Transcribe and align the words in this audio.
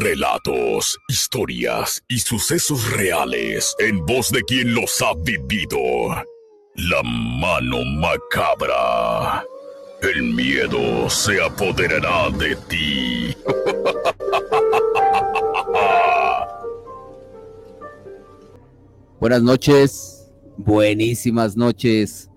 Relatos, 0.00 0.98
historias 1.08 2.02
y 2.08 2.18
sucesos 2.18 2.90
reales 2.92 3.76
en 3.78 4.04
voz 4.06 4.30
de 4.30 4.40
quien 4.42 4.74
los 4.74 5.02
ha 5.02 5.12
vivido. 5.22 5.78
La 6.76 7.02
mano 7.02 7.84
macabra. 7.84 9.44
El 10.00 10.32
miedo 10.32 11.10
se 11.10 11.42
apoderará 11.44 12.30
de 12.30 12.56
ti. 12.68 13.36
Buenas 19.20 19.42
noches, 19.42 20.32
buenísimas 20.56 21.54
noches. 21.54 22.30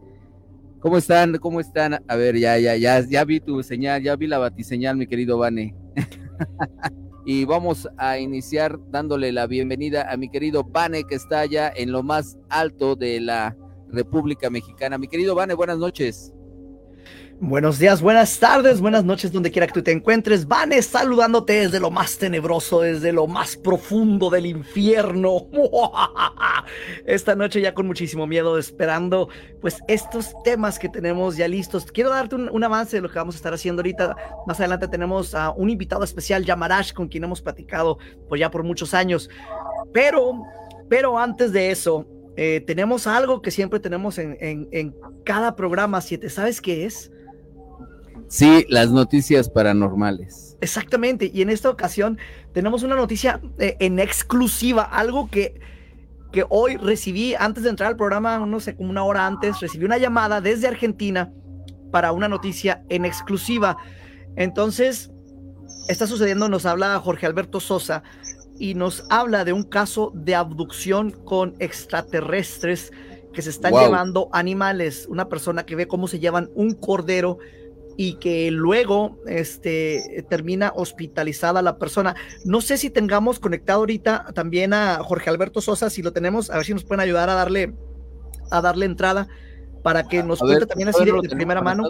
¿Cómo 0.82 0.98
están? 0.98 1.38
¿Cómo 1.38 1.62
están? 1.62 2.04
A 2.06 2.16
ver, 2.18 2.36
ya, 2.38 2.60
ya, 2.60 2.76
ya, 2.76 3.00
ya 3.00 3.24
vi 3.24 3.40
tu 3.40 3.64
señal, 3.64 4.04
ya 4.04 4.18
vi 4.18 4.28
la 4.28 4.40
batiseñal, 4.40 4.98
mi 4.98 5.08
querido 5.08 5.38
Vane. 5.38 5.74
y 7.26 7.44
vamos 7.44 7.90
a 7.98 8.20
iniciar 8.20 8.80
dándole 8.92 9.32
la 9.32 9.48
bienvenida 9.48 10.12
a 10.12 10.16
mi 10.16 10.30
querido 10.30 10.64
Vane, 10.64 11.06
que 11.06 11.16
está 11.16 11.40
allá 11.40 11.74
en 11.76 11.92
lo 11.92 12.04
más 12.04 12.38
alto 12.50 12.96
de 12.96 13.20
la 13.20 13.58
República 13.90 14.52
Mexicana. 14.52 15.00
Mi 15.00 15.08
querido 15.08 15.34
Vane, 15.34 15.56
buenas 15.56 15.80
noches. 15.80 16.35
Buenos 17.42 17.80
días, 17.80 18.02
buenas 18.02 18.40
tardes, 18.40 18.80
buenas 18.80 19.04
noches, 19.04 19.30
donde 19.30 19.52
quiera 19.52 19.68
que 19.68 19.74
tú 19.74 19.84
te 19.84 19.92
encuentres. 19.92 20.48
Vanes 20.48 20.86
saludándote 20.86 21.52
desde 21.52 21.82
lo 21.82 21.92
más 21.92 22.18
tenebroso, 22.18 22.80
desde 22.80 23.12
lo 23.12 23.28
más 23.28 23.58
profundo 23.58 24.30
del 24.30 24.46
infierno. 24.46 25.50
Esta 27.06 27.36
noche 27.36 27.60
ya 27.60 27.74
con 27.74 27.88
muchísimo 27.88 28.26
miedo, 28.26 28.58
esperando 28.58 29.28
pues 29.60 29.80
estos 29.90 30.34
temas 30.46 30.80
que 30.80 30.88
tenemos 30.88 31.36
ya 31.36 31.50
listos. 31.50 31.86
Quiero 31.92 32.10
darte 32.10 32.36
un, 32.36 32.64
avance 32.64 32.96
de 32.96 33.02
lo 33.02 33.10
que 33.10 33.20
vamos 33.20 33.36
a 33.36 33.38
estar 33.38 33.54
haciendo 33.54 33.82
ahorita. 33.82 34.16
Más 34.48 34.58
adelante 34.62 34.88
tenemos 34.88 35.36
a 35.36 35.52
un 35.52 35.70
invitado 35.70 36.06
especial, 36.06 36.46
Yamarash, 36.46 36.94
con 36.94 37.10
quien 37.10 37.26
hemos 37.26 37.42
platicado 37.42 37.98
pues 38.30 38.40
ya 38.40 38.50
por 38.50 38.64
muchos 38.64 38.94
años. 38.94 39.30
Pero, 39.92 40.42
pero 40.88 41.20
antes 41.20 41.52
de 41.52 41.70
eso, 41.70 42.08
eh, 42.38 42.64
tenemos 42.66 43.08
algo 43.08 43.42
que 43.42 43.52
siempre 43.52 43.82
tenemos 43.82 44.18
en, 44.20 44.38
en, 44.40 44.96
cada 45.26 45.58
programa, 45.58 46.00
siete. 46.00 46.30
¿Sabes 46.30 46.62
qué 46.62 46.86
es? 46.86 47.12
Sí, 48.28 48.66
las 48.70 48.92
noticias 48.92 49.50
paranormales. 49.50 50.58
Exactamente, 50.62 51.30
y 51.34 51.42
en 51.42 51.50
esta 51.50 51.70
ocasión 51.70 52.18
tenemos 52.54 52.84
una 52.84 52.96
noticia 52.96 53.42
eh, 53.60 53.76
en 53.80 54.00
exclusiva, 54.00 54.84
algo 54.84 55.30
que, 55.30 55.60
que 56.32 56.46
hoy 56.50 56.78
recibí 56.78 57.36
antes 57.36 57.64
de 57.64 57.70
entrar 57.70 57.90
al 57.90 57.98
programa, 57.98 58.40
no 58.46 58.60
sé, 58.60 58.76
como 58.76 58.90
una 58.90 59.04
hora 59.04 59.28
antes, 59.28 59.60
recibí 59.60 59.86
una 59.86 59.98
llamada 59.98 60.42
desde 60.42 60.68
Argentina 60.68 61.32
para 61.92 62.12
una 62.12 62.28
noticia 62.28 62.84
en 62.90 63.06
exclusiva. 63.06 63.78
Entonces, 64.36 65.12
está 65.88 66.08
sucediendo, 66.08 66.50
nos 66.50 66.66
habla 66.66 67.00
Jorge 67.00 67.26
Alberto 67.26 67.60
Sosa 67.60 68.04
y 68.58 68.74
nos 68.74 69.04
habla 69.10 69.46
de 69.46 69.54
un 69.54 69.64
caso 69.64 70.12
de 70.16 70.36
abducción 70.36 71.12
con 71.12 71.56
extraterrestres 71.60 72.92
que 73.34 73.42
se 73.42 73.50
están 73.50 73.74
llevando 73.74 74.30
animales. 74.32 75.06
Una 75.10 75.28
persona 75.28 75.66
que 75.66 75.76
ve 75.76 75.88
cómo 75.88 76.08
se 76.08 76.20
llevan 76.20 76.50
un 76.56 76.74
cordero 76.74 77.38
y 77.98 78.16
que 78.16 78.52
luego 78.52 79.18
este, 79.28 80.26
termina 80.30 80.74
hospitalizada 80.76 81.62
la 81.62 81.78
persona. 81.78 82.16
No 82.44 82.62
sé 82.62 82.78
si 82.78 82.90
tengamos 82.90 83.40
conectado 83.40 83.80
ahorita 83.80 84.28
también 84.34 84.74
a 84.74 84.98
Jorge 85.04 85.30
Alberto 85.30 85.62
Sosa, 85.62 85.90
si 85.90 86.02
lo 86.02 86.12
tenemos, 86.12 86.50
a 86.50 86.58
ver 86.58 86.66
si 86.66 86.74
nos 86.74 86.84
pueden 86.84 87.02
ayudar 87.02 87.30
a 87.30 87.36
darle, 87.36 87.74
a 88.52 88.62
darle 88.62 88.86
entrada 88.86 89.28
para 89.84 90.08
que 90.08 90.24
nos 90.24 90.40
cuente 90.40 90.66
también 90.66 90.90
así 90.90 91.06
de, 91.06 91.30
primera 91.30 91.62
mano. 91.62 91.90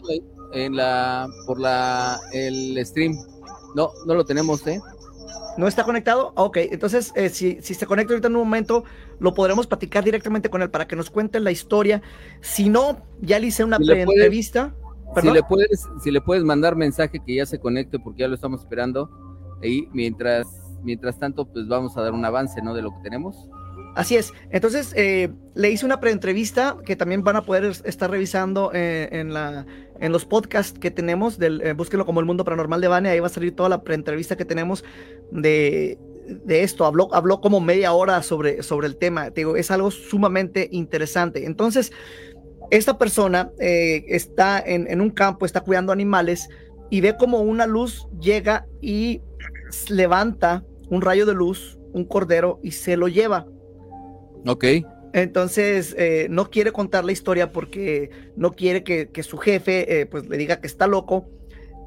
En 0.53 0.75
la, 0.75 1.27
por 1.45 1.59
la, 1.59 2.19
el 2.33 2.85
stream. 2.85 3.16
No, 3.73 3.91
no 4.05 4.13
lo 4.13 4.25
tenemos, 4.25 4.66
¿eh? 4.67 4.79
¿No 5.57 5.67
está 5.67 5.83
conectado? 5.83 6.33
Ok, 6.35 6.57
entonces 6.57 7.13
eh, 7.16 7.29
si, 7.29 7.59
si, 7.61 7.73
se 7.73 7.85
conecta 7.85 8.13
ahorita 8.13 8.27
en 8.27 8.35
un 8.35 8.43
momento, 8.43 8.83
lo 9.19 9.33
podremos 9.33 9.67
platicar 9.67 10.03
directamente 10.03 10.49
con 10.49 10.61
él 10.61 10.69
para 10.69 10.87
que 10.87 10.95
nos 10.95 11.09
cuente 11.09 11.39
la 11.39 11.51
historia. 11.51 12.01
Si 12.41 12.69
no, 12.69 13.05
ya 13.22 13.39
le 13.39 13.47
hice 13.47 13.63
una 13.63 13.77
entrevista 13.77 14.75
si 15.21 15.31
le, 15.31 15.43
puedes, 15.43 15.87
si 16.03 16.11
le 16.11 16.21
puedes 16.21 16.43
mandar 16.43 16.75
mensaje 16.75 17.19
que 17.25 17.35
ya 17.35 17.45
se 17.45 17.59
conecte 17.59 17.99
porque 17.99 18.21
ya 18.21 18.27
lo 18.27 18.35
estamos 18.35 18.61
esperando. 18.61 19.09
Y 19.61 19.87
mientras, 19.93 20.47
mientras 20.83 21.17
tanto, 21.17 21.45
pues 21.45 21.67
vamos 21.67 21.97
a 21.97 22.01
dar 22.01 22.13
un 22.13 22.25
avance, 22.25 22.61
¿no? 22.61 22.73
De 22.73 22.81
lo 22.81 22.91
que 22.91 23.01
tenemos. 23.03 23.49
Así 23.95 24.17
es. 24.17 24.33
Entonces, 24.49 24.93
eh, 24.95 25.31
le 25.53 25.71
hice 25.71 25.85
una 25.85 26.01
preentrevista 26.01 26.75
que 26.85 26.97
también 26.97 27.23
van 27.23 27.37
a 27.37 27.43
poder 27.43 27.63
estar 27.85 28.11
revisando 28.11 28.71
eh, 28.73 29.07
en, 29.11 29.33
la, 29.33 29.65
en 29.99 30.11
los 30.11 30.25
podcasts 30.25 30.77
que 30.77 30.91
tenemos. 30.91 31.39
Del, 31.39 31.61
eh, 31.61 31.73
búsquenlo 31.73 32.05
como 32.05 32.19
El 32.19 32.25
Mundo 32.25 32.43
Paranormal 32.43 32.81
de 32.81 32.89
Vane. 32.89 33.09
Ahí 33.09 33.21
va 33.21 33.27
a 33.27 33.29
salir 33.29 33.55
toda 33.55 33.69
la 33.69 33.83
preentrevista 33.83 34.35
que 34.35 34.43
tenemos 34.43 34.83
de, 35.31 35.97
de 36.27 36.63
esto. 36.63 36.85
Habló, 36.85 37.07
habló 37.13 37.39
como 37.39 37.61
media 37.61 37.93
hora 37.93 38.21
sobre, 38.21 38.63
sobre 38.63 38.87
el 38.87 38.97
tema. 38.97 39.31
Te 39.31 39.41
digo, 39.41 39.55
es 39.55 39.71
algo 39.71 39.89
sumamente 39.91 40.67
interesante. 40.73 41.45
Entonces, 41.45 41.93
esta 42.71 42.97
persona 42.97 43.51
eh, 43.59 44.05
está 44.07 44.59
en, 44.59 45.01
un 45.01 45.09
campo, 45.09 45.45
está 45.45 45.61
cuidando 45.61 45.91
animales 45.91 46.49
y 46.89 47.01
ve 47.01 47.15
como 47.17 47.39
una 47.41 47.67
luz 47.67 48.07
llega 48.19 48.65
y 48.81 49.21
levanta 49.89 50.63
un 50.89 51.01
rayo 51.01 51.25
de 51.25 51.33
luz, 51.33 51.77
un 51.93 52.05
cordero 52.05 52.59
y 52.63 52.71
se 52.71 52.97
lo 52.97 53.07
lleva. 53.07 53.47
Ok. 54.45 54.65
Entonces 55.13 55.95
eh, 55.97 56.27
no 56.29 56.49
quiere 56.49 56.71
contar 56.71 57.05
la 57.05 57.11
historia 57.11 57.51
porque 57.51 58.09
no 58.35 58.51
quiere 58.51 58.83
que, 58.83 59.23
su 59.23 59.37
jefe 59.37 60.01
eh, 60.01 60.05
pues 60.05 60.27
le 60.27 60.37
diga 60.37 60.59
que 60.59 60.67
está 60.67 60.87
loco 60.87 61.25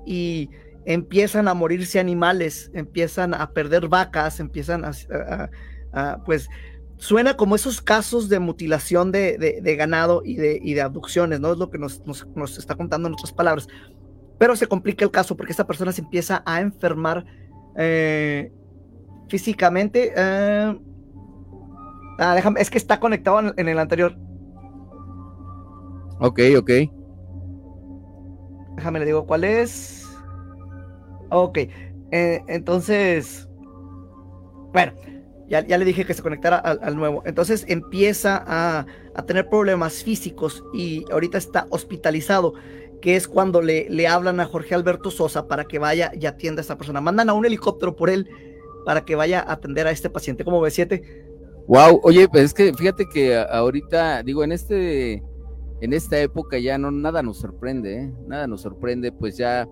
y 0.06 0.50
empiezan 0.86 1.48
a 1.48 1.54
morirse 1.54 2.00
animales, 2.00 2.70
empiezan 2.72 3.34
a 3.34 3.52
perder 3.52 3.88
vacas, 3.88 4.40
empiezan 4.40 4.84
a 4.84 5.50
pues 6.24 6.48
suena 6.98 7.36
como 7.36 7.54
esos 7.54 7.80
casos 7.80 8.28
de 8.28 8.40
mutilación 8.40 9.12
de, 9.12 9.76
ganado 9.78 10.22
y 10.24 10.36
de, 10.36 10.60
de, 10.60 10.80
abducciones, 10.82 11.40
¿no? 11.40 11.52
Es 11.52 11.58
lo 11.58 11.70
que 11.70 11.78
nos, 11.78 12.02
está 12.58 12.74
contando 12.74 13.08
en 13.08 13.14
otras 13.14 13.32
palabras. 13.32 13.68
Pero 14.38 14.54
se 14.56 14.66
complica 14.66 15.04
el 15.04 15.10
caso 15.10 15.36
porque 15.36 15.52
esta 15.52 15.66
persona 15.66 15.92
se 15.92 16.02
empieza 16.02 16.42
a 16.44 16.60
enfermar 16.60 17.24
eh, 17.76 18.52
físicamente. 19.28 20.12
Eh, 20.14 20.78
ah, 22.18 22.34
déjame, 22.34 22.60
es 22.60 22.70
que 22.70 22.78
está 22.78 23.00
conectado 23.00 23.54
en, 23.56 23.68
el 23.68 23.78
anterior. 23.78 24.16
Ok, 26.20 26.40
ok. 26.58 26.70
Déjame 28.76 28.98
le 29.00 29.06
digo 29.06 29.26
cuál 29.26 29.44
es. 29.44 30.04
Ok, 31.30 31.58
eh, 32.10 32.42
entonces, 32.48 33.48
bueno, 34.72 34.92
ya, 35.48 35.62
le 35.62 35.84
dije 35.84 36.04
que 36.04 36.14
se 36.14 36.22
conectara 36.22 36.58
al, 36.58 36.96
nuevo. 36.96 37.22
Entonces 37.24 37.64
empieza 37.68 38.42
a, 38.46 38.86
tener 39.26 39.48
problemas 39.48 40.04
físicos 40.04 40.62
y 40.72 41.04
ahorita 41.10 41.38
está 41.38 41.66
hospitalizado, 41.70 42.54
que 43.00 43.16
es 43.16 43.26
cuando 43.26 43.62
le, 43.62 43.88
le 43.90 44.06
hablan 44.06 44.40
a 44.40 44.44
Jorge 44.44 44.74
Alberto 44.74 45.10
Sosa 45.10 45.48
para 45.48 45.64
que 45.64 45.78
vaya 45.78 46.12
y 46.18 46.26
atienda 46.26 46.60
a 46.60 46.62
esta 46.62 46.76
persona. 46.76 47.00
Mandan 47.00 47.30
a 47.30 47.34
un 47.34 47.44
helicóptero 47.46 47.96
por 47.96 48.10
él 48.10 48.28
para 48.84 49.04
que 49.04 49.16
vaya 49.16 49.40
a 49.40 49.52
atender 49.52 49.86
a 49.86 49.90
este 49.90 50.10
paciente. 50.10 50.44
¿Cómo 50.44 50.60
ves, 50.60 50.74
siete? 50.74 51.02
Wow, 51.66 52.00
oye, 52.02 52.28
pues 52.28 52.44
es 52.44 52.54
que 52.54 52.72
fíjate 52.72 53.06
que 53.06 53.36
ahorita, 53.36 54.22
digo, 54.22 54.42
en 54.42 54.52
este, 54.52 55.22
en 55.80 55.92
esta 55.92 56.18
época 56.20 56.58
ya 56.58 56.78
no 56.78 56.90
nada 56.90 57.22
nos 57.22 57.38
sorprende, 57.38 57.96
¿eh? 57.96 58.12
nada 58.26 58.46
nos 58.46 58.62
sorprende, 58.62 59.12
pues 59.12 59.36
ya, 59.36 59.68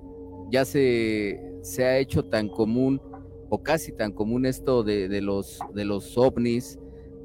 ya 0.51 0.65
se, 0.65 1.41
se 1.63 1.85
ha 1.85 1.99
hecho 1.99 2.25
tan 2.25 2.49
común 2.49 3.01
o 3.49 3.63
casi 3.63 3.93
tan 3.93 4.13
común 4.13 4.47
esto 4.47 4.83
de, 4.83 5.21
los, 5.21 5.61
de 5.75 5.85
los 5.85 6.17
ovnis, 6.19 6.79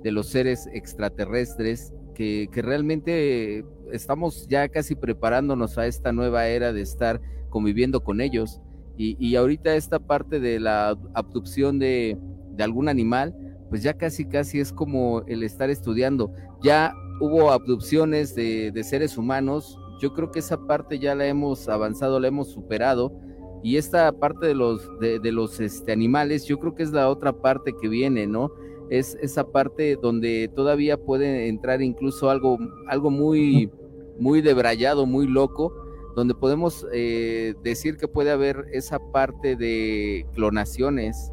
de 0.04 0.12
los 0.12 0.28
seres 0.28 0.68
extraterrestres, 0.74 1.94
que, 2.14 2.50
realmente 2.54 3.66
estamos 3.92 4.48
ya 4.48 4.70
casi 4.70 4.96
preparándonos 4.96 5.78
a 5.78 5.88
esta 5.88 6.12
nueva 6.12 6.48
era 6.48 6.72
de 6.72 6.82
estar 6.82 7.22
conviviendo 7.50 8.04
con 8.04 8.22
ellos. 8.22 8.62
Y, 8.98 9.36
ahorita 9.36 9.76
esta 9.76 9.98
parte 9.98 10.40
de 10.40 10.60
la 10.60 10.96
abducción 11.16 11.80
de, 11.80 12.18
algún 12.60 12.90
animal, 12.90 13.34
pues 13.70 13.82
ya 13.82 13.98
casi 13.98 14.26
casi 14.26 14.60
es 14.60 14.72
como 14.72 15.24
el 15.26 15.42
estar 15.42 15.72
estudiando. 15.72 16.32
Ya 16.62 16.94
hubo 17.20 17.52
abducciones 17.52 18.36
de, 18.36 18.72
de 18.72 18.84
seres 18.84 19.18
humanos, 19.18 19.80
yo 20.00 20.14
creo 20.14 20.32
que 20.32 20.40
esa 20.40 20.68
parte 20.68 21.00
ya 21.00 21.16
la 21.16 21.26
hemos 21.26 21.68
avanzado, 21.68 22.20
la 22.20 22.28
hemos 22.28 22.52
superado 22.52 23.20
y 23.64 23.78
esta 23.78 24.12
parte 24.12 24.48
de 24.48 24.56
los, 24.56 24.88
de, 25.00 25.20
los 25.32 25.60
este, 25.60 25.92
animales, 25.92 26.46
yo 26.46 26.58
creo 26.60 26.76
que 26.76 26.84
es 26.84 26.92
la 26.92 27.10
otra 27.10 27.34
parte 27.34 27.74
que 27.80 27.88
viene, 27.88 28.28
¿no? 28.28 28.52
es 28.92 29.18
esa 29.22 29.48
parte 29.48 29.96
donde 29.96 30.52
todavía 30.54 30.98
puede 30.98 31.48
entrar 31.48 31.82
incluso 31.82 32.30
algo, 32.30 32.60
algo 32.88 33.10
muy, 33.10 33.72
muy 34.20 34.42
debrayado, 34.42 35.06
muy 35.06 35.28
loco, 35.28 35.74
donde 36.14 36.36
podemos 36.36 36.86
eh, 36.92 37.54
decir 37.64 37.96
que 37.96 38.10
puede 38.10 38.32
haber 38.32 38.66
esa 38.74 39.00
parte 39.00 39.56
de 39.56 40.26
clonaciones. 40.34 41.32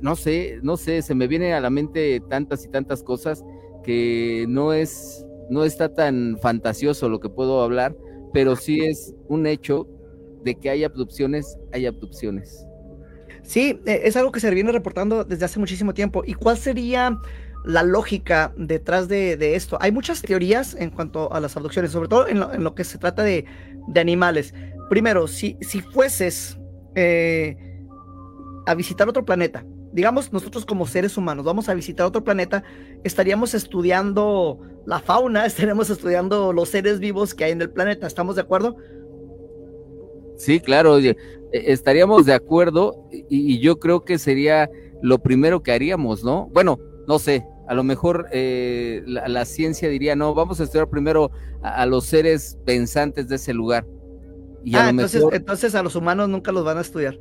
No 0.00 0.16
sé, 0.16 0.58
no 0.64 0.76
sé, 0.76 1.00
se 1.02 1.14
me 1.14 1.28
viene 1.28 1.54
a 1.54 1.60
la 1.60 1.70
mente 1.70 2.20
tantas 2.28 2.64
y 2.64 2.68
tantas 2.68 3.04
cosas 3.04 3.44
que 3.84 4.44
no 4.48 4.72
es, 4.72 5.24
no 5.50 5.62
está 5.62 5.94
tan 5.94 6.38
fantasioso 6.42 7.08
lo 7.08 7.20
que 7.20 7.28
puedo 7.28 7.62
hablar, 7.62 7.96
pero 8.32 8.56
sí 8.56 8.80
es 8.80 9.14
un 9.28 9.46
hecho 9.46 9.86
de 10.44 10.54
que 10.54 10.70
hay 10.70 10.84
abducciones, 10.84 11.58
hay 11.72 11.86
abducciones. 11.86 12.66
Sí, 13.42 13.80
e, 13.86 14.02
es 14.04 14.16
algo 14.16 14.32
que 14.32 14.40
se 14.40 14.50
viene 14.50 14.72
reportando 14.72 15.24
desde 15.24 15.44
hace 15.44 15.58
muchísimo 15.58 15.94
tiempo. 15.94 16.22
¿Y 16.26 16.34
cuál 16.34 16.56
sería 16.56 17.18
la 17.64 17.82
lógica 17.82 18.52
detrás 18.56 19.08
de, 19.08 19.54
esto? 19.54 19.78
Hay 19.80 19.92
muchas 19.92 20.22
teorías 20.22 20.74
en 20.74 20.90
cuanto 20.90 21.32
a 21.32 21.40
las 21.40 21.56
abducciones, 21.56 21.92
sobre 21.92 22.08
todo 22.08 22.28
en 22.28 22.62
lo, 22.62 22.74
que 22.74 22.84
se 22.84 22.98
trata 22.98 23.22
de, 23.22 23.44
animales. 23.96 24.54
Primero, 24.88 25.26
si, 25.26 25.56
si 25.60 25.80
fueses 25.80 26.58
eh, 26.94 27.56
a 28.66 28.74
visitar 28.74 29.08
otro 29.08 29.24
planeta, 29.24 29.64
digamos 29.92 30.32
nosotros 30.32 30.66
como 30.66 30.86
seres 30.88 31.16
humanos 31.16 31.44
vamos 31.44 31.68
a 31.68 31.74
visitar 31.74 32.04
otro 32.04 32.24
planeta, 32.24 32.64
estaríamos 33.04 33.54
estudiando 33.54 34.60
la 34.86 34.98
fauna, 35.00 35.46
estaríamos 35.46 35.88
estudiando 35.88 36.52
los 36.52 36.68
seres 36.68 36.98
vivos 36.98 37.34
que 37.34 37.44
hay 37.44 37.52
en 37.52 37.62
el 37.62 37.70
planeta, 37.70 38.06
¿estamos 38.06 38.36
de 38.36 38.42
acuerdo? 38.42 38.76
Sí, 40.36 40.60
claro, 40.60 40.98
e, 40.98 41.16
estaríamos 41.52 42.26
de 42.26 42.34
acuerdo 42.34 43.06
y, 43.10 43.58
yo 43.60 43.78
creo 43.78 44.04
que 44.04 44.18
sería 44.18 44.70
lo 45.02 45.18
primero 45.18 45.62
que 45.62 45.72
haríamos, 45.72 46.24
¿no? 46.24 46.48
Bueno, 46.52 46.78
no 47.06 47.18
sé, 47.18 47.46
a 47.68 47.74
lo 47.74 47.84
mejor 47.84 48.26
eh, 48.32 49.02
la, 49.06 49.44
ciencia 49.44 49.88
diría, 49.88 50.16
no, 50.16 50.34
vamos 50.34 50.60
a 50.60 50.64
estudiar 50.64 50.88
primero 50.88 51.30
a, 51.62 51.86
los 51.86 52.04
seres 52.04 52.58
pensantes 52.64 53.28
de 53.28 53.36
ese 53.36 53.54
lugar. 53.54 53.86
Y 54.64 54.74
ah, 54.76 54.88
entonces, 54.88 55.22
entonces 55.32 55.74
a 55.74 55.82
los 55.82 55.94
humanos 55.94 56.28
nunca 56.28 56.50
los 56.50 56.64
van 56.64 56.78
a 56.78 56.80
estudiar. 56.80 57.18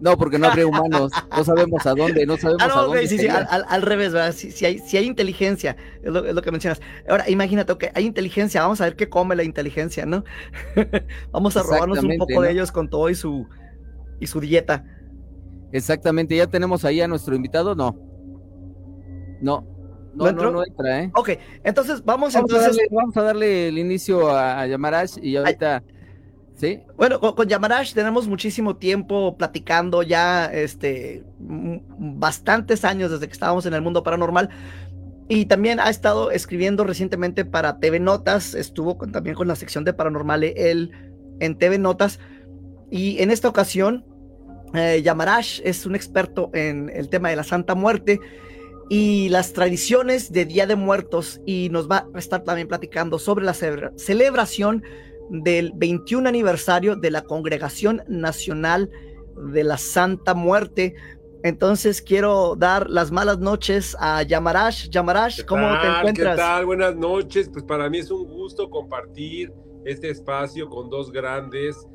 No, 0.00 0.16
porque 0.16 0.38
no 0.38 0.46
habría 0.46 0.66
humanos, 0.66 1.10
no 1.36 1.44
sabemos 1.44 1.84
a 1.86 1.94
dónde, 1.94 2.24
no 2.24 2.36
sabemos 2.36 2.62
ah, 2.62 2.78
a 2.78 2.82
dónde. 2.82 3.06
Sí, 3.08 3.18
sí, 3.18 3.28
al, 3.28 3.82
revés, 3.82 4.12
¿verdad? 4.12 4.32
Si, 4.32 4.64
hay, 4.64 4.78
si 4.78 4.96
hay 4.96 5.06
inteligencia, 5.06 5.76
es 6.02 6.12
lo, 6.12 6.42
que 6.42 6.50
mencionas. 6.52 6.80
Ahora, 7.08 7.28
imagínate, 7.28 7.76
que 7.78 7.90
hay 7.94 8.06
inteligencia, 8.06 8.62
vamos 8.62 8.80
a 8.80 8.84
ver 8.84 8.96
qué 8.96 9.08
come 9.08 9.34
la 9.34 9.42
inteligencia, 9.42 10.06
¿no? 10.06 10.24
vamos 11.32 11.56
a 11.56 11.62
robarnos 11.62 12.02
un 12.02 12.16
poco 12.16 12.42
de 12.42 12.52
ellos 12.52 12.70
con 12.70 12.88
todo 12.88 13.10
y 13.10 13.14
su, 13.14 13.46
y 14.20 14.26
su 14.26 14.40
dieta. 14.40 14.84
Exactamente, 15.72 16.36
ya 16.36 16.46
tenemos 16.46 16.84
ahí 16.84 17.00
a 17.00 17.08
nuestro 17.08 17.34
invitado, 17.34 17.74
no. 17.74 17.98
No, 19.40 19.66
no, 20.14 20.32
no, 20.32 20.64
entra, 20.64 21.02
¿eh? 21.02 21.10
Ok, 21.14 21.30
entonces 21.64 22.04
vamos, 22.04 22.34
entonces. 22.34 22.58
A 22.58 22.70
darle, 22.70 22.88
vamos 22.90 23.16
a 23.16 23.22
darle 23.22 23.68
el 23.68 23.78
inicio 23.78 24.30
a, 24.30 24.60
a 24.60 24.66
Yamarash 24.66 25.18
y 25.22 25.36
ahorita. 25.36 25.82
Bueno, 26.96 27.20
con, 27.20 27.48
Yamarash 27.48 27.94
tenemos 27.94 28.26
muchísimo 28.26 28.76
tiempo 28.76 29.36
platicando 29.36 30.02
ya, 30.02 30.46
este, 30.46 31.22
bastantes 31.38 32.84
años 32.84 33.10
desde 33.10 33.26
que 33.26 33.32
estábamos 33.32 33.66
en 33.66 33.74
el 33.74 33.82
mundo 33.82 34.02
paranormal. 34.02 34.48
Y 35.28 35.44
también 35.44 35.78
ha 35.78 35.90
estado 35.90 36.30
escribiendo 36.30 36.84
recientemente 36.84 37.44
para 37.44 37.78
TV 37.78 38.00
Notas, 38.00 38.54
estuvo 38.54 38.96
también 38.96 39.36
con 39.36 39.46
la 39.46 39.56
sección 39.56 39.84
de 39.84 39.92
Paranormal 39.92 40.42
él 40.42 40.90
en 41.38 41.58
TV 41.58 41.78
Notas. 41.78 42.18
Y 42.90 43.22
en 43.22 43.30
esta 43.30 43.48
ocasión, 43.48 44.06
eh, 44.74 45.02
Yamarash 45.04 45.60
es 45.64 45.84
un 45.84 45.94
experto 45.94 46.50
en 46.54 46.90
el 46.94 47.10
tema 47.10 47.28
de 47.28 47.36
la 47.36 47.44
Santa 47.44 47.74
Muerte 47.74 48.20
y 48.88 49.28
las 49.28 49.52
tradiciones 49.52 50.32
de 50.32 50.46
Día 50.46 50.66
de 50.66 50.76
Muertos 50.76 51.40
y 51.44 51.68
nos 51.70 51.90
va 51.90 52.06
a 52.14 52.18
estar 52.18 52.42
también 52.42 52.68
platicando 52.68 53.18
sobre 53.18 53.44
la 53.44 53.52
celebración 53.52 54.82
del 55.30 55.72
21 55.74 56.28
aniversario 56.28 56.96
de 56.96 57.10
la 57.10 57.22
Congregación 57.22 58.02
Nacional 58.08 58.90
de 59.52 59.64
la 59.64 59.78
Santa 59.78 60.34
Muerte. 60.34 60.94
Entonces 61.44 62.02
quiero 62.02 62.56
dar 62.56 62.90
las 62.90 63.12
malas 63.12 63.38
noches 63.38 63.96
a 64.00 64.22
Yamarash. 64.22 64.88
Yamarash, 64.88 65.44
¿cómo 65.44 65.68
te 65.80 65.86
encuentras? 65.86 66.36
¿Qué 66.36 66.42
tal? 66.42 66.66
Buenas 66.66 66.96
noches. 66.96 67.48
Pues 67.52 67.64
para 67.64 67.88
mí 67.88 67.98
es 67.98 68.10
un 68.10 68.26
gusto 68.26 68.68
compartir 68.68 69.52
este 69.84 70.10
espacio 70.10 70.68
con 70.68 70.90
dos 70.90 71.12
grandes 71.12 71.86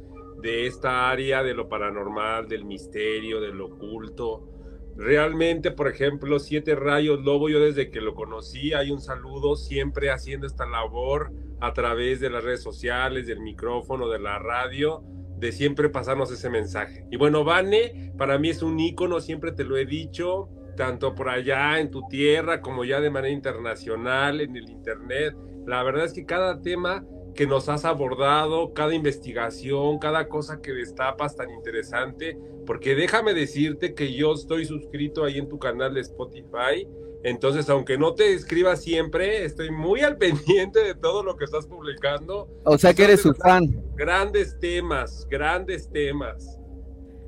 de 0.42 0.68
esta 0.68 1.10
área 1.10 1.44
de 1.44 1.54
lo 1.54 1.68
paranormal, 1.68 2.48
del 2.48 2.66
misterio, 2.66 3.42
del 3.42 3.60
oculto. 3.62 4.50
Realmente, 4.96 5.72
por 5.72 5.88
ejemplo, 5.88 6.40
Siete 6.40 6.76
Rayos 6.76 7.24
Lobo, 7.24 7.50
yo 7.50 7.60
desde 7.60 7.90
que 7.90 8.00
lo 8.00 8.14
conocí, 8.14 8.74
hay 8.74 8.92
un 8.92 9.02
saludo 9.02 9.56
siempre 9.56 10.12
haciendo 10.12 10.46
esta 10.46 10.66
labor 10.68 11.32
a 11.60 11.74
través 11.74 12.20
de 12.20 12.30
las 12.30 12.44
redes 12.44 12.62
sociales, 12.62 13.26
del 13.26 13.40
micrófono, 13.40 14.08
de 14.10 14.20
la 14.20 14.38
radio, 14.38 15.04
de 15.38 15.52
siempre 15.52 15.90
pasarnos 15.90 16.32
ese 16.32 16.50
mensaje. 16.50 17.06
Y 17.10 17.18
bueno, 17.18 17.44
Vane, 17.44 18.14
para 18.18 18.38
mí 18.38 18.50
es 18.50 18.62
un 18.62 18.80
ícono, 18.80 19.20
siempre 19.20 19.52
te 19.52 19.64
lo 19.64 19.78
he 19.78 19.86
dicho, 19.86 20.50
tanto 20.78 21.16
por 21.16 21.30
allá 21.30 21.80
en 21.80 21.90
tu 21.90 22.08
tierra 22.08 22.62
como 22.62 22.86
ya 22.86 23.02
de 23.02 23.10
manera 23.10 23.34
internacional, 23.34 24.42
en 24.42 24.56
el 24.56 24.70
Internet. 24.70 25.36
La 25.66 25.82
verdad 25.84 26.06
es 26.06 26.14
que 26.14 26.26
cada 26.26 26.62
tema 26.62 27.06
que 27.34 27.48
nos 27.48 27.70
has 27.70 27.86
abordado, 27.86 28.74
cada 28.74 28.94
investigación, 28.94 30.00
cada 30.00 30.28
cosa 30.28 30.62
que 30.62 30.72
destapas 30.72 31.36
tan 31.36 31.50
interesante, 31.50 32.38
porque 32.66 32.96
déjame 32.96 33.34
decirte 33.34 33.94
que 33.94 34.14
yo 34.14 34.34
estoy 34.34 34.66
suscrito 34.66 35.24
ahí 35.24 35.38
en 35.38 35.50
tu 35.50 35.60
canal 35.60 35.94
de 35.94 36.02
Spotify 36.02 36.88
entonces, 37.24 37.70
aunque 37.70 37.98
no 37.98 38.14
te 38.14 38.34
escriba 38.34 38.76
siempre, 38.76 39.46
estoy 39.46 39.72
muy 39.72 40.02
al 40.02 40.18
pendiente 40.18 40.84
de 40.84 40.94
todo 40.94 41.24
lo 41.24 41.38
que 41.38 41.46
estás 41.46 41.66
publicando. 41.66 42.50
O 42.66 42.78
sea 42.78 42.94
que 42.94 43.06
eres 43.06 43.22
su 43.22 43.34
fan. 43.34 43.82
Grandes 43.96 44.60
temas, 44.60 45.26
grandes 45.30 45.90
temas. 45.90 46.60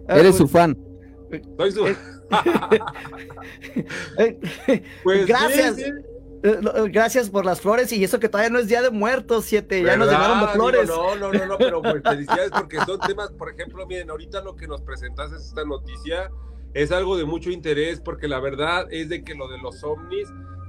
Eres 0.07 0.35
su 0.35 0.47
fan. 0.47 0.77
Soy 1.57 1.71
su 1.71 1.87
eh, 1.87 1.97
pues 5.03 5.25
gracias. 5.25 5.79
Eh, 5.79 5.91
gracias 6.91 7.29
por 7.29 7.45
las 7.45 7.61
flores 7.61 7.91
y 7.91 8.03
eso 8.03 8.19
que 8.19 8.29
todavía 8.29 8.49
no 8.49 8.59
es 8.59 8.67
Día 8.67 8.81
de 8.81 8.91
Muertos, 8.91 9.45
siete, 9.45 9.83
ya 9.83 9.97
nos 9.97 10.09
llevaron 10.09 10.41
las 10.41 10.53
flores. 10.53 10.87
no, 10.87 11.15
no, 11.15 11.31
no, 11.31 11.45
no, 11.45 11.57
pero 11.57 11.81
pues, 11.81 12.01
felicidades 12.03 12.51
porque 12.51 12.77
son 12.85 12.99
temas, 12.99 13.31
por 13.31 13.49
ejemplo, 13.49 13.85
miren, 13.87 14.09
ahorita 14.09 14.41
lo 14.41 14.55
que 14.55 14.67
nos 14.67 14.81
presentas 14.81 15.31
es 15.31 15.45
esta 15.47 15.65
noticia 15.65 16.31
es 16.75 16.91
algo 16.91 17.15
de 17.17 17.23
mucho 17.23 17.49
interés 17.49 18.01
porque 18.01 18.27
la 18.27 18.39
verdad 18.39 18.85
es 18.91 19.07
de 19.07 19.23
que 19.23 19.33
lo 19.33 19.47
de 19.47 19.57
los 19.59 19.81
ovnis 19.83 20.27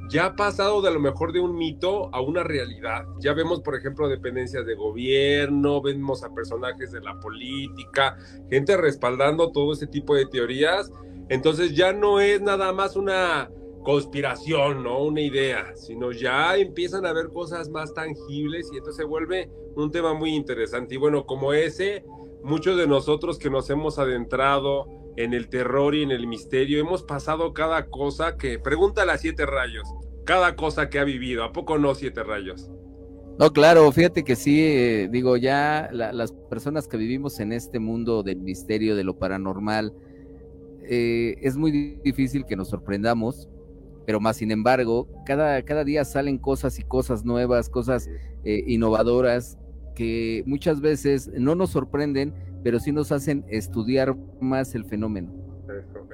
ya 0.08 0.26
ha 0.26 0.36
pasado 0.36 0.80
de 0.80 0.92
lo 0.92 1.00
mejor 1.00 1.32
de 1.32 1.40
un 1.40 1.56
mito 1.56 2.14
a 2.14 2.20
una 2.20 2.44
realidad. 2.44 3.04
Ya 3.18 3.32
vemos, 3.32 3.60
por 3.60 3.74
ejemplo, 3.74 4.08
dependencias 4.08 4.64
de 4.64 4.76
gobierno, 4.76 5.82
vemos 5.82 6.22
a 6.22 6.32
personajes 6.32 6.92
de 6.92 7.00
la 7.00 7.18
política, 7.18 8.16
gente 8.48 8.76
respaldando 8.76 9.50
todo 9.50 9.72
ese 9.72 9.88
tipo 9.88 10.14
de 10.14 10.26
teorías. 10.26 10.92
Entonces 11.28 11.74
ya 11.74 11.92
no 11.92 12.20
es 12.20 12.40
nada 12.40 12.72
más 12.72 12.94
una 12.94 13.50
conspiración, 13.86 14.82
¿no? 14.82 15.04
Una 15.04 15.20
idea, 15.20 15.76
sino 15.76 16.10
ya 16.10 16.56
empiezan 16.56 17.06
a 17.06 17.12
ver 17.12 17.28
cosas 17.28 17.70
más 17.70 17.94
tangibles 17.94 18.68
y 18.72 18.78
entonces 18.78 18.96
se 18.96 19.04
vuelve 19.04 19.48
un 19.76 19.92
tema 19.92 20.12
muy 20.12 20.34
interesante. 20.34 20.96
Y 20.96 20.98
bueno, 20.98 21.24
como 21.24 21.52
ese, 21.52 22.04
muchos 22.42 22.76
de 22.76 22.88
nosotros 22.88 23.38
que 23.38 23.48
nos 23.48 23.70
hemos 23.70 24.00
adentrado 24.00 24.88
en 25.16 25.34
el 25.34 25.48
terror 25.48 25.94
y 25.94 26.02
en 26.02 26.10
el 26.10 26.26
misterio. 26.26 26.80
Hemos 26.80 27.04
pasado 27.04 27.54
cada 27.54 27.86
cosa 27.86 28.36
que, 28.36 28.58
pregúntale 28.58 29.12
a 29.12 29.18
Siete 29.18 29.46
Rayos, 29.46 29.88
cada 30.24 30.56
cosa 30.56 30.90
que 30.90 30.98
ha 30.98 31.04
vivido. 31.04 31.44
¿A 31.44 31.52
poco 31.52 31.78
no 31.78 31.94
Siete 31.94 32.24
Rayos? 32.24 32.68
No, 33.38 33.52
claro, 33.52 33.92
fíjate 33.92 34.24
que 34.24 34.34
sí, 34.34 34.60
eh, 34.62 35.08
digo, 35.12 35.36
ya 35.36 35.90
las 35.92 36.32
personas 36.50 36.88
que 36.88 36.96
vivimos 36.96 37.38
en 37.38 37.52
este 37.52 37.78
mundo 37.78 38.24
del 38.24 38.40
misterio, 38.40 38.96
de 38.96 39.04
lo 39.04 39.16
paranormal, 39.16 39.92
eh, 40.88 41.36
es 41.40 41.56
muy 41.56 42.00
difícil 42.02 42.46
que 42.46 42.56
nos 42.56 42.68
sorprendamos, 42.68 43.48
pero 44.06 44.20
más 44.20 44.36
sin 44.36 44.52
embargo, 44.52 45.08
cada, 45.26 45.62
cada 45.62 45.84
día 45.84 46.04
salen 46.04 46.38
cosas 46.38 46.78
y 46.78 46.84
cosas 46.84 47.24
nuevas, 47.24 47.68
cosas 47.68 48.08
eh, 48.44 48.62
innovadoras 48.66 49.58
que 49.94 50.44
muchas 50.46 50.80
veces 50.80 51.30
no 51.34 51.54
nos 51.54 51.70
sorprenden, 51.70 52.32
pero 52.62 52.78
sí 52.78 52.92
nos 52.92 53.10
hacen 53.10 53.44
estudiar 53.48 54.16
más 54.40 54.74
el 54.74 54.84
fenómeno. 54.84 55.32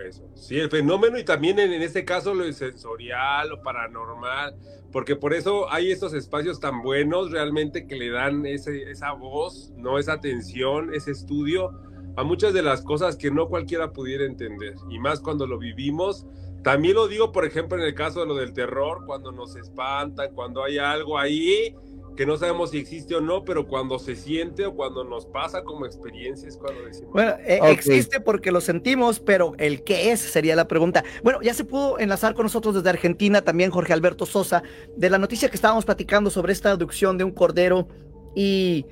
Eso, 0.08 0.28
Sí, 0.34 0.58
el 0.58 0.70
fenómeno 0.70 1.18
y 1.18 1.24
también 1.24 1.58
en, 1.58 1.72
este 1.82 2.04
caso 2.04 2.34
lo 2.34 2.50
sensorial, 2.52 3.50
lo 3.50 3.62
paranormal, 3.62 4.56
porque 4.90 5.14
por 5.14 5.34
eso 5.34 5.70
hay 5.70 5.90
estos 5.90 6.14
espacios 6.14 6.58
tan 6.58 6.82
buenos 6.82 7.30
realmente 7.30 7.86
que 7.86 7.96
le 7.96 8.10
dan 8.10 8.46
esa 8.46 9.12
voz, 9.12 9.72
no 9.76 9.98
esa 9.98 10.14
atención, 10.14 10.92
ese 10.94 11.12
estudio 11.12 11.70
a 12.16 12.24
muchas 12.24 12.52
de 12.52 12.62
las 12.62 12.82
cosas 12.82 13.16
que 13.16 13.30
no 13.30 13.48
cualquiera 13.48 13.92
pudiera 13.92 14.24
entender, 14.24 14.74
y 14.90 14.98
más 14.98 15.20
cuando 15.20 15.46
lo 15.46 15.58
vivimos. 15.58 16.26
También 16.62 16.94
lo 16.94 17.08
digo, 17.08 17.32
por 17.32 17.44
ejemplo, 17.44 17.76
en 17.78 17.84
el 17.84 17.94
caso 17.94 18.20
de 18.20 18.26
lo 18.26 18.36
del 18.36 18.52
terror, 18.52 19.04
cuando 19.06 19.32
nos 19.32 19.56
espantan, 19.56 20.32
cuando 20.34 20.62
hay 20.62 20.78
algo 20.78 21.18
ahí 21.18 21.74
que 22.16 22.26
no 22.26 22.36
sabemos 22.36 22.70
si 22.70 22.78
existe 22.78 23.14
o 23.14 23.20
no, 23.20 23.44
pero 23.44 23.66
cuando 23.66 23.98
se 23.98 24.14
siente 24.16 24.66
o 24.66 24.74
cuando 24.74 25.04
nos 25.04 25.26
pasa 25.26 25.62
como 25.64 25.86
experiencia 25.86 26.48
es 26.48 26.56
cuando 26.56 26.82
decimos. 26.84 27.12
Bueno, 27.12 27.32
eh, 27.44 27.58
existe 27.64 28.20
porque 28.20 28.52
lo 28.52 28.60
sentimos, 28.60 29.18
pero 29.20 29.54
el 29.58 29.82
qué 29.82 30.12
es 30.12 30.20
sería 30.20 30.54
la 30.54 30.68
pregunta. 30.68 31.04
Bueno, 31.22 31.40
ya 31.42 31.54
se 31.54 31.64
pudo 31.64 31.98
enlazar 31.98 32.34
con 32.34 32.44
nosotros 32.44 32.74
desde 32.74 32.90
Argentina 32.90 33.42
también 33.42 33.70
Jorge 33.70 33.92
Alberto 33.92 34.26
Sosa, 34.26 34.62
de 34.96 35.10
la 35.10 35.18
noticia 35.18 35.48
que 35.48 35.56
estábamos 35.56 35.84
platicando 35.84 36.30
sobre 36.30 36.52
esta 36.52 36.70
abducción 36.70 37.16
de 37.16 37.24
un 37.24 37.32
cordero 37.32 37.88
y, 38.34 38.86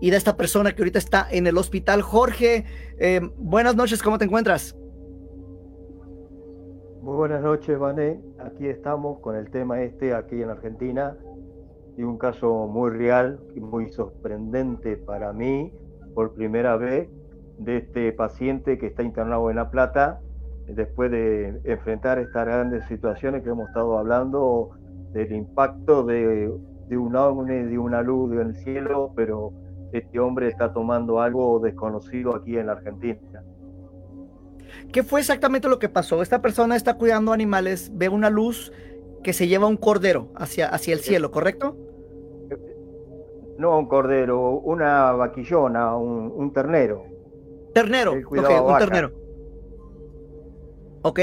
y 0.00 0.10
de 0.10 0.16
esta 0.16 0.36
persona 0.36 0.74
que 0.74 0.82
ahorita 0.82 0.98
está 0.98 1.26
en 1.30 1.46
el 1.46 1.58
hospital. 1.58 2.02
Jorge, 2.02 2.64
eh, 2.98 3.20
buenas 3.36 3.74
noches, 3.74 4.02
¿cómo 4.02 4.18
te 4.18 4.26
encuentras? 4.26 4.76
Muy 7.04 7.16
buenas 7.16 7.42
noches, 7.42 7.78
Vané. 7.78 8.18
Aquí 8.38 8.66
estamos 8.66 9.20
con 9.20 9.36
el 9.36 9.50
tema 9.50 9.82
este 9.82 10.14
aquí 10.14 10.40
en 10.40 10.48
Argentina 10.48 11.14
y 11.98 12.02
un 12.02 12.16
caso 12.16 12.66
muy 12.66 12.92
real 12.92 13.38
y 13.54 13.60
muy 13.60 13.90
sorprendente 13.90 14.96
para 14.96 15.34
mí 15.34 15.70
por 16.14 16.32
primera 16.32 16.78
vez 16.78 17.10
de 17.58 17.76
este 17.76 18.10
paciente 18.14 18.78
que 18.78 18.86
está 18.86 19.02
internado 19.02 19.50
en 19.50 19.56
La 19.56 19.70
Plata 19.70 20.22
después 20.66 21.10
de 21.10 21.60
enfrentar 21.64 22.18
estas 22.18 22.46
grandes 22.46 22.86
situaciones 22.86 23.42
que 23.42 23.50
hemos 23.50 23.68
estado 23.68 23.98
hablando 23.98 24.70
del 25.12 25.30
impacto 25.30 26.04
de, 26.04 26.50
un 26.96 27.16
ovni, 27.16 27.64
de 27.64 27.78
una 27.78 28.00
luz 28.00 28.32
en 28.32 28.40
el 28.48 28.56
cielo, 28.56 29.12
pero 29.14 29.52
este 29.92 30.18
hombre 30.20 30.48
está 30.48 30.72
tomando 30.72 31.20
algo 31.20 31.60
desconocido 31.60 32.34
aquí 32.34 32.56
en 32.56 32.64
la 32.64 32.72
Argentina. 32.72 33.44
¿Qué 34.92 35.02
fue 35.02 35.20
exactamente 35.20 35.68
lo 35.68 35.78
que 35.78 35.88
pasó? 35.88 36.22
Esta 36.22 36.42
persona 36.42 36.76
está 36.76 36.94
cuidando 36.94 37.32
animales, 37.32 37.90
ve 37.94 38.08
una 38.08 38.30
luz 38.30 38.72
que 39.22 39.32
se 39.32 39.48
lleva 39.48 39.66
un 39.66 39.76
cordero 39.76 40.28
hacia, 40.34 40.68
hacia 40.68 40.94
el 40.94 41.00
cielo, 41.00 41.30
¿correcto? 41.30 41.76
No 43.58 43.78
un 43.78 43.86
cordero, 43.86 44.50
una 44.50 45.12
vaquillona, 45.12 45.96
un, 45.96 46.52
ternero. 46.52 47.04
Ternero, 47.72 48.12
un 48.12 48.78
ternero. 48.78 49.12
Ok. 51.02 51.20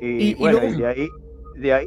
Y, 0.00 0.34
bueno, 0.34 0.58
y 0.64 0.76
de 0.76 0.86
ahí, 0.86 1.08
de 1.56 1.72
ahí, 1.72 1.86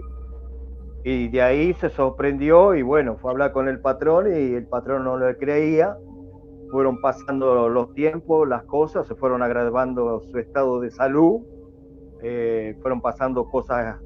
y 1.04 1.30
de 1.30 1.42
ahí 1.42 1.74
se 1.76 1.90
sorprendió 1.90 2.76
y 2.76 2.82
bueno, 2.82 3.18
fue 3.22 3.30
a 3.30 3.34
hablar 3.34 3.52
con 3.52 3.68
el 3.68 3.80
patrón 3.80 4.28
y 4.28 4.56
el 4.56 4.66
patrón 4.66 5.04
no 5.04 5.18
le 5.18 5.38
creía. 5.38 5.98
Fueron 6.72 7.00
pasando 7.02 7.70
los 7.70 7.94
tiempos, 7.94 8.48
las 8.48 8.64
cosas, 8.64 9.08
se 9.08 9.16
fueron 9.16 9.42
agravando 9.42 10.22
su 10.22 10.38
estado 10.38 10.80
de 10.80 10.92
salud, 10.92 11.42
eh, 12.22 12.78
fueron 12.82 13.02
pasando 13.02 13.46
cosas 13.46 14.00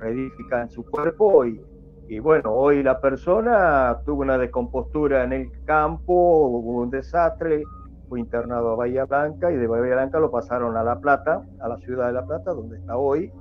ridículas 0.00 0.62
en 0.62 0.70
su 0.70 0.84
cuerpo 0.84 1.44
y, 1.44 1.60
y 2.08 2.18
bueno, 2.18 2.52
hoy 2.52 2.82
la 2.82 3.00
persona 3.00 3.98
tuvo 4.04 4.22
una 4.22 4.38
descompostura 4.38 5.24
en 5.24 5.32
el 5.32 5.50
campo, 5.64 6.12
hubo 6.12 6.82
un 6.82 6.90
desastre, 6.90 7.64
fue 8.08 8.20
internado 8.20 8.72
a 8.72 8.76
Bahía 8.76 9.06
Blanca 9.06 9.50
y 9.50 9.56
de 9.56 9.66
Bahía 9.66 9.94
Blanca 9.94 10.20
lo 10.20 10.30
pasaron 10.30 10.76
a 10.76 10.84
La 10.84 11.00
Plata, 11.00 11.42
a 11.60 11.68
la 11.68 11.78
ciudad 11.78 12.08
de 12.08 12.12
La 12.12 12.26
Plata, 12.26 12.52
donde 12.52 12.76
está 12.76 12.96
hoy. 12.96 13.32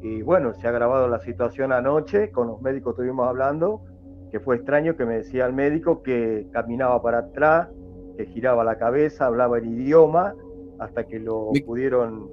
Y 0.00 0.22
bueno, 0.22 0.54
se 0.54 0.66
ha 0.66 0.70
grabado 0.70 1.08
la 1.08 1.20
situación 1.20 1.72
anoche, 1.72 2.30
con 2.30 2.48
los 2.48 2.62
médicos 2.62 2.92
estuvimos 2.92 3.28
hablando, 3.28 3.82
que 4.30 4.40
fue 4.40 4.56
extraño 4.56 4.96
que 4.96 5.04
me 5.04 5.16
decía 5.16 5.46
el 5.46 5.52
médico 5.52 6.02
que 6.02 6.46
caminaba 6.52 7.02
para 7.02 7.18
atrás, 7.18 7.68
que 8.18 8.26
giraba 8.26 8.64
la 8.64 8.76
cabeza, 8.78 9.26
hablaba 9.26 9.58
el 9.58 9.66
idioma, 9.66 10.34
hasta 10.80 11.06
que 11.06 11.20
lo 11.20 11.52
pudieron 11.64 12.28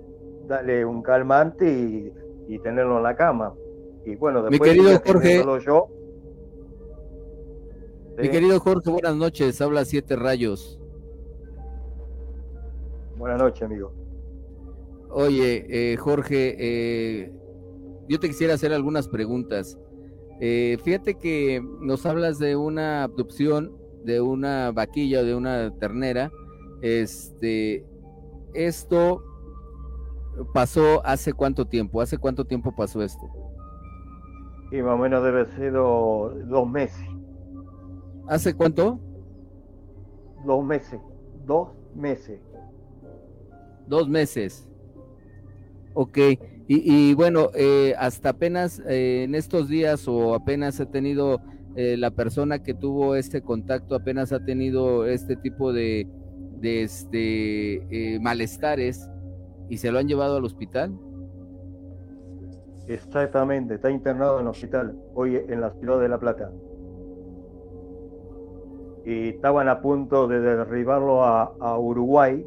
darle 0.48 0.84
un 0.84 1.04
calmante 1.04 1.72
y, 1.72 2.12
y 2.48 2.60
tenerlo 2.60 2.98
en 2.98 3.04
la 3.04 3.16
cama. 3.16 3.54
Y 4.04 4.16
bueno, 4.16 4.42
después 4.42 4.72
mi 4.72 4.78
querido 4.78 5.00
Jorge, 5.06 5.44
yo. 5.64 5.88
Mi 8.18 8.30
querido 8.30 8.60
Jorge, 8.60 8.90
buenas 8.90 9.16
noches. 9.16 9.62
Habla 9.62 9.86
Siete 9.86 10.16
Rayos. 10.16 10.80
Buenas 13.18 13.38
noches, 13.40 13.62
amigo. 13.62 13.94
Oye, 15.12 15.66
eh, 15.70 15.98
Jorge, 15.98 16.56
eh, 16.58 17.32
yo 18.10 18.20
te 18.20 18.28
quisiera 18.28 18.56
hacer 18.56 18.74
algunas 18.74 19.08
preguntas. 19.08 19.78
Eh, 20.40 20.78
fíjate 20.84 21.14
que 21.14 21.64
nos 21.80 22.08
hablas 22.08 22.40
de 22.40 22.56
una 22.56 23.04
abducción 23.04 23.85
de 24.06 24.22
una 24.22 24.72
vaquilla 24.72 25.22
o 25.22 25.24
de 25.24 25.36
una 25.36 25.72
ternera. 25.80 26.32
Este, 26.82 27.86
esto 28.54 29.24
pasó 30.54 31.06
hace 31.06 31.34
cuánto 31.34 31.66
tiempo? 31.66 32.02
¿Hace 32.02 32.18
cuánto 32.18 32.46
tiempo 32.46 32.74
pasó 32.76 33.02
esto? 33.02 33.26
Y 34.72 34.82
más 34.82 34.96
o 34.96 34.98
menos 34.98 35.24
debe 35.24 35.46
ser 35.46 35.74
dos 35.74 36.70
meses. 36.70 37.08
¿Hace 38.28 38.54
cuánto? 38.54 39.00
Dos 40.46 40.64
meses. 40.64 41.00
Dos 41.46 41.70
meses. 41.96 42.40
Dos 43.88 44.10
meses. 44.10 44.68
Ok. 45.94 46.18
Y, 46.68 47.14
bueno, 47.14 47.52
eh, 47.54 47.94
hasta 48.00 48.30
apenas 48.30 48.82
eh, 48.88 49.24
en 49.26 49.36
estos 49.36 49.70
días 49.70 50.08
o 50.08 50.34
apenas 50.34 50.80
ha 50.80 50.88
tenido 50.88 51.40
eh, 51.76 51.98
la 51.98 52.12
persona 52.12 52.64
que 52.64 52.74
tuvo 52.74 53.16
este 53.16 53.42
contacto, 53.42 53.96
apenas 53.96 54.32
ha 54.32 54.44
tenido 54.44 55.06
este 55.06 55.36
tipo 55.36 55.74
de, 55.74 56.08
este, 56.62 58.20
malestares 58.22 59.10
y 59.70 59.78
se 59.78 59.92
lo 59.92 60.00
han 60.00 60.08
llevado 60.08 60.38
al 60.38 60.46
hospital. 60.46 60.98
Exactamente, 62.88 63.76
está 63.76 63.90
internado 63.90 64.40
en 64.40 64.44
el 64.44 64.50
hospital, 64.50 64.96
hoy 65.16 65.38
en 65.38 65.60
la 65.60 65.72
ciudad 65.72 66.00
de 66.00 66.10
La 66.10 66.20
Plata. 66.20 66.52
Y 69.06 69.30
estaban 69.30 69.70
a 69.70 69.82
punto 69.82 70.28
de 70.28 70.40
derribarlo 70.40 71.24
a, 71.24 71.80
Uruguay 71.80 72.46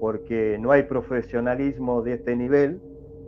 porque 0.00 0.58
no 0.60 0.72
hay 0.72 0.84
profesionalismo 0.84 2.02
de 2.02 2.14
este 2.14 2.34
nivel 2.34 2.80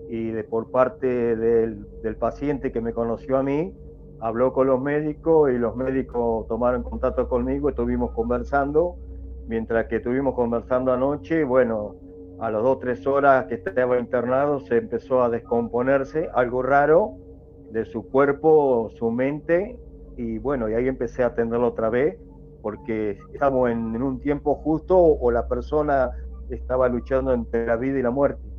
y 0.09 0.31
de, 0.31 0.45
por 0.45 0.71
parte 0.71 1.37
del, 1.37 1.87
paciente 2.19 2.73
que 2.73 2.81
me 2.81 2.93
conoció 2.93 3.39
a 3.39 3.43
mí, 3.43 3.73
habló 4.23 4.53
con 4.53 4.69
los 4.69 4.81
médicos 4.81 5.51
y 5.51 5.59
los 5.59 5.75
médicos 5.75 6.47
tomaron 6.47 6.85
contacto 6.85 7.29
conmigo, 7.29 7.69
estuvimos 7.69 8.13
conversando, 8.13 8.95
mientras 9.49 9.87
que 9.87 9.97
estuvimos 9.97 10.35
conversando 10.35 10.93
anoche, 10.93 11.43
bueno, 11.43 11.97
a 12.41 12.49
las 12.51 12.63
dos 12.63 12.79
tres 12.79 13.05
horas 13.05 13.47
que 13.47 13.57
estaba 13.57 13.99
internado 13.99 14.61
se 14.61 14.77
empezó 14.77 15.25
a 15.25 15.29
descomponerse 15.29 16.29
algo 16.35 16.63
raro 16.63 17.17
de 17.73 17.85
su 17.85 18.09
cuerpo, 18.09 18.91
su 18.95 19.11
mente, 19.11 19.77
y 20.17 20.39
bueno, 20.39 20.69
y 20.69 20.75
ahí 20.75 20.87
empecé 20.87 21.25
a 21.25 21.29
atenderlo 21.29 21.69
otra 21.69 21.91
vez, 21.91 22.17
porque 22.63 23.19
estamos 23.33 23.71
en, 23.71 24.01
un 24.01 24.21
tiempo 24.21 24.55
justo 24.55 24.97
o 24.99 25.31
la 25.33 25.49
persona 25.49 26.11
estaba 26.49 26.89
luchando 26.89 27.33
entre 27.33 27.67
la 27.67 27.75
vida 27.75 27.99
y 27.99 28.03
la 28.03 28.11
muerte. 28.11 28.52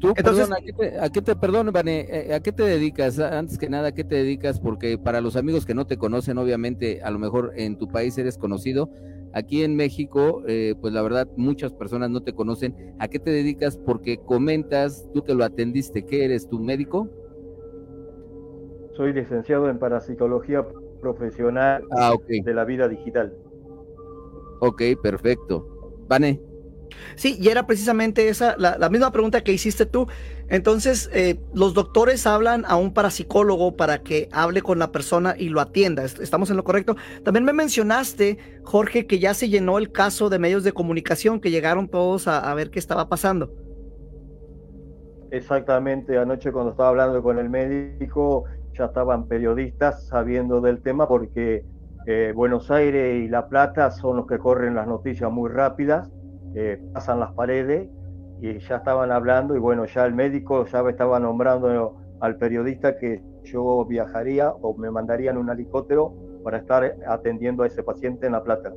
Tú, 0.00 0.14
Entonces, 0.16 0.50
¿a 0.50 0.56
qué 0.64 0.72
te, 0.72 0.98
a 0.98 1.10
qué 1.10 1.20
te 1.20 1.36
perdón, 1.36 1.70
eh, 1.86 2.32
¿a 2.34 2.40
qué 2.40 2.52
te 2.52 2.62
dedicas? 2.62 3.18
Antes 3.18 3.58
que 3.58 3.68
nada, 3.68 3.88
¿a 3.88 3.92
qué 3.92 4.02
te 4.02 4.14
dedicas? 4.14 4.58
Porque 4.58 4.96
para 4.96 5.20
los 5.20 5.36
amigos 5.36 5.66
que 5.66 5.74
no 5.74 5.86
te 5.86 5.98
conocen, 5.98 6.38
obviamente, 6.38 7.02
a 7.02 7.10
lo 7.10 7.18
mejor 7.18 7.52
en 7.54 7.76
tu 7.76 7.86
país 7.86 8.16
eres 8.16 8.38
conocido, 8.38 8.90
Aquí 9.32 9.62
en 9.62 9.76
México, 9.76 10.42
eh, 10.46 10.74
pues 10.80 10.92
la 10.92 11.02
verdad, 11.02 11.28
muchas 11.36 11.72
personas 11.72 12.10
no 12.10 12.22
te 12.22 12.32
conocen. 12.32 12.74
¿A 12.98 13.06
qué 13.06 13.20
te 13.20 13.30
dedicas? 13.30 13.76
Porque 13.76 14.18
comentas, 14.18 15.08
tú 15.12 15.22
te 15.22 15.34
lo 15.34 15.44
atendiste, 15.44 16.04
¿qué 16.04 16.24
eres, 16.24 16.48
tu 16.48 16.58
médico? 16.58 17.08
Soy 18.96 19.12
licenciado 19.12 19.70
en 19.70 19.78
parapsicología 19.78 20.66
profesional 21.00 21.84
ah, 21.96 22.14
de 22.28 22.54
la 22.54 22.64
vida 22.64 22.88
digital. 22.88 23.34
Ok, 24.60 24.82
perfecto. 25.00 25.64
Vane. 26.08 26.49
Sí, 27.14 27.36
y 27.40 27.48
era 27.48 27.66
precisamente 27.66 28.28
esa, 28.28 28.56
la, 28.58 28.88
misma 28.88 29.12
pregunta 29.12 29.42
que 29.42 29.52
hiciste 29.52 29.86
tú. 29.86 30.06
Entonces, 30.48 31.10
eh, 31.12 31.38
los 31.54 31.74
doctores 31.74 32.26
hablan 32.26 32.64
a 32.66 32.76
un 32.76 32.92
parapsicólogo 32.92 33.76
para 33.76 34.02
que 34.02 34.28
hable 34.32 34.62
con 34.62 34.78
la 34.78 34.90
persona 34.90 35.34
y 35.38 35.48
lo 35.48 35.60
atienda. 35.60 36.04
¿Estamos 36.04 36.50
en 36.50 36.56
lo 36.56 36.64
correcto? 36.64 36.96
También 37.24 37.44
me 37.44 37.52
mencionaste, 37.52 38.38
Jorge, 38.64 39.06
que 39.06 39.18
ya 39.18 39.34
se 39.34 39.48
llenó 39.48 39.78
el 39.78 39.92
caso 39.92 40.28
de 40.28 40.38
medios 40.38 40.64
de 40.64 40.72
comunicación, 40.72 41.40
que 41.40 41.50
llegaron 41.50 41.88
todos 41.88 42.26
a, 42.26 42.52
ver 42.54 42.70
qué 42.70 42.78
estaba 42.78 43.08
pasando. 43.08 43.52
Exactamente, 45.30 46.18
anoche 46.18 46.50
cuando 46.50 46.72
estaba 46.72 46.88
hablando 46.88 47.22
con 47.22 47.38
el 47.38 47.48
médico, 47.48 48.44
ya 48.76 48.86
estaban 48.86 49.28
periodistas 49.28 50.08
sabiendo 50.08 50.60
del 50.60 50.82
tema 50.82 51.06
porque 51.06 51.64
eh, 52.06 52.32
Buenos 52.34 52.70
Aires 52.70 53.22
y 53.22 53.28
La 53.28 53.46
Plata 53.48 53.92
son 53.92 54.16
los 54.16 54.26
que 54.26 54.38
corren 54.38 54.74
las 54.74 54.88
noticias 54.88 55.30
muy 55.30 55.48
rápidas 55.48 56.10
eh, 56.54 56.80
pasan 56.92 57.20
las 57.20 57.32
paredes 57.32 57.88
y 58.40 58.58
ya 58.58 58.76
estaban 58.76 59.12
hablando 59.12 59.54
y 59.54 59.58
bueno, 59.58 59.84
ya 59.84 60.06
el 60.06 60.14
médico 60.14 60.66
ya 60.66 60.80
estaba 60.88 61.20
nombrando 61.20 61.96
al 62.20 62.36
periodista 62.36 62.98
que 62.98 63.22
yo 63.44 63.84
viajaría 63.84 64.50
o 64.50 64.76
me 64.76 64.90
mandarían 64.90 65.36
un 65.36 65.50
helicóptero 65.50 66.14
para 66.42 66.58
estar 66.58 66.96
atendiendo 67.06 67.62
a 67.62 67.66
ese 67.66 67.82
paciente 67.82 68.26
en 68.26 68.32
La 68.32 68.42
Plata. 68.42 68.72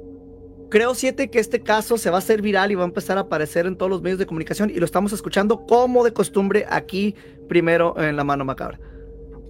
Creo, 0.70 0.96
Siete, 0.96 1.30
que 1.30 1.40
este 1.40 1.62
caso 1.62 1.98
se 1.98 2.10
va 2.10 2.16
a 2.16 2.20
hacer 2.20 2.42
viral 2.42 2.72
y 2.72 2.76
va 2.76 2.82
a 2.82 2.88
empezar 2.88 3.18
a 3.18 3.22
aparecer 3.22 3.68
en 3.68 3.78
todos 3.78 3.92
los 3.92 4.02
medios 4.02 4.18
de 4.18 4.26
comunicación 4.26 4.70
y 4.70 4.76
lo 4.76 4.86
estamos 4.86 5.14
escuchando 5.14 5.66
como 5.68 6.04
de 6.04 6.14
costumbre 6.14 6.66
aquí 6.68 7.16
primero 7.48 7.94
en 8.00 8.16
La 8.16 8.24
Mano 8.24 8.44
Macabra. 8.44 8.80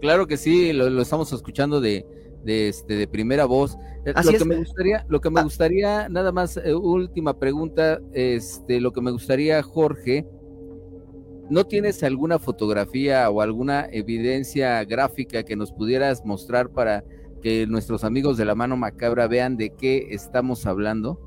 Claro 0.01 0.27
que 0.27 0.35
sí, 0.35 0.73
lo, 0.73 1.01
estamos 1.01 1.31
escuchando 1.31 1.79
de, 1.79 2.05
de, 2.43 2.69
este, 2.69 2.95
de 2.95 3.07
primera 3.07 3.45
voz. 3.45 3.77
Eh, 4.05 4.13
lo 4.23 4.31
que 4.37 4.45
me 4.45 4.57
gustaría, 4.57 5.05
lo 5.07 5.21
que 5.21 5.29
me 5.29 5.39
ah. 5.39 5.43
gustaría, 5.43 6.09
nada 6.09 6.31
más, 6.31 6.57
eh, 6.57 6.73
última 6.73 7.37
pregunta, 7.39 7.99
este, 8.11 8.81
lo 8.81 8.91
que 8.91 9.01
me 9.01 9.11
gustaría, 9.11 9.61
Jorge, 9.63 10.27
¿no 11.49 11.65
tienes 11.65 12.03
alguna 12.03 12.39
fotografía 12.39 13.29
o 13.29 13.41
alguna 13.41 13.87
evidencia 13.91 14.83
gráfica 14.83 15.43
que 15.43 15.55
nos 15.55 15.71
pudieras 15.71 16.25
mostrar 16.25 16.69
para 16.69 17.03
que 17.41 17.67
nuestros 17.67 18.03
amigos 18.03 18.37
de 18.37 18.45
la 18.45 18.55
mano 18.55 18.77
macabra 18.77 19.27
vean 19.27 19.57
de 19.57 19.71
qué 19.71 20.07
estamos 20.11 20.65
hablando? 20.65 21.19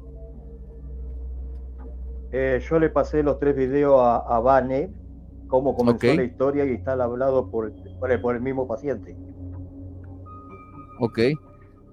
Eh, 2.32 2.61
yo 2.68 2.78
le 2.78 2.90
pasé 2.90 3.23
los 3.23 3.38
tres 3.38 3.56
videos 3.56 4.00
a, 4.00 4.16
a 4.16 4.40
Vane, 4.40 4.90
cómo 5.49 5.75
comenzó 5.75 6.12
la 6.14 6.25
historia 6.25 6.64
y 6.64 6.73
está 6.73 6.92
hablado 6.92 7.50
por, 7.50 7.73
por 8.20 8.35
el 8.35 8.42
mismo 8.42 8.66
paciente. 8.66 9.16
Ok. 10.99 11.21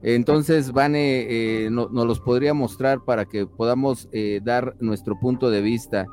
Entonces, 0.01 0.73
Vane 0.73 1.65
eh, 1.65 1.69
nos 1.69 1.89
los 1.91 2.19
podría 2.19 2.53
mostrar 2.53 3.05
para 3.05 3.25
que 3.25 3.45
podamos 3.45 4.09
eh, 4.11 4.41
dar 4.43 4.75
nuestro 4.79 5.17
punto 5.17 5.49
de 5.49 5.61
vista. 5.61 6.05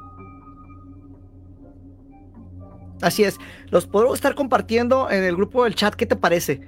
Así 3.02 3.24
es. 3.24 3.38
Los 3.70 3.86
podemos 3.86 4.14
estar 4.14 4.34
compartiendo 4.34 5.10
en 5.10 5.24
el 5.24 5.34
grupo 5.34 5.64
del 5.64 5.74
chat. 5.74 5.94
¿Qué 5.94 6.06
te 6.06 6.16
parece? 6.16 6.60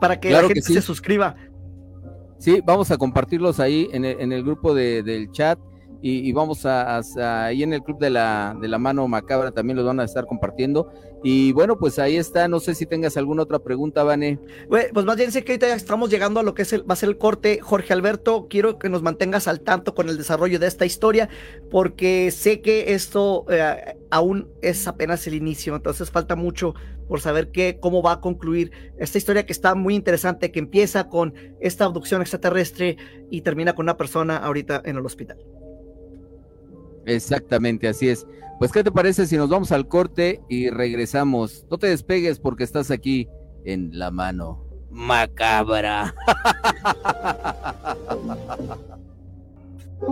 Para 0.00 0.18
que 0.18 0.30
la 0.30 0.42
gente 0.42 0.62
se 0.62 0.80
suscriba. 0.80 1.36
Sí, 2.38 2.62
vamos 2.64 2.90
a 2.90 2.96
compartirlos 2.96 3.60
ahí 3.60 3.88
en 3.92 4.04
el, 4.04 4.42
grupo 4.42 4.74
del 4.74 5.30
chat 5.32 5.58
y, 6.02 6.32
vamos 6.32 6.66
a, 6.66 7.00
ahí 7.44 7.62
en 7.62 7.72
el 7.72 7.82
club 7.82 7.98
de 7.98 8.10
la, 8.10 8.56
de 8.60 8.68
la 8.68 8.78
mano 8.78 9.08
macabra 9.08 9.50
también 9.50 9.76
los 9.76 9.86
van 9.86 10.00
a 10.00 10.04
estar 10.04 10.26
compartiendo. 10.26 10.92
Y 11.22 11.52
bueno, 11.52 11.78
pues 11.78 11.98
ahí 11.98 12.16
está. 12.16 12.46
No 12.46 12.60
sé 12.60 12.74
si 12.74 12.86
tengas 12.86 13.16
alguna 13.16 13.42
otra 13.42 13.58
pregunta, 13.58 14.04
Vane. 14.04 14.38
Pues 14.68 15.04
más 15.04 15.16
bien 15.16 15.32
sé 15.32 15.42
que 15.42 15.52
ahorita 15.52 15.68
ya 15.68 15.74
estamos 15.74 16.10
llegando 16.10 16.38
a 16.38 16.42
lo 16.42 16.54
que 16.54 16.62
es 16.62 16.72
el, 16.72 16.88
va 16.88 16.92
a 16.92 16.96
ser 16.96 17.08
el 17.08 17.18
corte. 17.18 17.58
Jorge 17.60 17.92
Alberto, 17.92 18.46
quiero 18.48 18.78
que 18.78 18.88
nos 18.88 19.02
mantengas 19.02 19.48
al 19.48 19.60
tanto 19.60 19.94
con 19.94 20.08
el 20.08 20.18
desarrollo 20.18 20.58
de 20.58 20.66
esta 20.68 20.86
historia, 20.86 21.28
porque 21.70 22.30
sé 22.30 22.60
que 22.60 22.94
esto 22.94 23.44
eh, 23.48 23.96
aún 24.10 24.48
es 24.62 24.86
apenas 24.86 25.26
el 25.26 25.34
inicio. 25.34 25.74
Entonces 25.74 26.10
falta 26.10 26.36
mucho 26.36 26.74
por 27.08 27.20
saber 27.20 27.50
qué, 27.50 27.78
cómo 27.80 28.02
va 28.02 28.12
a 28.12 28.20
concluir 28.20 28.70
esta 28.98 29.18
historia 29.18 29.46
que 29.46 29.52
está 29.52 29.74
muy 29.74 29.94
interesante, 29.94 30.52
que 30.52 30.58
empieza 30.58 31.08
con 31.08 31.34
esta 31.60 31.86
abducción 31.86 32.20
extraterrestre 32.20 32.96
y 33.30 33.40
termina 33.40 33.74
con 33.74 33.84
una 33.84 33.96
persona 33.96 34.36
ahorita 34.36 34.82
en 34.84 34.96
el 34.96 35.06
hospital. 35.06 35.38
Exactamente, 37.06 37.88
así 37.88 38.08
es. 38.08 38.26
Pues, 38.58 38.72
¿qué 38.72 38.84
te 38.84 38.92
parece 38.92 39.26
si 39.26 39.36
nos 39.36 39.48
vamos 39.48 39.72
al 39.72 39.88
corte 39.88 40.40
y 40.48 40.70
regresamos? 40.70 41.66
No 41.70 41.78
te 41.78 41.88
despegues 41.88 42.38
porque 42.38 42.64
estás 42.64 42.90
aquí 42.90 43.28
en 43.64 43.98
la 43.98 44.10
mano 44.10 44.66
macabra. 44.96 46.14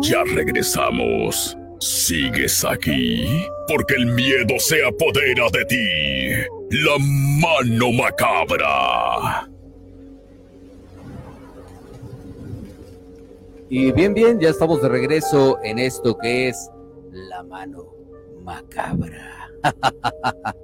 Ya 0.01 0.25
regresamos. 0.25 1.57
¿Sigues 1.79 2.65
aquí? 2.65 3.27
Porque 3.69 3.95
el 3.95 4.07
miedo 4.07 4.59
se 4.59 4.85
apodera 4.85 5.45
de 5.53 5.65
ti. 5.67 5.87
La 6.71 6.99
mano 6.99 7.93
macabra. 7.93 9.49
Y 13.69 13.93
bien, 13.93 14.15
bien, 14.15 14.41
ya 14.41 14.49
estamos 14.49 14.81
de 14.81 14.89
regreso 14.89 15.59
en 15.63 15.79
esto 15.79 16.17
que 16.17 16.49
es 16.49 16.71
la 17.15 17.43
mano 17.43 17.87
macabra. 18.43 19.49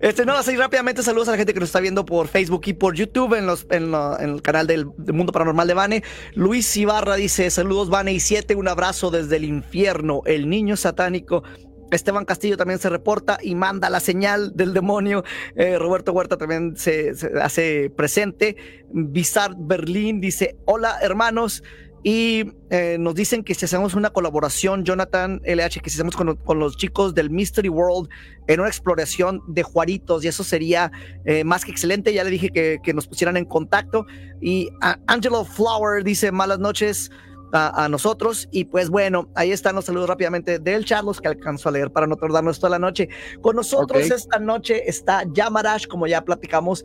Este, 0.00 0.24
no, 0.24 0.34
así 0.34 0.56
rápidamente 0.56 1.02
saludos 1.02 1.28
a 1.28 1.32
la 1.32 1.36
gente 1.36 1.52
que 1.52 1.58
nos 1.58 1.68
está 1.68 1.80
viendo 1.80 2.06
por 2.06 2.28
Facebook 2.28 2.62
y 2.66 2.74
por 2.74 2.94
YouTube 2.94 3.34
en, 3.34 3.46
los, 3.46 3.66
en, 3.70 3.92
el 3.92 4.40
canal 4.40 4.66
del, 4.66 4.86
Mundo 4.86 5.32
Paranormal 5.32 5.66
de 5.66 5.74
Bane. 5.74 6.04
Luis 6.34 6.74
Ibarra 6.76 7.16
dice, 7.16 7.50
saludos 7.50 7.90
Bane 7.90 8.12
y 8.12 8.20
siete, 8.20 8.54
un 8.54 8.68
abrazo 8.68 9.10
desde 9.10 9.36
el 9.36 9.44
infierno, 9.44 10.22
el 10.26 10.48
niño 10.48 10.76
satánico. 10.76 11.42
Esteban 11.90 12.24
Castillo 12.24 12.56
también 12.56 12.78
se 12.78 12.88
reporta 12.88 13.38
y 13.42 13.56
manda 13.56 13.90
la 13.90 13.98
señal 13.98 14.54
del 14.54 14.72
demonio. 14.72 15.24
Eh, 15.56 15.76
Roberto 15.76 16.12
Huerta 16.12 16.38
también 16.38 16.76
se, 16.76 17.14
se 17.16 17.32
hace 17.40 17.90
presente. 17.90 18.56
Bizarre 18.92 19.56
Berlín 19.58 20.20
dice, 20.20 20.56
hola 20.66 20.98
hermanos. 21.02 21.64
Y 22.02 22.52
eh, 22.70 22.96
nos 22.98 23.14
dicen 23.14 23.44
que 23.44 23.54
si 23.54 23.66
hacemos 23.66 23.94
una 23.94 24.10
colaboración, 24.10 24.84
Jonathan 24.84 25.40
LH, 25.44 25.80
que 25.82 25.90
si 25.90 25.96
hacemos 25.96 26.16
con, 26.16 26.58
los 26.58 26.76
chicos 26.76 27.14
del 27.14 27.28
Mystery 27.30 27.68
World 27.68 28.08
en 28.46 28.60
una 28.60 28.68
exploración 28.68 29.42
de 29.48 29.62
Juaritos, 29.62 30.24
y 30.24 30.28
eso 30.28 30.42
sería 30.42 30.90
eh, 31.26 31.44
más 31.44 31.64
que 31.64 31.72
excelente. 31.72 32.14
Ya 32.14 32.24
le 32.24 32.30
dije 32.30 32.50
que, 32.50 32.94
nos 32.94 33.06
pusieran 33.06 33.36
en 33.36 33.44
contacto. 33.44 34.06
Y 34.40 34.70
Angelo 35.06 35.44
Flower 35.44 36.02
dice: 36.02 36.32
Malas 36.32 36.58
noches. 36.58 37.10
A, 37.52 37.88
nosotros. 37.88 38.48
Y 38.52 38.66
pues 38.66 38.90
bueno, 38.90 39.28
ahí 39.34 39.50
están 39.50 39.74
los 39.74 39.86
saludos 39.86 40.08
rápidamente 40.08 40.60
del 40.60 40.84
Charlos 40.84 41.20
que 41.20 41.26
alcanzó 41.26 41.68
a 41.68 41.72
leer 41.72 41.90
para 41.90 42.06
no 42.06 42.14
tardarnos 42.14 42.60
toda 42.60 42.70
la 42.70 42.78
noche. 42.78 43.08
Con 43.40 43.56
nosotros 43.56 44.08
esta 44.08 44.38
noche 44.38 44.88
está 44.88 45.24
Yamarash, 45.32 45.88
como 45.88 46.06
ya 46.06 46.24
platicamos, 46.24 46.84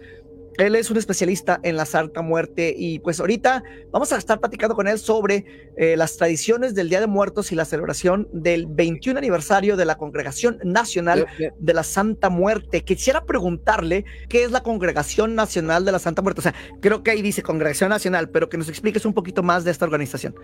él 0.57 0.75
es 0.75 0.89
un 0.89 0.97
especialista 0.97 1.59
en 1.63 1.75
la 1.75 1.85
Santa 1.85 2.21
Muerte 2.21 2.73
y 2.77 2.99
pues 2.99 3.19
ahorita 3.19 3.63
vamos 3.91 4.11
a 4.11 4.17
estar 4.17 4.39
platicando 4.39 4.75
con 4.75 4.87
él 4.87 4.97
sobre 4.99 5.73
eh, 5.77 5.97
las 5.97 6.17
tradiciones 6.17 6.75
del 6.75 6.89
Día 6.89 6.99
de 6.99 7.07
Muertos 7.07 7.51
y 7.51 7.55
la 7.55 7.65
celebración 7.65 8.27
del 8.31 8.67
21 8.67 9.17
aniversario 9.17 9.75
de 9.75 9.85
la 9.85 9.97
Congregación 9.97 10.59
Nacional 10.63 11.27
de 11.57 11.73
la 11.73 11.83
Santa 11.83 12.29
Muerte. 12.29 12.83
Quisiera 12.83 13.25
preguntarle 13.25 14.05
qué 14.29 14.43
es 14.43 14.51
la 14.51 14.63
Congregación 14.63 15.35
Nacional 15.35 15.85
de 15.85 15.91
la 15.91 15.99
Santa 15.99 16.21
Muerte. 16.21 16.39
O 16.39 16.43
sea, 16.43 16.55
creo 16.81 17.03
que 17.03 17.11
ahí 17.11 17.21
dice 17.21 17.43
Congregación 17.43 17.89
Nacional, 17.89 18.29
pero 18.29 18.49
que 18.49 18.57
nos 18.57 18.69
expliques 18.69 19.05
un 19.05 19.13
poquito 19.13 19.43
más 19.43 19.63
de 19.63 19.71
esta 19.71 19.85
organización. 19.85 20.35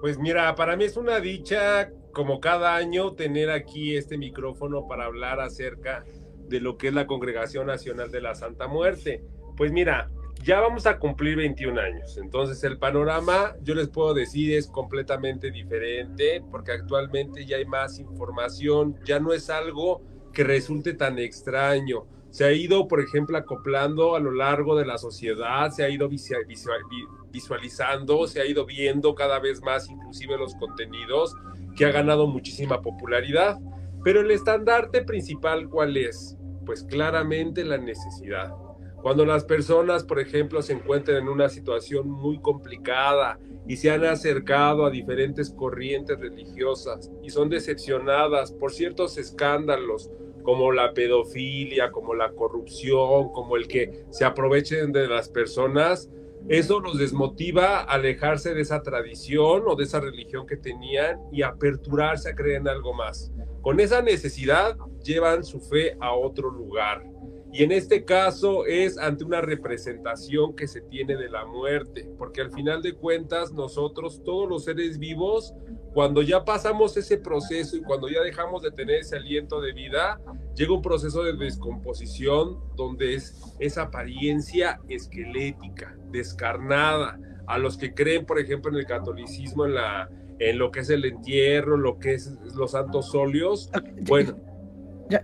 Pues 0.00 0.18
mira, 0.18 0.54
para 0.54 0.76
mí 0.76 0.84
es 0.84 0.96
una 0.96 1.20
dicha 1.20 1.90
como 2.12 2.40
cada 2.40 2.76
año 2.76 3.12
tener 3.14 3.50
aquí 3.50 3.96
este 3.96 4.16
micrófono 4.16 4.86
para 4.86 5.04
hablar 5.04 5.40
acerca 5.40 6.04
de 6.04 6.25
lo 6.50 6.76
que 6.76 6.88
es 6.88 6.94
la 6.94 7.06
Congregación 7.06 7.66
Nacional 7.66 8.10
de 8.10 8.20
la 8.20 8.34
Santa 8.34 8.66
Muerte. 8.66 9.22
Pues 9.56 9.72
mira, 9.72 10.10
ya 10.42 10.60
vamos 10.60 10.86
a 10.86 10.98
cumplir 10.98 11.36
21 11.36 11.80
años, 11.80 12.18
entonces 12.18 12.62
el 12.62 12.78
panorama, 12.78 13.56
yo 13.62 13.74
les 13.74 13.88
puedo 13.88 14.14
decir, 14.14 14.54
es 14.54 14.68
completamente 14.68 15.50
diferente 15.50 16.42
porque 16.50 16.72
actualmente 16.72 17.46
ya 17.46 17.56
hay 17.56 17.64
más 17.64 17.98
información, 17.98 18.96
ya 19.04 19.18
no 19.18 19.32
es 19.32 19.50
algo 19.50 20.02
que 20.32 20.44
resulte 20.44 20.94
tan 20.94 21.18
extraño. 21.18 22.06
Se 22.30 22.44
ha 22.44 22.52
ido, 22.52 22.86
por 22.86 23.00
ejemplo, 23.00 23.38
acoplando 23.38 24.14
a 24.14 24.20
lo 24.20 24.30
largo 24.30 24.76
de 24.76 24.84
la 24.84 24.98
sociedad, 24.98 25.70
se 25.70 25.84
ha 25.84 25.88
ido 25.88 26.08
visualizando, 26.08 28.26
se 28.26 28.40
ha 28.40 28.44
ido 28.44 28.66
viendo 28.66 29.14
cada 29.14 29.38
vez 29.38 29.62
más 29.62 29.88
inclusive 29.88 30.36
los 30.36 30.54
contenidos 30.56 31.34
que 31.74 31.86
ha 31.86 31.92
ganado 31.92 32.26
muchísima 32.26 32.82
popularidad. 32.82 33.58
Pero 34.06 34.20
el 34.20 34.30
estandarte 34.30 35.02
principal, 35.02 35.68
¿cuál 35.68 35.96
es? 35.96 36.36
Pues 36.64 36.84
claramente 36.84 37.64
la 37.64 37.76
necesidad. 37.76 38.54
Cuando 39.02 39.26
las 39.26 39.44
personas, 39.44 40.04
por 40.04 40.20
ejemplo, 40.20 40.62
se 40.62 40.74
encuentran 40.74 41.16
en 41.22 41.28
una 41.28 41.48
situación 41.48 42.08
muy 42.08 42.38
complicada 42.38 43.40
y 43.66 43.78
se 43.78 43.90
han 43.90 44.04
acercado 44.04 44.86
a 44.86 44.90
diferentes 44.90 45.50
corrientes 45.50 46.20
religiosas 46.20 47.10
y 47.20 47.30
son 47.30 47.48
decepcionadas 47.48 48.52
por 48.52 48.72
ciertos 48.72 49.18
escándalos 49.18 50.08
como 50.44 50.70
la 50.70 50.92
pedofilia, 50.92 51.90
como 51.90 52.14
la 52.14 52.30
corrupción, 52.30 53.32
como 53.32 53.56
el 53.56 53.66
que 53.66 54.04
se 54.10 54.24
aprovechen 54.24 54.92
de 54.92 55.08
las 55.08 55.28
personas, 55.28 56.08
eso 56.48 56.78
los 56.78 56.98
desmotiva 56.98 57.80
a 57.80 57.94
alejarse 57.94 58.54
de 58.54 58.60
esa 58.60 58.82
tradición 58.82 59.64
o 59.66 59.74
de 59.74 59.84
esa 59.84 59.98
religión 59.98 60.46
que 60.46 60.56
tenían 60.56 61.18
y 61.32 61.42
aperturarse 61.42 62.30
a 62.30 62.34
creer 62.36 62.60
en 62.60 62.68
algo 62.68 62.94
más. 62.94 63.32
Con 63.62 63.80
esa 63.80 64.00
necesidad 64.00 64.76
llevan 65.02 65.42
su 65.42 65.60
fe 65.60 65.96
a 66.00 66.12
otro 66.14 66.50
lugar. 66.50 67.04
Y 67.52 67.64
en 67.64 67.72
este 67.72 68.04
caso 68.04 68.64
es 68.66 68.98
ante 68.98 69.24
una 69.24 69.40
representación 69.40 70.54
que 70.54 70.68
se 70.68 70.82
tiene 70.82 71.16
de 71.16 71.30
la 71.30 71.46
muerte, 71.46 72.08
porque 72.18 72.42
al 72.42 72.52
final 72.52 72.82
de 72.82 72.94
cuentas 72.94 73.52
nosotros, 73.52 74.22
todos 74.24 74.48
los 74.48 74.64
seres 74.64 74.98
vivos, 74.98 75.52
cuando 75.96 76.20
ya 76.20 76.44
pasamos 76.44 76.94
ese 76.98 77.16
proceso 77.16 77.74
y 77.74 77.80
cuando 77.80 78.06
ya 78.10 78.20
dejamos 78.20 78.60
de 78.60 78.70
tener 78.70 78.96
ese 78.96 79.16
aliento 79.16 79.62
de 79.62 79.72
vida, 79.72 80.20
llega 80.54 80.74
un 80.74 80.82
proceso 80.82 81.22
de 81.22 81.32
descomposición 81.32 82.58
donde 82.76 83.14
es 83.14 83.40
esa 83.60 83.84
apariencia 83.84 84.78
esquelética, 84.90 85.96
descarnada. 86.10 87.18
A 87.46 87.56
los 87.56 87.78
que 87.78 87.94
creen, 87.94 88.26
por 88.26 88.38
ejemplo, 88.38 88.70
en 88.70 88.76
el 88.76 88.84
catolicismo, 88.84 89.64
en 89.64 89.74
la 89.76 90.10
en 90.38 90.58
lo 90.58 90.70
que 90.70 90.80
es 90.80 90.90
el 90.90 91.02
entierro, 91.02 91.78
lo 91.78 91.98
que 91.98 92.12
es 92.12 92.30
los 92.54 92.72
santos 92.72 93.14
óleos. 93.14 93.70
Bueno. 94.02 94.36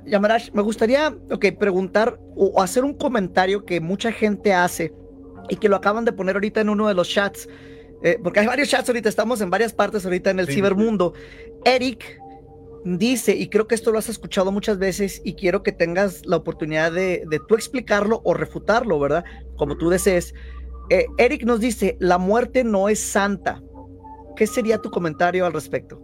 Yamarash, 0.06 0.52
me 0.52 0.62
gustaría 0.62 1.14
preguntar 1.58 2.18
o 2.34 2.62
hacer 2.62 2.82
un 2.82 2.94
comentario 2.94 3.66
que 3.66 3.78
mucha 3.78 4.10
gente 4.10 4.54
hace 4.54 4.94
y 5.50 5.56
que 5.56 5.68
lo 5.68 5.76
acaban 5.76 6.06
de 6.06 6.14
poner 6.14 6.36
ahorita 6.36 6.62
en 6.62 6.70
uno 6.70 6.88
de 6.88 6.94
los 6.94 7.10
chats, 7.10 7.46
eh, 8.02 8.18
porque 8.22 8.40
hay 8.40 8.46
varios 8.46 8.68
chats 8.68 8.88
ahorita, 8.88 9.08
estamos 9.08 9.40
en 9.40 9.50
varias 9.50 9.72
partes 9.72 10.04
ahorita 10.04 10.30
en 10.30 10.40
el 10.40 10.46
cibermundo. 10.46 11.14
Eric 11.64 12.20
dice, 12.84 13.34
y 13.36 13.48
creo 13.48 13.66
que 13.68 13.74
esto 13.74 13.92
lo 13.92 13.98
has 13.98 14.08
escuchado 14.08 14.50
muchas 14.50 14.78
veces 14.78 15.20
y 15.24 15.34
quiero 15.34 15.62
que 15.62 15.72
tengas 15.72 16.26
la 16.26 16.36
oportunidad 16.36 16.90
de, 16.92 17.24
de 17.28 17.40
tú 17.46 17.54
explicarlo 17.54 18.20
o 18.24 18.34
refutarlo, 18.34 18.98
¿verdad? 18.98 19.24
Como 19.56 19.76
tú 19.76 19.88
desees 19.88 20.34
Eh, 20.90 21.06
Eric 21.16 21.44
nos 21.44 21.60
dice, 21.60 21.96
la 22.00 22.18
muerte 22.18 22.64
no 22.64 22.88
es 22.88 22.98
santa. 22.98 23.62
¿Qué 24.36 24.46
sería 24.46 24.78
tu 24.78 24.90
comentario 24.90 25.46
al 25.46 25.52
respecto? 25.52 26.02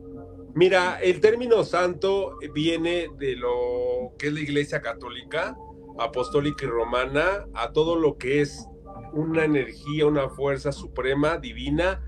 Mira, 0.54 0.98
el 1.02 1.20
término 1.20 1.64
santo 1.64 2.38
viene 2.54 3.08
de 3.18 3.36
lo 3.36 4.14
que 4.18 4.28
es 4.28 4.32
la 4.32 4.40
Iglesia 4.40 4.80
Católica, 4.80 5.56
Apostólica 5.98 6.64
y 6.64 6.68
Romana, 6.68 7.46
a 7.54 7.72
todo 7.72 7.96
lo 7.96 8.16
que 8.16 8.40
es 8.40 8.66
una 9.12 9.44
energía, 9.44 10.06
una 10.06 10.28
fuerza 10.28 10.72
suprema, 10.72 11.38
divina, 11.38 12.02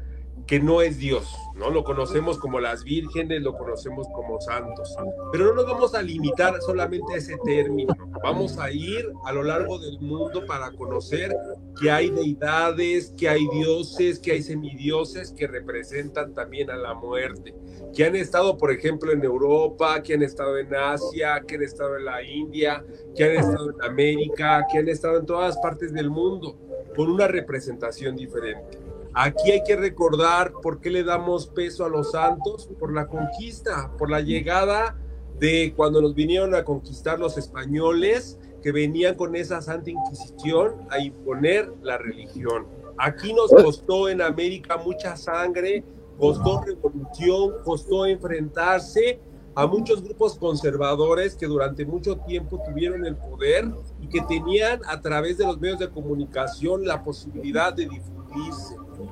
que 0.46 0.60
no 0.60 0.82
es 0.82 0.98
Dios, 0.98 1.32
¿no? 1.54 1.70
Lo 1.70 1.84
conocemos 1.84 2.38
como 2.38 2.60
las 2.60 2.84
vírgenes, 2.84 3.42
lo 3.42 3.56
conocemos 3.56 4.08
como 4.14 4.40
santos, 4.40 4.96
pero 5.32 5.46
no 5.46 5.54
nos 5.54 5.66
vamos 5.66 5.94
a 5.94 6.02
limitar 6.02 6.60
solamente 6.60 7.14
a 7.14 7.16
ese 7.16 7.36
término, 7.44 7.94
vamos 8.22 8.58
a 8.58 8.70
ir 8.70 9.10
a 9.24 9.32
lo 9.32 9.42
largo 9.42 9.78
del 9.78 10.00
mundo 10.00 10.44
para 10.46 10.70
conocer 10.72 11.34
que 11.80 11.90
hay 11.90 12.10
deidades, 12.10 13.14
que 13.16 13.28
hay 13.28 13.46
dioses, 13.52 14.18
que 14.18 14.32
hay 14.32 14.42
semidioses 14.42 15.32
que 15.32 15.46
representan 15.46 16.34
también 16.34 16.70
a 16.70 16.76
la 16.76 16.94
muerte, 16.94 17.54
que 17.94 18.04
han 18.04 18.16
estado, 18.16 18.56
por 18.58 18.70
ejemplo, 18.70 19.12
en 19.12 19.22
Europa, 19.22 20.02
que 20.02 20.14
han 20.14 20.22
estado 20.22 20.58
en 20.58 20.74
Asia, 20.74 21.42
que 21.46 21.56
han 21.56 21.62
estado 21.62 21.96
en 21.96 22.04
la 22.04 22.22
India, 22.22 22.84
que 23.14 23.24
han 23.24 23.36
estado 23.36 23.70
en 23.70 23.82
América, 23.82 24.66
que 24.70 24.78
han 24.78 24.88
estado 24.88 25.18
en 25.18 25.26
todas 25.26 25.56
partes 25.58 25.92
del 25.92 26.10
mundo, 26.10 26.58
con 26.96 27.10
una 27.10 27.28
representación 27.28 28.16
diferente. 28.16 28.89
Aquí 29.14 29.50
hay 29.50 29.62
que 29.64 29.76
recordar 29.76 30.52
por 30.62 30.80
qué 30.80 30.90
le 30.90 31.02
damos 31.02 31.48
peso 31.48 31.84
a 31.84 31.88
los 31.88 32.12
santos, 32.12 32.68
por 32.78 32.92
la 32.92 33.08
conquista, 33.08 33.90
por 33.98 34.08
la 34.08 34.20
llegada 34.20 34.96
de 35.38 35.72
cuando 35.76 36.00
nos 36.00 36.14
vinieron 36.14 36.54
a 36.54 36.64
conquistar 36.64 37.18
los 37.18 37.36
españoles, 37.36 38.38
que 38.62 38.72
venían 38.72 39.14
con 39.16 39.34
esa 39.34 39.60
Santa 39.62 39.90
Inquisición 39.90 40.86
a 40.90 40.98
imponer 40.98 41.72
la 41.82 41.98
religión. 41.98 42.66
Aquí 42.98 43.32
nos 43.32 43.50
costó 43.50 44.08
en 44.08 44.20
América 44.20 44.76
mucha 44.76 45.16
sangre, 45.16 45.82
costó 46.18 46.62
revolución, 46.62 47.54
costó 47.64 48.04
enfrentarse 48.04 49.18
a 49.54 49.66
muchos 49.66 50.02
grupos 50.02 50.38
conservadores 50.38 51.34
que 51.34 51.46
durante 51.46 51.84
mucho 51.84 52.16
tiempo 52.18 52.62
tuvieron 52.64 53.04
el 53.06 53.16
poder 53.16 53.68
y 54.00 54.08
que 54.08 54.20
tenían 54.22 54.80
a 54.86 55.00
través 55.00 55.38
de 55.38 55.46
los 55.46 55.58
medios 55.58 55.78
de 55.78 55.90
comunicación 55.90 56.86
la 56.86 57.02
posibilidad 57.02 57.72
de 57.72 57.86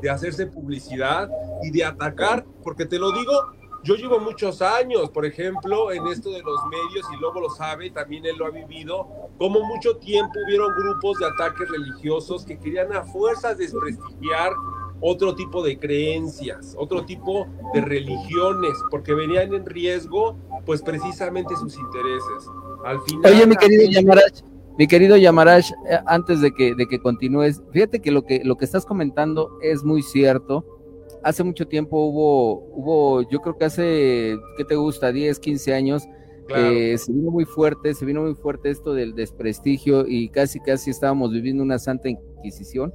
de 0.00 0.11
hacerse 0.11 0.46
publicidad 0.46 1.28
y 1.62 1.70
de 1.70 1.85
atacar, 1.85 2.44
porque 2.62 2.87
te 2.87 2.98
lo 2.98 3.12
digo, 3.12 3.33
yo 3.85 3.94
llevo 3.94 4.18
muchos 4.18 4.61
años, 4.61 5.09
por 5.11 5.24
ejemplo, 5.24 5.92
en 5.92 6.07
esto 6.09 6.31
de 6.31 6.42
los 6.42 6.61
medios, 6.66 7.07
y 7.14 7.20
Lobo 7.20 7.40
lo 7.40 7.50
sabe, 7.50 7.90
también 7.90 8.26
él 8.26 8.37
lo 8.37 8.46
ha 8.46 8.50
vivido, 8.50 9.07
como 9.38 9.64
mucho 9.64 9.96
tiempo 9.96 10.33
hubieron 10.46 10.72
grupos 10.74 11.18
de 11.18 11.26
ataques 11.26 11.68
religiosos 11.68 12.44
que 12.44 12.59
querían 12.59 12.92
a 12.92 13.04
fuerzas 13.04 13.57
desprestigiar 13.57 14.52
otro 15.00 15.35
tipo 15.35 15.62
de 15.62 15.78
creencias, 15.78 16.74
otro 16.76 17.04
tipo 17.04 17.46
de 17.72 17.81
religiones, 17.81 18.72
porque 18.90 19.14
venían 19.14 19.54
en 19.54 19.64
riesgo, 19.64 20.37
pues 20.66 20.83
precisamente 20.83 21.54
sus 21.57 21.76
intereses. 21.76 22.50
Al 22.85 23.00
final, 23.02 23.33
Oye, 23.33 23.46
mi 23.46 23.57
querido 23.57 23.88
Yamarach, 23.90 24.42
mi 24.78 24.86
querido 24.86 25.16
Yamarash, 25.16 25.72
eh, 25.90 25.98
antes 26.06 26.40
de 26.40 26.52
que, 26.52 26.72
de 26.76 26.86
que 26.86 27.00
continúes, 27.00 27.60
fíjate 27.72 27.98
que 27.98 28.12
lo, 28.12 28.22
que 28.22 28.42
lo 28.44 28.56
que 28.56 28.64
estás 28.64 28.86
comentando 28.86 29.58
es 29.60 29.82
muy 29.82 30.02
cierto. 30.02 30.64
Hace 31.24 31.42
mucho 31.42 31.66
tiempo 31.66 31.98
hubo, 32.06 32.60
hubo 32.76 33.28
yo 33.28 33.40
creo 33.40 33.58
que 33.58 33.64
hace, 33.64 34.38
¿qué 34.56 34.64
te 34.64 34.76
gusta? 34.76 35.10
10, 35.10 35.40
15 35.40 35.74
años, 35.74 36.04
eh, 36.54 36.96
se 36.96 37.12
vino 37.12 37.32
muy 37.32 37.44
fuerte, 37.44 37.92
se 37.92 38.06
vino 38.06 38.22
muy 38.22 38.36
fuerte 38.36 38.70
esto 38.70 38.94
del 38.94 39.16
desprestigio 39.16 40.06
y 40.06 40.28
casi, 40.28 40.60
casi 40.60 40.90
estábamos 40.90 41.32
viviendo 41.32 41.64
una 41.64 41.80
santa 41.80 42.08
inquisición. 42.08 42.94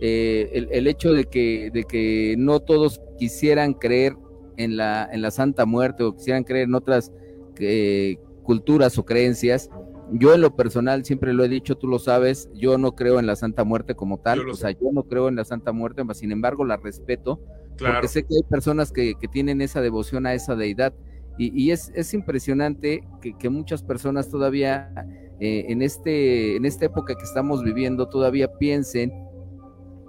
Eh, 0.00 0.48
el, 0.54 0.68
el, 0.72 0.86
hecho 0.86 1.12
de 1.12 1.24
que, 1.24 1.70
de 1.74 1.84
que 1.84 2.36
no 2.38 2.60
todos 2.60 3.02
quisieran 3.18 3.74
creer 3.74 4.16
en 4.56 4.78
la, 4.78 5.08
en 5.12 5.20
la 5.20 5.30
Santa 5.30 5.66
Muerte 5.66 6.04
o 6.04 6.16
quisieran 6.16 6.42
creer 6.42 6.68
en 6.68 6.74
otras 6.74 7.12
culturas 8.42 8.98
o 8.98 9.04
creencias, 9.04 9.68
yo 10.12 10.34
en 10.34 10.40
lo 10.40 10.54
personal 10.56 11.04
siempre 11.04 11.32
lo 11.32 11.44
he 11.44 11.48
dicho, 11.48 11.76
tú 11.76 11.88
lo 11.88 11.98
sabes, 11.98 12.50
yo 12.54 12.78
no 12.78 12.94
creo 12.94 13.18
en 13.18 13.26
la 13.26 13.36
Santa 13.36 13.64
Muerte 13.64 13.94
como 13.94 14.18
tal, 14.18 14.48
o 14.48 14.54
sea, 14.54 14.70
yo 14.70 14.90
no 14.92 15.04
creo 15.04 15.28
en 15.28 15.36
la 15.36 15.44
Santa 15.44 15.72
Muerte, 15.72 16.02
sin 16.14 16.32
embargo 16.32 16.64
la 16.64 16.76
respeto, 16.76 17.40
porque 17.78 18.08
sé 18.08 18.22
que 18.24 18.36
hay 18.36 18.42
personas 18.42 18.92
que, 18.92 19.14
tienen 19.30 19.60
esa 19.60 19.80
devoción 19.80 20.26
a 20.26 20.34
esa 20.34 20.54
deidad. 20.56 20.92
Y, 21.38 21.70
es, 21.70 21.90
es, 21.94 22.12
impresionante 22.12 23.02
que, 23.20 23.48
muchas 23.48 23.82
personas 23.82 24.28
todavía 24.28 24.92
eh, 25.40 25.64
en, 25.68 25.80
este, 25.80 26.56
en 26.56 26.66
esta 26.66 26.84
época 26.84 27.14
que 27.14 27.24
estamos 27.24 27.64
viviendo 27.64 28.08
todavía 28.08 28.52
piensen, 28.58 29.12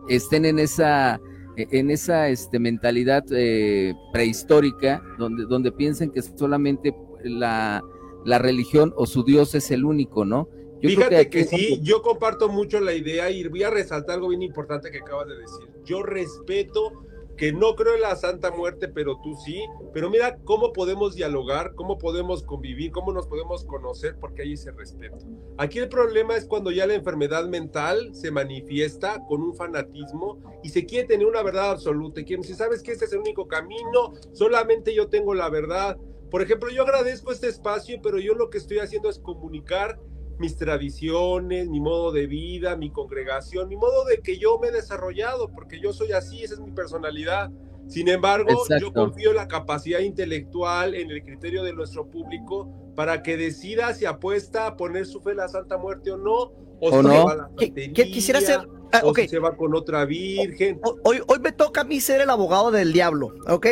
estén 0.10 0.46
en 0.46 0.60
esa, 0.60 1.20
en 1.56 1.90
esa 1.90 2.28
este, 2.28 2.60
mentalidad 2.60 3.24
eh, 3.32 3.96
prehistórica, 4.12 5.02
donde, 5.18 5.46
donde 5.46 5.72
piensen 5.72 6.12
que 6.12 6.22
solamente 6.22 6.94
la, 7.24 7.82
la 8.26 8.40
religión 8.40 8.94
o 8.96 9.06
su 9.06 9.24
Dios 9.24 9.56
es 9.56 9.72
el 9.72 9.86
único, 9.86 10.26
¿no? 10.26 10.50
Yo 10.82 10.90
Fíjate 10.90 11.30
que, 11.30 11.46
sí, 11.46 11.80
yo 11.82 12.02
comparto 12.02 12.50
mucho 12.50 12.82
la 12.82 12.94
idea 12.94 13.30
y 13.30 13.48
voy 13.48 13.64
a 13.64 13.70
resaltar 13.70 14.16
algo 14.16 14.28
bien 14.28 14.42
importante 14.42 14.92
que 14.92 14.98
acabas 14.98 15.28
de 15.30 15.38
decir. 15.38 15.70
Yo 15.86 16.04
respeto 16.04 17.06
que 17.38 17.52
no 17.52 17.76
creo 17.76 17.96
en 17.96 18.02
la 18.02 18.16
Santa 18.16 18.52
Muerte, 18.52 18.88
pero 18.88 19.20
tú 19.24 19.36
sí. 19.44 19.64
Pero 19.94 20.10
mira 20.10 20.38
cómo 20.44 20.74
podemos 20.74 21.16
dialogar, 21.16 21.74
cómo 21.76 21.98
podemos 21.98 22.44
convivir, 22.44 22.92
cómo 22.92 23.12
nos 23.12 23.28
podemos 23.28 23.66
conocer, 23.66 24.18
porque 24.20 24.44
hay 24.44 24.54
ese 24.54 24.72
respeto. 24.72 25.18
Aquí 25.58 25.80
el 25.80 25.90
problema 25.90 26.36
es 26.36 26.46
cuando 26.46 26.72
ya 26.72 26.86
la 26.86 26.94
enfermedad 26.94 27.48
mental 27.48 28.14
se 28.14 28.32
manifiesta 28.32 29.24
con 29.28 29.42
un 29.42 29.56
fanatismo 29.56 30.40
y 30.64 30.70
se 30.70 30.86
quiere 30.86 31.08
tener 31.08 31.26
una 31.26 31.44
verdad 31.44 31.72
absoluta. 31.72 32.22
Y 32.22 32.26
quieren, 32.26 32.44
si 32.44 32.54
sabes 32.54 32.84
que 32.84 32.92
este 32.92 33.06
es 33.06 33.14
el 33.14 33.20
único 33.20 33.48
camino, 33.48 34.14
solamente 34.34 34.94
yo 34.94 35.08
tengo 35.08 35.34
la 35.34 35.50
verdad. 35.50 35.98
Por 36.34 36.42
ejemplo, 36.42 36.72
yo 36.72 36.82
agradezco 36.82 37.32
este 37.32 37.48
espacio, 37.48 38.00
pero 38.02 38.18
yo 38.18 38.34
lo 38.34 38.50
que 38.50 38.58
estoy 38.58 38.80
haciendo 38.80 39.08
es 39.08 39.20
comunicar 39.20 40.00
mis 40.40 40.58
tradiciones, 40.58 41.70
mi 41.70 41.80
modo 41.80 42.12
de 42.12 42.26
vida, 42.26 42.76
mi 42.76 42.90
congregación, 42.90 43.70
mi 43.70 43.76
modo 43.76 44.04
de 44.06 44.18
que 44.18 44.40
yo 44.40 44.58
me 44.58 44.70
he 44.70 44.72
desarrollado, 44.72 45.52
porque 45.52 45.80
yo 45.80 45.94
soy 45.94 46.12
así, 46.12 46.44
esa 46.44 46.56
es 46.56 46.60
mi 46.60 46.72
personalidad. 46.72 47.52
Sin 47.88 48.08
embargo, 48.08 48.64
yo 48.82 48.92
confío 48.92 49.30
en 49.30 49.36
la 49.36 49.48
capacidad 49.48 50.00
intelectual, 50.00 50.96
en 50.96 51.12
el 51.12 51.24
criterio 51.24 51.62
de 51.62 51.74
nuestro 51.74 52.10
público, 52.10 52.68
para 52.96 53.22
que 53.22 53.38
decida 53.38 53.94
si 53.94 54.06
apuesta 54.06 54.66
a 54.66 54.76
poner 54.76 55.06
su 55.06 55.22
fe 55.22 55.32
en 55.32 55.38
la 55.38 55.50
Santa 55.50 55.78
Muerte 55.78 56.10
o 56.10 56.18
no, 56.18 56.52
o, 56.80 57.04
no. 57.04 57.12
Se 57.12 57.24
va 57.26 57.32
a 57.32 57.36
la 57.36 57.50
¿Qué, 57.56 57.94
quisiera 57.94 58.40
hacer? 58.40 58.68
Ah, 58.92 59.02
o 59.04 59.14
se 59.14 59.38
va 59.38 59.56
con 59.56 59.76
otra 59.76 60.04
virgen. 60.06 60.82
Hoy, 61.04 61.22
hoy 61.28 61.40
me 61.40 61.52
toca 61.52 61.82
a 61.82 61.84
mí 61.84 62.02
ser 62.02 62.22
el 62.22 62.32
abogado 62.32 62.72
del 62.72 62.92
diablo, 62.92 63.36
¿ok? 63.48 63.68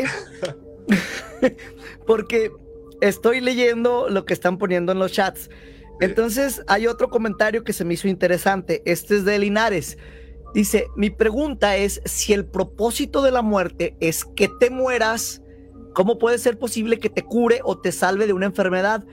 Porque 2.06 2.52
estoy 3.02 3.42
leyendo 3.42 4.10
lo 4.10 4.26
que 4.26 4.34
están 4.34 4.58
poniendo 4.58 4.92
en 4.92 5.00
los 5.00 5.12
chats. 5.12 5.50
Entonces 6.00 6.64
hay 6.68 6.88
otro 6.88 7.10
comentario 7.10 7.64
que 7.64 7.74
se 7.74 7.86
me 7.86 7.94
hizo 7.94 8.08
interesante. 8.08 8.82
Este 8.86 9.18
es 9.18 9.26
de 9.26 9.38
Linares. 9.40 9.98
Dice, 10.54 10.88
mi 10.96 11.10
pregunta 11.10 11.78
es 11.78 12.02
si 12.06 12.34
el 12.34 12.46
propósito 12.46 13.22
de 13.22 13.32
la 13.32 13.42
muerte 13.42 13.96
es 14.00 14.26
que 14.26 14.50
te 14.60 14.70
mueras, 14.70 15.42
¿cómo 15.94 16.18
puede 16.18 16.38
ser 16.40 16.60
posible 16.60 17.00
que 17.00 17.10
te 17.10 17.24
cure 17.24 17.62
o 17.64 17.80
te 17.80 17.92
salve 17.92 18.28
de 18.28 18.34
una 18.34 18.48
enfermedad? 18.48 19.06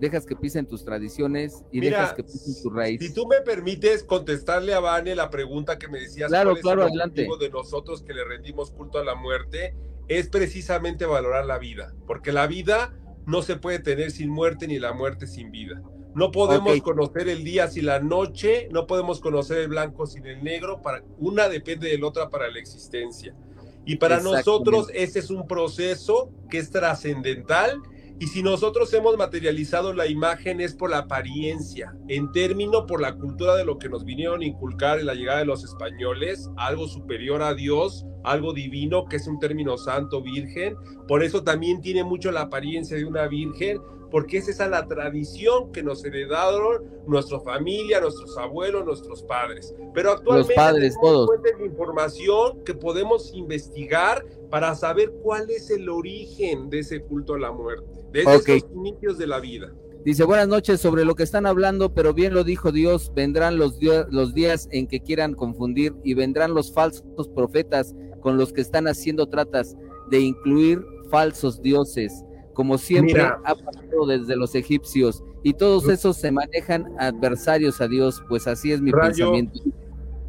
Dejas 0.00 0.26
que 0.26 0.36
pisen 0.36 0.66
tus 0.66 0.84
tradiciones 0.84 1.64
y 1.72 1.80
dejas 1.80 2.14
que 2.14 2.22
pisen 2.22 2.62
tu 2.62 2.70
raíz. 2.70 3.00
Si 3.00 3.12
tú 3.12 3.26
me 3.26 3.40
permites 3.40 4.04
contestarle 4.04 4.74
a 4.74 4.80
Vane 4.80 5.14
la 5.14 5.30
pregunta 5.30 5.78
que 5.78 5.88
me 5.88 6.00
decías, 6.00 6.28
claro, 6.28 6.54
claro, 6.56 6.84
adelante. 6.84 7.26
de 7.40 7.50
nosotros 7.50 8.02
que 8.02 8.14
le 8.14 8.24
rendimos 8.24 8.70
culto 8.70 8.98
a 8.98 9.04
la 9.04 9.14
muerte, 9.14 9.74
es 10.08 10.28
precisamente 10.28 11.04
valorar 11.04 11.46
la 11.46 11.58
vida, 11.58 11.94
porque 12.06 12.32
la 12.32 12.46
vida 12.46 12.94
no 13.26 13.42
se 13.42 13.56
puede 13.56 13.78
tener 13.78 14.10
sin 14.10 14.30
muerte 14.30 14.66
ni 14.66 14.78
la 14.78 14.92
muerte 14.92 15.26
sin 15.26 15.50
vida. 15.50 15.82
No 16.14 16.32
podemos 16.32 16.80
conocer 16.80 17.28
el 17.28 17.44
día 17.44 17.68
sin 17.68 17.86
la 17.86 18.00
noche, 18.00 18.68
no 18.70 18.86
podemos 18.86 19.20
conocer 19.20 19.58
el 19.58 19.68
blanco 19.68 20.06
sin 20.06 20.26
el 20.26 20.42
negro, 20.42 20.80
para, 20.82 21.04
una 21.18 21.48
depende 21.48 21.88
de 21.88 21.98
la 21.98 22.06
otra 22.06 22.30
para 22.30 22.50
la 22.50 22.58
existencia. 22.58 23.36
Y 23.84 23.96
para 23.96 24.20
nosotros 24.20 24.90
ese 24.94 25.18
es 25.20 25.30
un 25.30 25.46
proceso 25.46 26.30
que 26.50 26.58
es 26.58 26.70
trascendental 26.70 27.80
y 28.20 28.26
si 28.26 28.42
nosotros 28.42 28.92
hemos 28.94 29.16
materializado 29.16 29.92
la 29.92 30.08
imagen 30.08 30.60
es 30.60 30.74
por 30.74 30.90
la 30.90 30.98
apariencia, 30.98 31.96
en 32.08 32.32
término 32.32 32.84
por 32.84 33.00
la 33.00 33.14
cultura 33.14 33.54
de 33.54 33.64
lo 33.64 33.78
que 33.78 33.88
nos 33.88 34.04
vinieron 34.04 34.42
a 34.42 34.44
inculcar 34.44 34.98
en 34.98 35.06
la 35.06 35.14
llegada 35.14 35.38
de 35.38 35.44
los 35.44 35.62
españoles, 35.62 36.50
algo 36.56 36.88
superior 36.88 37.42
a 37.42 37.54
Dios, 37.54 38.04
algo 38.24 38.52
divino, 38.52 39.04
que 39.04 39.16
es 39.16 39.28
un 39.28 39.38
término 39.38 39.76
santo, 39.76 40.20
virgen. 40.20 40.76
Por 41.06 41.22
eso 41.22 41.44
también 41.44 41.80
tiene 41.80 42.02
mucho 42.02 42.32
la 42.32 42.42
apariencia 42.42 42.96
de 42.96 43.04
una 43.04 43.28
virgen, 43.28 43.80
porque 44.10 44.38
es 44.38 44.48
esa 44.48 44.66
la 44.66 44.88
tradición 44.88 45.70
que 45.70 45.84
nos 45.84 46.04
heredaron 46.04 46.82
nuestra 47.06 47.38
familia, 47.38 48.00
nuestros 48.00 48.36
abuelos, 48.36 48.84
nuestros 48.84 49.22
padres. 49.22 49.72
Pero 49.94 50.10
actualmente 50.10 50.54
Los 50.56 50.64
padres, 50.64 50.96
todos. 51.00 51.30
la 51.56 51.64
información 51.64 52.64
que 52.64 52.74
podemos 52.74 53.32
investigar 53.32 54.26
para 54.50 54.74
saber 54.74 55.12
cuál 55.22 55.48
es 55.50 55.70
el 55.70 55.88
origen 55.88 56.68
de 56.68 56.80
ese 56.80 57.00
culto 57.00 57.34
a 57.34 57.38
la 57.38 57.52
muerte 57.52 57.97
desde 58.12 58.32
los 58.32 58.70
inicios 58.74 59.18
de 59.18 59.26
la 59.26 59.40
vida. 59.40 59.72
Dice, 60.04 60.24
buenas 60.24 60.48
noches 60.48 60.80
sobre 60.80 61.04
lo 61.04 61.14
que 61.14 61.22
están 61.22 61.44
hablando, 61.44 61.92
pero 61.92 62.14
bien 62.14 62.32
lo 62.32 62.44
dijo 62.44 62.72
Dios, 62.72 63.12
vendrán 63.14 63.58
los, 63.58 63.78
los 64.10 64.32
días 64.32 64.68
en 64.70 64.86
que 64.86 65.00
quieran 65.00 65.34
confundir 65.34 65.94
y 66.04 66.14
vendrán 66.14 66.54
los 66.54 66.72
falsos 66.72 67.28
profetas 67.34 67.94
con 68.20 68.36
los 68.36 68.52
que 68.52 68.60
están 68.60 68.86
haciendo 68.86 69.28
tratas 69.28 69.76
de 70.10 70.20
incluir 70.20 70.84
falsos 71.10 71.60
dioses, 71.60 72.24
como 72.54 72.78
siempre 72.78 73.22
ha 73.22 73.54
pasado 73.54 74.06
desde 74.06 74.36
los 74.36 74.54
egipcios, 74.54 75.22
y 75.42 75.54
todos 75.54 75.88
esos 75.88 76.16
se 76.16 76.32
manejan 76.32 76.86
adversarios 76.98 77.80
a 77.80 77.88
Dios, 77.88 78.22
pues 78.28 78.46
así 78.46 78.72
es 78.72 78.80
mi 78.80 78.92
pensamiento. 78.92 79.60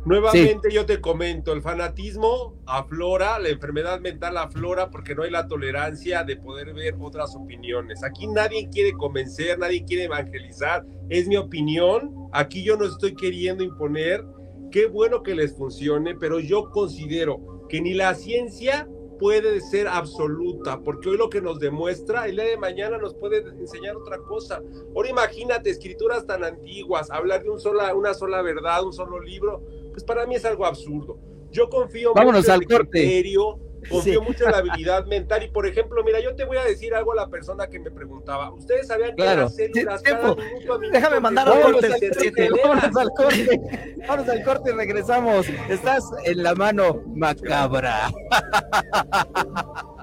Nuevamente 0.09 0.71
yo 0.71 0.87
te 0.87 0.99
comento, 0.99 1.53
el 1.53 1.61
fanatismo 1.61 2.55
aflora, 2.65 3.37
la 3.37 3.49
enfermedad 3.49 3.99
mental 3.99 4.37
aflora 4.37 4.89
porque 4.89 5.13
no 5.13 5.21
hay 5.21 5.29
la 5.29 5.47
tolerancia 5.47 6.23
de 6.23 6.35
poder 6.35 6.73
ver 6.73 6.95
otras 6.99 7.35
opiniones. 7.35 8.03
Aquí 8.03 8.25
nadie 8.25 8.67
quiere 8.71 8.93
convencer, 8.93 9.59
nadie 9.59 9.85
quiere 9.85 10.05
evangelizar, 10.05 10.83
es 11.09 11.27
mi 11.27 11.37
opinión. 11.37 12.27
Aquí 12.31 12.63
yo 12.63 12.75
no 12.75 12.85
estoy 12.85 13.13
queriendo 13.13 13.63
imponer. 13.63 14.25
Qué 14.71 14.87
bueno 14.87 15.21
que 15.21 15.35
les 15.35 15.55
funcione, 15.55 16.15
pero 16.15 16.39
yo 16.39 16.71
considero 16.71 17.67
que 17.69 17.79
ni 17.79 17.93
la 17.93 18.15
ciencia 18.15 18.89
puede 19.19 19.59
ser 19.61 19.87
absoluta, 19.87 20.79
porque 20.79 21.09
hoy 21.09 21.17
lo 21.17 21.29
que 21.29 21.41
nos 21.41 21.59
demuestra, 21.59 22.25
el 22.25 22.37
día 22.37 22.45
de 22.45 22.57
mañana 22.57 22.97
nos 22.97 23.13
puede 23.13 23.39
enseñar 23.39 23.95
otra 23.97 24.17
cosa. 24.19 24.61
Ahora 24.95 25.09
imagínate 25.09 25.69
escrituras 25.69 26.25
tan 26.25 26.43
antiguas, 26.43 27.11
hablar 27.11 27.43
de 27.43 27.49
un 27.49 27.59
sola, 27.59 27.93
una 27.93 28.13
sola 28.13 28.41
verdad, 28.41 28.83
un 28.83 28.93
solo 28.93 29.19
libro, 29.19 29.61
pues 29.91 30.03
para 30.03 30.25
mí 30.25 30.35
es 30.35 30.45
algo 30.45 30.65
absurdo. 30.65 31.19
Yo 31.51 31.69
confío 31.69 32.13
Vámonos 32.13 32.41
mucho 32.41 32.53
al 32.53 32.63
en 32.63 32.71
el 32.71 32.77
criterio, 32.89 33.59
confío 33.89 34.21
mucho 34.21 34.45
en 34.45 34.51
la 34.51 34.57
habilidad 34.59 35.05
mental 35.05 35.43
y 35.43 35.47
por 35.49 35.65
ejemplo, 35.65 36.03
mira, 36.03 36.19
yo 36.19 36.35
te 36.35 36.45
voy 36.45 36.57
a 36.57 36.63
decir 36.63 36.93
algo 36.93 37.13
a 37.13 37.15
la 37.15 37.27
persona 37.29 37.67
que 37.67 37.79
me 37.79 37.91
preguntaba. 37.91 38.53
Ustedes 38.53 38.87
sabían 38.87 39.11
que 39.11 39.23
claro. 39.23 39.43
las 39.43 39.55
células 39.55 40.01
cada 40.01 40.35
minuto 40.35 40.73
a 40.73 40.77
minuto 40.77 40.97
Déjame 40.97 41.19
mandar 41.19 41.47
al 41.47 41.61
corte. 41.61 42.49
Vámonos 42.63 42.95
al 42.95 43.09
corte. 43.11 43.61
Vámonos 44.07 44.29
al 44.29 44.43
corte 44.43 44.69
y 44.71 44.73
regresamos. 44.73 45.47
Estás 45.69 46.03
en 46.25 46.43
la 46.43 46.55
mano 46.55 47.01
macabra. 47.15 48.11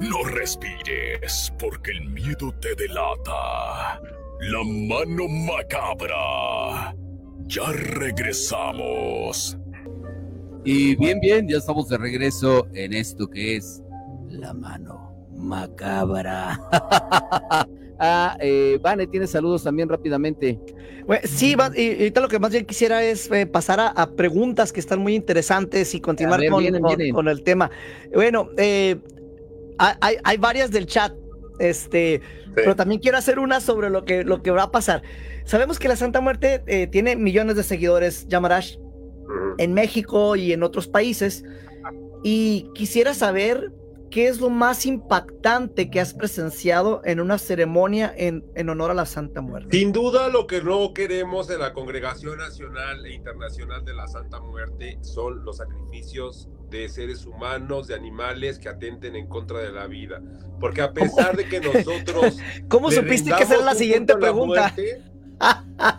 No 0.00 0.24
respires 0.24 1.52
porque 1.58 1.92
el 1.92 2.10
miedo 2.10 2.52
te 2.60 2.74
delata. 2.74 4.00
La 4.40 4.62
mano 4.64 5.26
macabra. 5.28 6.94
Ya 7.46 7.72
regresamos. 7.72 9.56
Y 10.64 10.96
bien, 10.96 11.20
bien, 11.20 11.48
ya 11.48 11.58
estamos 11.58 11.88
de 11.88 11.96
regreso 11.96 12.66
en 12.74 12.92
esto 12.92 13.28
que 13.28 13.56
es 13.56 13.82
la 14.28 14.52
mano 14.52 15.06
macabra. 15.36 16.60
ah, 18.00 18.36
eh, 18.40 18.78
Vane, 18.82 19.06
tienes 19.06 19.30
saludos 19.30 19.62
también 19.62 19.88
rápidamente. 19.88 20.58
Bueno, 21.06 21.22
sí, 21.24 21.54
va, 21.54 21.70
y, 21.74 21.92
ahorita 21.92 22.20
lo 22.20 22.28
que 22.28 22.40
más 22.40 22.50
bien 22.50 22.66
quisiera 22.66 23.04
es 23.04 23.30
eh, 23.30 23.46
pasar 23.46 23.78
a, 23.78 23.88
a, 23.88 24.10
preguntas 24.10 24.72
que 24.72 24.80
están 24.80 24.98
muy 24.98 25.14
interesantes 25.14 25.94
y 25.94 26.00
continuar 26.00 26.40
ver, 26.40 26.50
con, 26.50 26.60
vienen, 26.60 26.82
con, 26.82 26.96
vienen. 26.96 27.14
con, 27.14 27.28
el 27.28 27.42
tema. 27.42 27.70
Bueno, 28.12 28.48
eh, 28.56 28.96
hay, 29.78 30.16
hay, 30.24 30.36
varias 30.36 30.70
del 30.72 30.86
chat, 30.86 31.12
este, 31.58 32.20
sí. 32.22 32.50
pero 32.54 32.76
también 32.76 33.00
quiero 33.00 33.18
hacer 33.18 33.38
una 33.38 33.60
sobre 33.60 33.90
lo 33.90 34.04
que, 34.04 34.24
lo 34.24 34.42
que 34.42 34.50
va 34.50 34.64
a 34.64 34.70
pasar. 34.70 35.02
Sabemos 35.44 35.78
que 35.78 35.88
la 35.88 35.96
Santa 35.96 36.20
Muerte 36.20 36.62
eh, 36.66 36.86
tiene 36.86 37.16
millones 37.16 37.56
de 37.56 37.62
seguidores, 37.62 38.26
Yamarash, 38.28 38.76
uh 38.76 38.80
-huh. 38.80 39.54
en 39.58 39.74
México 39.74 40.36
y 40.36 40.52
en 40.52 40.62
otros 40.62 40.88
países. 40.88 41.44
Y 42.22 42.68
quisiera 42.74 43.14
saber 43.14 43.72
qué 44.16 44.28
es 44.28 44.40
lo 44.40 44.48
más 44.48 44.86
impactante 44.86 45.90
que 45.90 46.00
has 46.00 46.14
presenciado 46.14 47.02
en 47.04 47.20
una 47.20 47.36
ceremonia 47.36 48.14
en, 48.16 48.46
en, 48.54 48.70
honor 48.70 48.90
a 48.90 48.94
la 48.94 49.04
Santa 49.04 49.42
Muerte. 49.42 49.76
Sin 49.76 49.92
duda, 49.92 50.30
lo 50.30 50.46
que 50.46 50.62
no 50.62 50.94
queremos 50.94 51.50
en 51.50 51.58
la 51.58 51.74
Congregación 51.74 52.38
Nacional 52.38 53.04
e 53.04 53.12
Internacional 53.12 53.84
de 53.84 53.92
la 53.92 54.06
Santa 54.06 54.40
Muerte 54.40 54.96
son 55.02 55.44
los 55.44 55.58
sacrificios 55.58 56.48
de 56.70 56.88
seres 56.88 57.26
humanos, 57.26 57.88
de 57.88 57.94
animales 57.94 58.58
que 58.58 58.70
atenten 58.70 59.16
en 59.16 59.26
contra 59.26 59.58
de 59.58 59.70
la 59.70 59.86
vida. 59.86 60.22
Porque 60.60 60.80
a 60.80 60.94
pesar 60.94 61.36
de 61.36 61.46
que 61.46 61.60
nosotros... 61.74 62.38
¿Cómo 62.68 62.90
supiste 62.90 63.30
que 63.36 63.42
esa 63.42 63.56
era 63.56 63.64
la 63.66 63.74
siguiente 63.74 64.16
pregunta? 64.16 64.72
Muerte, 64.74 65.02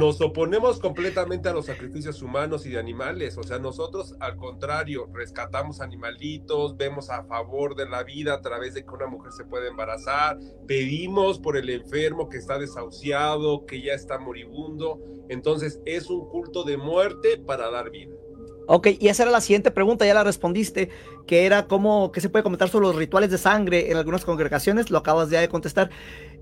nos 0.00 0.20
oponemos 0.20 0.78
completamente 0.78 1.48
a 1.48 1.52
los 1.52 1.66
sacrificios 1.66 2.22
humanos 2.22 2.66
y 2.66 2.70
de 2.70 2.78
animales. 2.78 3.36
O 3.38 3.42
sea, 3.42 3.58
nosotros 3.58 4.14
al 4.20 4.36
contrario, 4.36 5.08
rescatamos 5.12 5.80
animalitos, 5.80 6.76
vemos 6.76 7.10
a 7.10 7.24
favor 7.24 7.74
de 7.74 7.88
la 7.88 8.02
vida 8.02 8.34
a 8.34 8.40
través 8.40 8.74
de 8.74 8.84
que 8.84 8.90
una 8.90 9.06
mujer 9.06 9.32
se 9.32 9.44
puede 9.44 9.68
embarazar, 9.68 10.38
pedimos 10.66 11.38
por 11.38 11.56
el 11.56 11.70
enfermo 11.70 12.28
que 12.28 12.38
está 12.38 12.58
desahuciado, 12.58 13.66
que 13.66 13.82
ya 13.82 13.94
está 13.94 14.18
moribundo. 14.18 15.00
Entonces 15.28 15.80
es 15.84 16.10
un 16.10 16.28
culto 16.28 16.64
de 16.64 16.76
muerte 16.76 17.38
para 17.38 17.70
dar 17.70 17.90
vida. 17.90 18.14
Ok, 18.66 18.88
y 18.98 19.08
esa 19.08 19.24
era 19.24 19.32
la 19.32 19.42
siguiente 19.42 19.70
pregunta, 19.70 20.06
ya 20.06 20.14
la 20.14 20.24
respondiste, 20.24 20.88
que 21.26 21.44
era 21.44 21.66
cómo, 21.66 22.10
qué 22.12 22.22
se 22.22 22.30
puede 22.30 22.42
comentar 22.42 22.70
sobre 22.70 22.86
los 22.86 22.96
rituales 22.96 23.30
de 23.30 23.36
sangre 23.36 23.90
en 23.90 23.98
algunas 23.98 24.24
congregaciones, 24.24 24.90
lo 24.90 24.98
acabas 24.98 25.28
ya 25.28 25.40
de 25.40 25.48
contestar. 25.48 25.90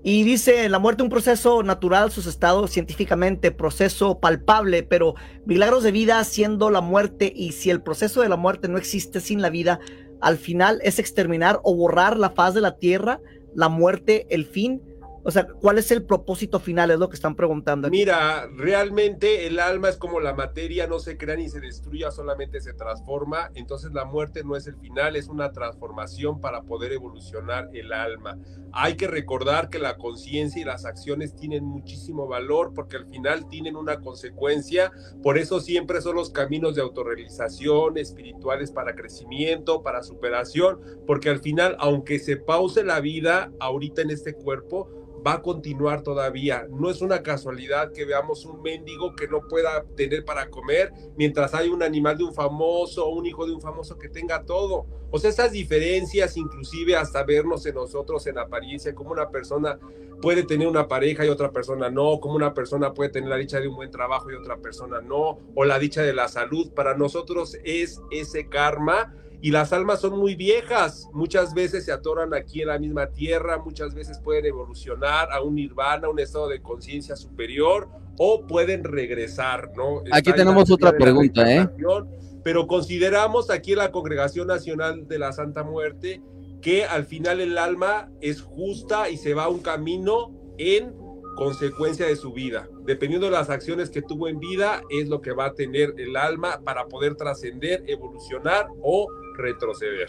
Y 0.05 0.23
dice, 0.23 0.67
la 0.67 0.79
muerte 0.79 1.01
un 1.01 1.09
proceso 1.09 1.63
natural, 1.63 2.11
sustentado 2.11 2.67
científicamente, 2.67 3.51
proceso 3.51 4.19
palpable, 4.19 4.83
pero 4.83 5.15
milagros 5.45 5.81
de 5.83 5.93
vida 5.93 6.21
siendo 6.25 6.69
la 6.69 6.81
muerte, 6.81 7.31
y 7.33 7.53
si 7.53 7.69
el 7.69 7.81
proceso 7.81 8.21
de 8.21 8.27
la 8.27 8.35
muerte 8.35 8.67
no 8.67 8.77
existe 8.77 9.21
sin 9.21 9.41
la 9.41 9.49
vida, 9.49 9.79
al 10.19 10.37
final 10.37 10.81
es 10.83 10.99
exterminar 10.99 11.61
o 11.63 11.73
borrar 11.73 12.17
la 12.17 12.31
faz 12.31 12.53
de 12.53 12.59
la 12.59 12.75
tierra, 12.77 13.21
la 13.55 13.69
muerte, 13.69 14.27
el 14.29 14.45
fin. 14.45 14.81
O 15.25 15.31
sea, 15.31 15.47
¿cuál 15.47 15.77
es 15.77 15.89
el 15.91 16.03
propósito 16.03 16.59
final? 16.59 16.91
Es 16.91 16.99
lo 16.99 17.09
que 17.09 17.15
están 17.15 17.35
preguntando. 17.35 17.87
Aquí. 17.87 17.97
Mira, 17.97 18.47
realmente 18.57 19.47
el 19.47 19.59
alma 19.59 19.89
es 19.89 19.97
como 19.97 20.19
la 20.19 20.33
materia, 20.33 20.85
no 20.85 20.99
se 20.99 21.17
crea 21.17 21.37
ni 21.37 21.49
se 21.49 21.61
destruye, 21.61 22.09
solamente 22.11 22.59
se 22.59 22.73
transforma. 22.73 23.49
Entonces 23.55 23.93
la 23.93 24.03
muerte 24.03 24.43
no 24.43 24.57
es 24.57 24.67
el 24.67 24.75
final, 24.75 25.15
es 25.15 25.27
una 25.27 25.51
transformación 25.53 26.41
para 26.41 26.63
poder 26.63 26.91
evolucionar 26.91 27.69
el 27.73 27.93
alma. 27.93 28.37
Hay 28.73 28.95
que 28.95 29.07
recordar 29.07 29.69
que 29.69 29.79
la 29.79 29.97
conciencia 29.97 30.61
y 30.61 30.65
las 30.65 30.83
acciones 30.83 31.35
tienen 31.35 31.63
muchísimo 31.63 32.27
valor 32.27 32.73
porque 32.73 32.97
al 32.97 33.05
final 33.05 33.47
tienen 33.47 33.75
una 33.75 34.01
consecuencia. 34.01 34.91
Por 35.21 35.37
eso 35.37 35.61
siempre 35.61 36.01
son 36.01 36.15
los 36.15 36.31
caminos 36.31 36.75
de 36.75 36.81
autorrealización, 36.81 37.97
espirituales 37.97 38.71
para 38.71 38.95
crecimiento, 38.95 39.83
para 39.83 40.03
superación, 40.03 40.81
porque 41.07 41.29
al 41.29 41.39
final, 41.39 41.77
aunque 41.79 42.19
se 42.19 42.35
pause 42.35 42.83
la 42.83 42.99
vida 42.99 43.51
ahorita 43.59 44.01
en 44.01 44.09
este 44.09 44.33
cuerpo, 44.33 45.02
va 45.25 45.33
a 45.33 45.41
continuar 45.41 46.03
todavía. 46.03 46.67
No 46.69 46.89
es 46.89 47.01
una 47.01 47.23
casualidad 47.23 47.91
que 47.91 48.05
veamos 48.05 48.45
un 48.45 48.61
mendigo 48.61 49.15
que 49.15 49.27
no 49.27 49.41
pueda 49.47 49.83
tener 49.95 50.25
para 50.25 50.49
comer, 50.49 50.91
mientras 51.15 51.53
hay 51.53 51.69
un 51.69 51.83
animal 51.83 52.17
de 52.17 52.25
un 52.25 52.33
famoso 52.33 53.05
o 53.05 53.15
un 53.15 53.25
hijo 53.25 53.45
de 53.45 53.53
un 53.53 53.61
famoso 53.61 53.97
que 53.97 54.09
tenga 54.09 54.43
todo. 54.43 54.85
O 55.11 55.19
sea, 55.19 55.29
esas 55.29 55.51
diferencias, 55.51 56.37
inclusive 56.37 56.95
hasta 56.95 57.23
vernos 57.23 57.65
en 57.65 57.75
nosotros 57.75 58.25
en 58.27 58.37
apariencia, 58.37 58.95
como 58.95 59.11
una 59.11 59.29
persona 59.29 59.79
puede 60.21 60.43
tener 60.43 60.67
una 60.67 60.87
pareja 60.87 61.25
y 61.25 61.29
otra 61.29 61.51
persona 61.51 61.89
no, 61.89 62.19
como 62.19 62.35
una 62.35 62.53
persona 62.53 62.93
puede 62.93 63.09
tener 63.09 63.29
la 63.29 63.35
dicha 63.35 63.59
de 63.59 63.67
un 63.67 63.75
buen 63.75 63.91
trabajo 63.91 64.31
y 64.31 64.35
otra 64.35 64.57
persona 64.57 65.01
no, 65.01 65.39
o 65.53 65.65
la 65.65 65.79
dicha 65.79 66.01
de 66.01 66.13
la 66.13 66.27
salud, 66.29 66.71
para 66.71 66.95
nosotros 66.95 67.57
es 67.63 68.01
ese 68.09 68.47
karma 68.47 69.13
y 69.43 69.51
las 69.51 69.73
almas 69.73 69.99
son 69.99 70.17
muy 70.17 70.35
viejas, 70.35 71.09
muchas 71.11 71.53
veces 71.53 71.83
se 71.83 71.91
atoran 71.91 72.33
aquí 72.33 72.61
en 72.61 72.69
la 72.69 72.79
misma 72.79 73.07
tierra, 73.07 73.57
muchas 73.57 73.93
veces 73.93 74.17
pueden 74.19 74.45
evolucionar 74.45 75.33
a 75.33 75.41
un 75.41 75.55
nirvana, 75.55 76.07
un 76.07 76.17
estado 76.17 76.47
de 76.47 76.61
conciencia 76.61 77.17
superior 77.17 77.89
o 78.17 78.47
pueden 78.47 78.85
regresar, 78.85 79.71
¿no? 79.75 79.99
Aquí 80.13 80.29
Está 80.29 80.35
tenemos 80.35 80.71
otra 80.71 80.93
pregunta, 80.93 81.53
¿eh? 81.53 81.69
Pero 82.41 82.67
consideramos 82.67 83.49
aquí 83.49 83.73
en 83.73 83.79
la 83.79 83.91
Congregación 83.91 84.47
Nacional 84.47 85.09
de 85.09 85.19
la 85.19 85.33
Santa 85.33 85.61
Muerte 85.61 86.21
que 86.61 86.85
al 86.85 87.05
final 87.05 87.41
el 87.41 87.57
alma 87.57 88.09
es 88.21 88.41
justa 88.41 89.09
y 89.09 89.17
se 89.17 89.33
va 89.33 89.43
a 89.43 89.49
un 89.49 89.59
camino 89.59 90.31
en 90.57 90.95
consecuencia 91.35 92.05
de 92.05 92.15
su 92.15 92.31
vida. 92.31 92.69
Dependiendo 92.85 93.27
de 93.27 93.33
las 93.33 93.49
acciones 93.49 93.89
que 93.89 94.01
tuvo 94.01 94.29
en 94.29 94.39
vida, 94.39 94.83
es 94.89 95.09
lo 95.09 95.19
que 95.19 95.33
va 95.33 95.47
a 95.47 95.53
tener 95.53 95.95
el 95.97 96.15
alma 96.15 96.61
para 96.63 96.87
poder 96.87 97.15
trascender, 97.15 97.83
evolucionar 97.87 98.67
o 98.81 99.07
retroceder. 99.35 100.07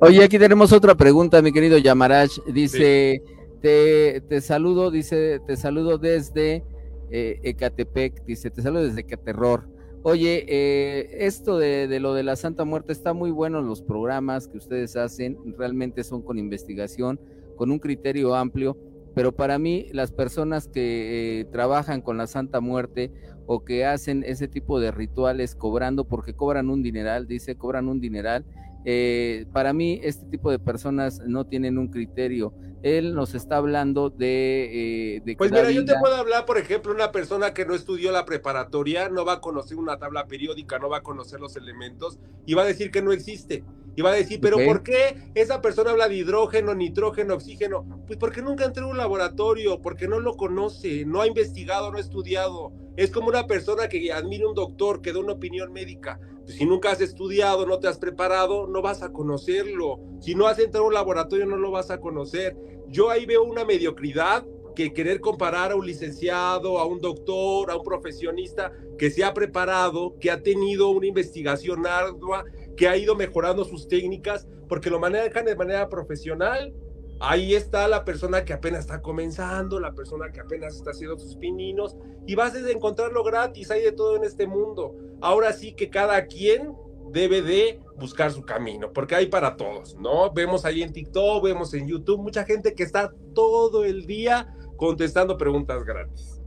Oye, 0.00 0.22
aquí 0.22 0.38
tenemos 0.38 0.72
otra 0.72 0.94
pregunta, 0.94 1.40
mi 1.42 1.52
querido 1.52 1.78
Yamarash. 1.78 2.38
Dice, 2.52 3.22
sí. 3.24 3.34
te, 3.60 4.20
te, 4.28 4.40
saludo, 4.40 4.90
dice, 4.90 5.40
te 5.46 5.56
saludo 5.56 5.98
desde 5.98 6.64
eh, 7.10 7.40
Ecatepec, 7.42 8.24
dice, 8.24 8.50
te 8.50 8.62
saludo 8.62 8.84
desde 8.84 9.00
Ecaterror. 9.00 9.68
Oye, 10.02 10.44
eh, 10.48 11.26
esto 11.26 11.58
de, 11.58 11.88
de, 11.88 11.98
lo 11.98 12.14
de 12.14 12.22
la 12.22 12.36
Santa 12.36 12.64
Muerte 12.64 12.92
está 12.92 13.12
muy 13.12 13.30
bueno, 13.30 13.60
los 13.62 13.82
programas 13.82 14.46
que 14.46 14.58
ustedes 14.58 14.96
hacen 14.96 15.38
realmente 15.58 16.04
son 16.04 16.22
con 16.22 16.38
investigación, 16.38 17.18
con 17.56 17.70
un 17.70 17.78
criterio 17.78 18.34
amplio, 18.34 18.76
pero 19.16 19.32
para 19.32 19.58
mí 19.58 19.88
las 19.92 20.12
personas 20.12 20.68
que 20.68 21.40
eh, 21.40 21.44
trabajan 21.46 22.02
con 22.02 22.18
la 22.18 22.26
Santa 22.26 22.60
Muerte 22.60 23.10
o 23.46 23.64
que 23.64 23.84
hacen 23.84 24.24
ese 24.26 24.48
tipo 24.48 24.80
de 24.80 24.90
rituales 24.90 25.54
cobrando, 25.54 26.04
porque 26.04 26.34
cobran 26.34 26.68
un 26.70 26.82
dineral, 26.82 27.26
dice, 27.26 27.56
cobran 27.56 27.88
un 27.88 28.00
dineral, 28.00 28.44
eh, 28.88 29.46
para 29.52 29.72
mí 29.72 29.98
este 30.04 30.26
tipo 30.26 30.48
de 30.48 30.60
personas 30.60 31.20
no 31.26 31.44
tienen 31.44 31.76
un 31.76 31.88
criterio. 31.88 32.54
Él 32.82 33.14
nos 33.14 33.34
está 33.34 33.56
hablando 33.56 34.10
de... 34.10 35.16
Eh, 35.16 35.36
pues 35.36 35.50
mira, 35.50 35.72
yo 35.72 35.84
te 35.84 35.98
puedo 35.98 36.14
hablar, 36.14 36.46
por 36.46 36.56
ejemplo, 36.56 36.92
una 36.92 37.10
persona 37.10 37.52
que 37.52 37.66
no 37.66 37.74
estudió 37.74 38.12
la 38.12 38.24
preparatoria, 38.24 39.08
no 39.08 39.24
va 39.24 39.34
a 39.34 39.40
conocer 39.40 39.76
una 39.76 39.98
tabla 39.98 40.28
periódica, 40.28 40.78
no 40.78 40.88
va 40.88 40.98
a 40.98 41.02
conocer 41.02 41.40
los 41.40 41.56
elementos 41.56 42.20
y 42.46 42.54
va 42.54 42.62
a 42.62 42.66
decir 42.66 42.92
que 42.92 43.02
no 43.02 43.10
existe. 43.10 43.64
Y 43.96 44.02
va 44.02 44.10
a 44.10 44.14
decir, 44.14 44.40
pero 44.42 44.58
¿por 44.58 44.82
qué 44.82 45.16
esa 45.34 45.62
persona 45.62 45.90
habla 45.90 46.06
de 46.06 46.16
hidrógeno, 46.16 46.74
nitrógeno, 46.74 47.34
oxígeno? 47.34 47.86
Pues 48.06 48.18
porque 48.18 48.42
nunca 48.42 48.66
entró 48.66 48.84
en 48.84 48.90
un 48.90 48.98
laboratorio, 48.98 49.80
porque 49.80 50.06
no 50.06 50.20
lo 50.20 50.36
conoce, 50.36 51.06
no 51.06 51.22
ha 51.22 51.26
investigado, 51.26 51.90
no 51.90 51.96
ha 51.96 52.02
estudiado. 52.02 52.74
Es 52.96 53.10
como 53.10 53.28
una 53.28 53.46
persona 53.46 53.88
que 53.88 54.12
admira 54.12 54.46
un 54.46 54.54
doctor, 54.54 55.00
que 55.00 55.14
da 55.14 55.20
una 55.20 55.32
opinión 55.32 55.72
médica. 55.72 56.20
Pues 56.44 56.58
si 56.58 56.66
nunca 56.66 56.90
has 56.90 57.00
estudiado, 57.00 57.64
no 57.64 57.78
te 57.78 57.88
has 57.88 57.96
preparado, 57.96 58.66
no 58.66 58.82
vas 58.82 59.02
a 59.02 59.12
conocerlo. 59.12 59.98
Si 60.20 60.34
no 60.34 60.46
has 60.46 60.58
entrado 60.58 60.84
en 60.84 60.88
un 60.88 60.94
laboratorio, 60.94 61.46
no 61.46 61.56
lo 61.56 61.70
vas 61.70 61.90
a 61.90 61.98
conocer. 61.98 62.54
Yo 62.88 63.08
ahí 63.08 63.24
veo 63.24 63.44
una 63.44 63.64
mediocridad 63.64 64.44
que 64.76 64.92
querer 64.92 65.20
comparar 65.20 65.72
a 65.72 65.74
un 65.74 65.86
licenciado, 65.86 66.78
a 66.78 66.84
un 66.84 67.00
doctor, 67.00 67.70
a 67.70 67.76
un 67.76 67.82
profesionista 67.82 68.70
que 68.98 69.10
se 69.10 69.24
ha 69.24 69.32
preparado, 69.32 70.14
que 70.20 70.30
ha 70.30 70.42
tenido 70.42 70.90
una 70.90 71.06
investigación 71.06 71.86
ardua, 71.86 72.44
que 72.76 72.88
ha 72.88 72.96
ido 72.96 73.14
mejorando 73.14 73.64
sus 73.64 73.88
técnicas, 73.88 74.46
porque 74.68 74.90
lo 74.90 74.98
manejan 74.98 75.44
de 75.44 75.56
manera 75.56 75.88
profesional. 75.88 76.74
Ahí 77.18 77.54
está 77.54 77.88
la 77.88 78.04
persona 78.04 78.44
que 78.44 78.52
apenas 78.52 78.80
está 78.80 79.00
comenzando, 79.00 79.80
la 79.80 79.94
persona 79.94 80.30
que 80.30 80.40
apenas 80.40 80.76
está 80.76 80.90
haciendo 80.90 81.18
sus 81.18 81.36
pininos, 81.36 81.96
y 82.26 82.34
vas 82.34 82.54
a 82.54 82.70
encontrarlo 82.70 83.24
gratis, 83.24 83.70
hay 83.70 83.82
de 83.82 83.92
todo 83.92 84.16
en 84.16 84.24
este 84.24 84.46
mundo. 84.46 84.94
Ahora 85.20 85.52
sí 85.52 85.72
que 85.72 85.88
cada 85.88 86.26
quien 86.26 86.74
debe 87.10 87.40
de 87.40 87.80
buscar 87.96 88.30
su 88.32 88.42
camino, 88.42 88.92
porque 88.92 89.14
hay 89.14 89.26
para 89.26 89.56
todos, 89.56 89.96
¿no? 89.96 90.30
Vemos 90.32 90.66
ahí 90.66 90.82
en 90.82 90.92
TikTok, 90.92 91.42
vemos 91.42 91.72
en 91.72 91.88
YouTube, 91.88 92.20
mucha 92.20 92.44
gente 92.44 92.74
que 92.74 92.82
está 92.82 93.14
todo 93.34 93.84
el 93.84 94.06
día 94.06 94.54
contestando 94.76 95.38
preguntas 95.38 95.84
gratis. 95.84 96.42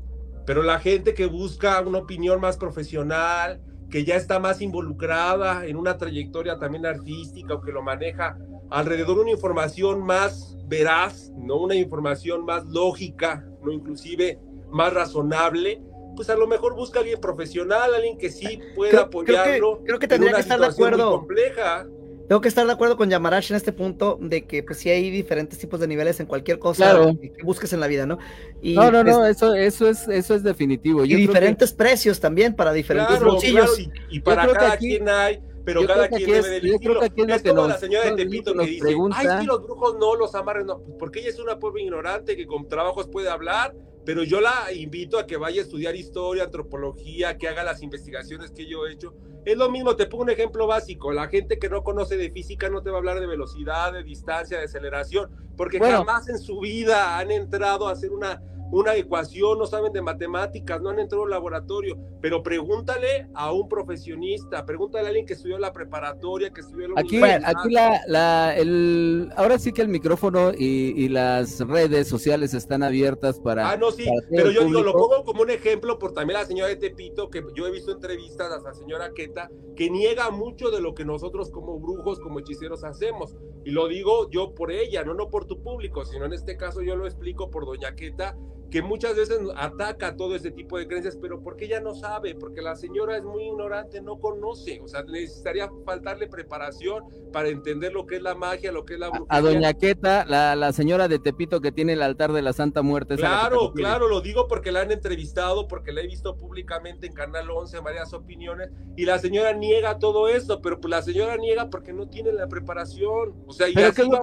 Pero 0.46 0.62
la 0.62 0.80
gente 0.80 1.14
que 1.14 1.26
busca 1.26 1.80
una 1.82 2.00
opinión 2.00 2.40
más 2.42 2.58
profesional, 2.58 3.62
que 3.90 4.06
ya 4.06 4.16
está 4.16 4.40
más 4.40 4.62
involucrada 4.62 5.66
en 5.66 5.76
una 5.76 5.98
trayectoria 5.98 6.60
también 6.60 6.86
artística 6.86 7.56
o 7.56 7.62
que 7.62 7.72
lo 7.72 7.82
maneja 7.82 8.38
alrededor 8.70 9.16
de 9.16 9.22
una 9.24 9.32
información 9.32 10.06
más 10.06 10.58
veraz, 10.68 11.32
no 11.36 11.58
una 11.58 11.76
información 11.76 12.46
más 12.46 12.66
lógica, 12.68 13.46
no 13.64 13.72
inclusive 13.72 14.40
más 14.70 14.94
razonable, 14.94 15.82
pues 16.16 16.30
a 16.30 16.36
lo 16.36 16.48
mejor 16.48 16.76
busca 16.76 17.00
a 17.00 17.02
alguien 17.02 17.20
profesional, 17.20 17.96
alguien 17.96 18.18
que 18.18 18.30
sí 18.30 18.60
pueda 18.76 19.02
apoyarlo. 19.02 19.84
Creo 19.84 20.00
que, 20.00 20.08
tendría 20.08 20.34
que 20.34 20.42
estar 20.42 20.60
de 20.60 20.66
acuerdo. 20.68 21.20
Compleja. 21.20 21.88
Tengo 22.30 22.42
que 22.42 22.48
estar 22.48 22.64
de 22.64 22.72
acuerdo 22.72 22.96
con 22.96 23.10
Yamarash 23.10 23.50
en 23.50 23.58
este 23.58 23.74
punto 23.74 24.20
de 24.22 24.46
que 24.46 24.62
pues 24.62 24.78
sí 24.78 24.88
hay 24.92 25.10
diferentes 25.10 25.58
tipos 25.58 25.80
de 25.80 25.88
niveles 25.88 26.20
en 26.20 26.28
cualquier 26.28 26.60
cosa 26.60 27.12
que, 27.20 27.44
busques 27.44 27.74
en 27.74 27.80
la 27.80 27.88
vida, 27.88 28.06
¿no? 28.06 28.20
Y, 28.62 28.76
no, 28.76 28.92
no, 28.92 29.04
no, 29.04 29.26
eso, 29.26 29.56
eso 29.56 29.90
es, 29.90 30.08
eso 30.08 30.36
es 30.36 30.44
definitivo. 30.44 31.04
y 31.06 31.16
diferentes 31.16 31.74
precios 31.74 32.20
también 32.20 32.56
para 32.56 32.72
diferentes 32.72 33.20
bolsillos. 33.20 33.80
y, 34.12 34.20
para 34.20 34.46
cada 34.54 34.78
quien 34.78 35.10
hay, 35.10 35.42
pero 35.66 35.88
cada 35.88 36.08
quien 36.08 36.30
debe 36.30 36.50
de 36.50 36.58
elegirlo. 36.58 37.02
Es, 37.02 37.12
es 37.18 37.42
como 37.42 37.68
la 37.68 37.80
señora 37.80 38.12
de 38.12 38.16
Tepito 38.16 38.54
que 38.54 38.64
dice, 38.64 38.96
ay, 39.12 39.28
sí, 39.40 39.46
los 39.48 39.64
brujos 39.64 39.98
no 40.00 40.16
los 40.16 40.36
amarren, 40.36 40.68
no, 40.68 40.84
pues 40.84 40.98
porque 41.00 41.22
ella 41.22 41.30
es 41.30 41.40
una 41.40 41.58
pobre 41.58 41.82
ignorante 41.82 42.38
que 42.38 42.46
con 42.46 42.68
trabajos 42.68 43.08
puede 43.08 43.30
hablar, 43.30 43.74
pero 44.06 44.24
yo 44.24 44.40
la 44.40 44.72
invito 44.72 45.18
a 45.18 45.26
que 45.26 45.38
vaya 45.38 45.62
a 45.62 45.64
estudiar 45.64 45.96
historia, 45.96 46.44
antropología, 46.44 47.40
que 47.40 47.48
haga 47.48 47.64
las 47.64 47.82
investigaciones 47.82 48.52
que 48.52 48.68
yo 48.68 48.86
he 48.86 48.94
hecho, 48.94 49.16
es 49.46 49.58
lo 49.58 49.70
mismo, 49.70 49.96
te 49.96 50.06
pongo 50.06 50.24
un 50.24 50.30
ejemplo 50.30 50.68
básico. 50.68 51.12
La 51.12 51.28
gente 51.28 51.60
que 51.60 51.70
no 51.70 51.84
conoce 51.84 52.18
de 52.18 52.32
física 52.32 52.70
no 52.70 52.82
te 52.82 52.90
va 52.90 52.98
a 52.98 53.00
hablar 53.00 53.20
de 53.20 53.28
velocidad, 53.28 53.94
de 53.94 54.04
distancia, 54.04 54.58
de 54.58 54.66
aceleración, 54.66 55.30
porque 55.58 55.80
jamás 55.80 56.30
en 56.30 56.40
su 56.40 56.60
vida 56.60 57.18
han 57.18 57.32
entrado 57.32 57.88
a 57.88 57.92
hacer 57.92 58.12
una 58.12 58.42
una 58.72 58.96
ecuación, 58.96 59.58
no 59.58 59.66
saben 59.66 59.92
de 59.94 60.02
matemáticas, 60.02 60.82
no 60.82 60.90
han 60.90 61.00
entrado 61.00 61.24
al 61.24 61.32
laboratorio, 61.32 61.98
pero 62.22 62.44
pregúntale 62.44 63.28
a 63.34 63.52
un 63.52 63.68
profesionista, 63.68 64.66
pregúntale 64.66 65.06
a 65.06 65.08
alguien 65.08 65.26
que 65.26 65.34
estudió 65.34 65.58
la 65.58 65.74
preparatoria, 65.74 66.52
que 66.52 66.62
estudió 66.62 66.90
la 66.90 67.02
Aquí, 67.02 67.22
aquí 67.24 67.72
la, 67.72 68.02
la, 68.08 68.56
el, 68.56 69.32
ahora 69.36 69.58
sí 69.58 69.72
que 69.72 69.82
el 69.82 69.88
micrófono 69.88 70.52
y, 70.58 71.10
las 71.10 71.60
redes 71.62 72.08
sociales 72.08 72.54
están 72.54 72.84
abiertas 72.84 73.40
para... 73.40 73.72
Ah, 73.72 73.78
no, 73.78 73.90
sí, 73.92 74.06
pero 74.30 74.52
yo 74.52 74.66
digo, 74.66 74.84
lo 74.84 74.94
pongo 74.94 75.24
como 75.24 75.42
un 75.42 75.50
ejemplo 75.50 75.98
por 75.98 76.14
también 76.14 76.40
la 76.40 76.46
señora 76.46 76.70
de 76.70 76.76
Tepito, 76.76 77.32
que 77.32 77.44
yo 77.56 77.66
he 77.66 77.72
visto 77.72 77.92
entrevistas 77.92 78.52
a 78.52 78.62
la 78.62 78.74
señora 78.76 79.12
Que 79.76 79.90
niega 79.90 80.30
mucho 80.30 80.72
de 80.72 80.82
lo 80.82 80.94
que 80.94 81.06
nosotros 81.06 81.50
como 81.52 81.80
brujos, 81.80 82.20
como 82.20 82.40
hechiceros 82.40 82.84
hacemos. 82.84 83.36
Y 83.66 83.72
lo 83.72 83.88
digo 83.88 84.30
yo 84.30 84.54
por 84.54 84.72
ella, 84.72 85.04
no, 85.04 85.14
no 85.14 85.30
por 85.30 85.46
tu 85.46 85.62
público, 85.62 86.06
sino 86.06 86.26
en 86.26 86.34
este 86.34 86.58
caso 86.58 86.82
yo 86.82 86.96
lo 86.96 87.06
explico 87.06 87.50
por 87.50 87.66
doña 87.66 87.96
Queta, 87.96 88.38
que 88.70 88.82
muchas 88.82 89.16
veces 89.16 89.40
ataca 89.56 90.16
todo 90.16 90.36
ese 90.36 90.52
tipo 90.52 90.78
de 90.78 90.88
creencias, 90.88 91.18
pero 91.20 91.42
porque 91.42 91.66
ella 91.66 91.80
no 91.80 91.96
sabe, 91.96 92.36
porque 92.36 92.62
la 92.62 92.76
señora 92.76 93.18
es 93.18 93.24
muy 93.24 93.44
ignorante, 93.44 94.02
no 94.02 94.20
conoce, 94.20 94.80
o 94.82 94.88
sea, 94.88 95.04
necesitaría 95.04 95.70
faltarle 95.86 96.28
preparación 96.28 97.04
para 97.32 97.50
entender 97.50 97.94
lo 97.94 98.06
que 98.06 98.18
es 98.18 98.22
la 98.22 98.36
magia, 98.36 98.72
lo 98.72 98.86
que 98.86 98.96
es 98.96 99.00
la 99.00 99.10
brujería. 99.10 99.38
A 99.38 99.42
doña 99.42 99.74
Queta, 99.74 100.26
la, 100.26 100.56
la 100.56 100.72
señora 100.74 101.08
de 101.08 101.20
Tepito 101.20 101.62
que 101.62 101.72
tiene 101.72 101.94
el 101.94 102.02
altar 102.02 102.32
de 102.32 102.42
la 102.42 102.54
Santa 102.54 102.82
Muerte. 102.82 103.16
Claro, 103.16 103.72
claro, 103.74 104.08
lo 104.08 104.22
digo 104.22 104.48
porque 104.48 104.72
la 104.72 104.82
han 104.82 104.92
entrevistado, 104.92 105.68
porque 105.68 105.92
la 105.92 106.02
he 106.02 106.08
visto 106.08 106.36
públicamente 106.38 107.08
en 107.08 107.14
Canal 107.14 107.50
11 107.50 107.80
varias 107.80 108.14
opiniones, 108.14 108.70
y 108.96 109.06
la 109.06 109.18
señora 109.20 109.54
niega 109.54 109.98
todo 109.98 110.28
esto, 110.28 110.62
pero 110.62 110.80
pues 110.80 110.92
la 110.92 111.02
señora 111.02 111.38
niega 111.38 111.70
porque 111.70 111.94
no 111.94 112.08
tiene 112.08 112.32
la 112.34 112.48
preparación, 112.48 113.34
o 113.48 113.54
sea, 113.54 113.68
y 113.68 113.74
¿qué 113.74 113.88
es 113.88 113.98
lo 113.98 114.22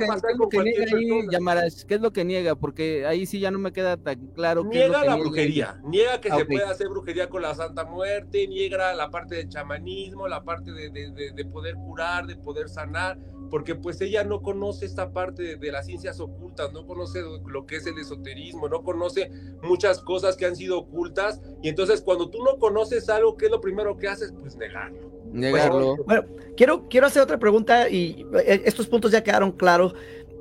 que, 0.49 0.63
niega 0.63 0.85
ahí, 0.97 1.69
¿Qué 1.87 1.95
es 1.95 2.01
lo 2.01 2.13
que 2.13 2.25
niega? 2.25 2.55
Porque 2.55 3.07
ahí 3.07 3.27
sí 3.27 3.41
ya 3.41 3.51
no 3.51 3.59
me 3.59 3.73
queda 3.73 3.97
tan 3.97 4.36
claro. 4.37 4.65
Niega 4.65 5.05
la 5.05 5.17
brujería, 5.17 5.81
niega 5.83 6.21
que 6.21 6.31
ah, 6.31 6.37
se 6.37 6.45
puede 6.45 6.65
hacer 6.65 6.89
brujería 6.89 7.29
con 7.29 7.43
la 7.43 7.55
Santa 7.55 7.85
Muerte, 7.85 8.47
niega 8.47 8.95
la 8.95 9.11
parte 9.11 9.35
de 9.35 9.49
chamanismo, 9.49 10.29
la 10.29 10.45
parte 10.45 10.71
de, 10.73 10.91
de, 10.91 11.45
poder 11.47 11.75
curar, 11.75 12.27
de 12.27 12.37
poder 12.37 12.69
sanar, 12.69 13.19
porque 13.51 13.75
pues 13.75 14.01
ella 14.03 14.23
no 14.25 14.43
conoce 14.43 14.85
esta 14.85 15.11
parte 15.11 15.57
de, 15.57 15.73
las 15.73 15.87
ciencias 15.87 16.21
ocultas, 16.21 16.73
no 16.73 16.87
conoce 16.87 17.23
lo 17.47 17.67
que 17.67 17.77
es 17.77 17.87
el 17.87 17.99
esoterismo, 17.99 18.69
no 18.69 18.85
conoce 18.85 19.31
muchas 19.63 20.01
cosas 20.01 20.37
que 20.37 20.45
han 20.45 20.55
sido 20.55 20.79
ocultas, 20.79 21.41
y 21.63 21.71
entonces 21.71 22.03
cuando 22.03 22.29
tú 22.29 22.45
no 22.45 22.59
conoces 22.59 23.09
algo, 23.09 23.37
¿qué 23.37 23.47
es 23.47 23.51
lo 23.51 23.61
primero 23.61 23.97
que 23.97 24.09
haces? 24.09 24.33
Pues 24.39 24.57
negarlo. 24.57 25.17
Negarlo. 25.33 25.97
bueno, 26.05 26.25
quiero, 26.57 26.89
quiero 26.89 27.07
hacer 27.07 27.23
otra 27.23 27.39
pregunta 27.39 27.89
y 27.89 28.27
eh, 28.45 28.63
estos 28.65 28.87
puntos 28.87 29.11
ya 29.11 29.25
quedaron 29.25 29.51
claros. 29.53 29.95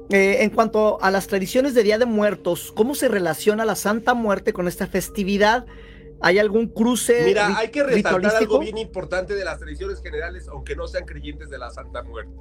Eh, 0.09 0.43
en 0.43 0.51
cuanto 0.51 1.01
a 1.01 1.09
las 1.09 1.27
tradiciones 1.27 1.73
de 1.73 1.83
Día 1.83 1.97
de 1.97 2.05
Muertos, 2.05 2.71
¿cómo 2.71 2.93
se 2.93 3.07
relaciona 3.07 3.65
la 3.65 3.75
Santa 3.75 4.13
Muerte 4.13 4.53
con 4.53 4.67
esta 4.67 4.85
festividad? 4.85 5.65
¿Hay 6.21 6.37
algún 6.37 6.67
cruce? 6.67 7.23
Mira, 7.25 7.57
hay 7.57 7.69
que 7.69 7.83
resaltar 7.83 8.35
algo 8.35 8.59
bien 8.59 8.77
importante 8.77 9.35
de 9.35 9.43
las 9.43 9.59
tradiciones 9.59 10.01
generales, 10.01 10.47
aunque 10.47 10.75
no 10.75 10.87
sean 10.87 11.05
creyentes 11.05 11.49
de 11.49 11.57
la 11.57 11.71
Santa 11.71 12.03
Muerte. 12.03 12.33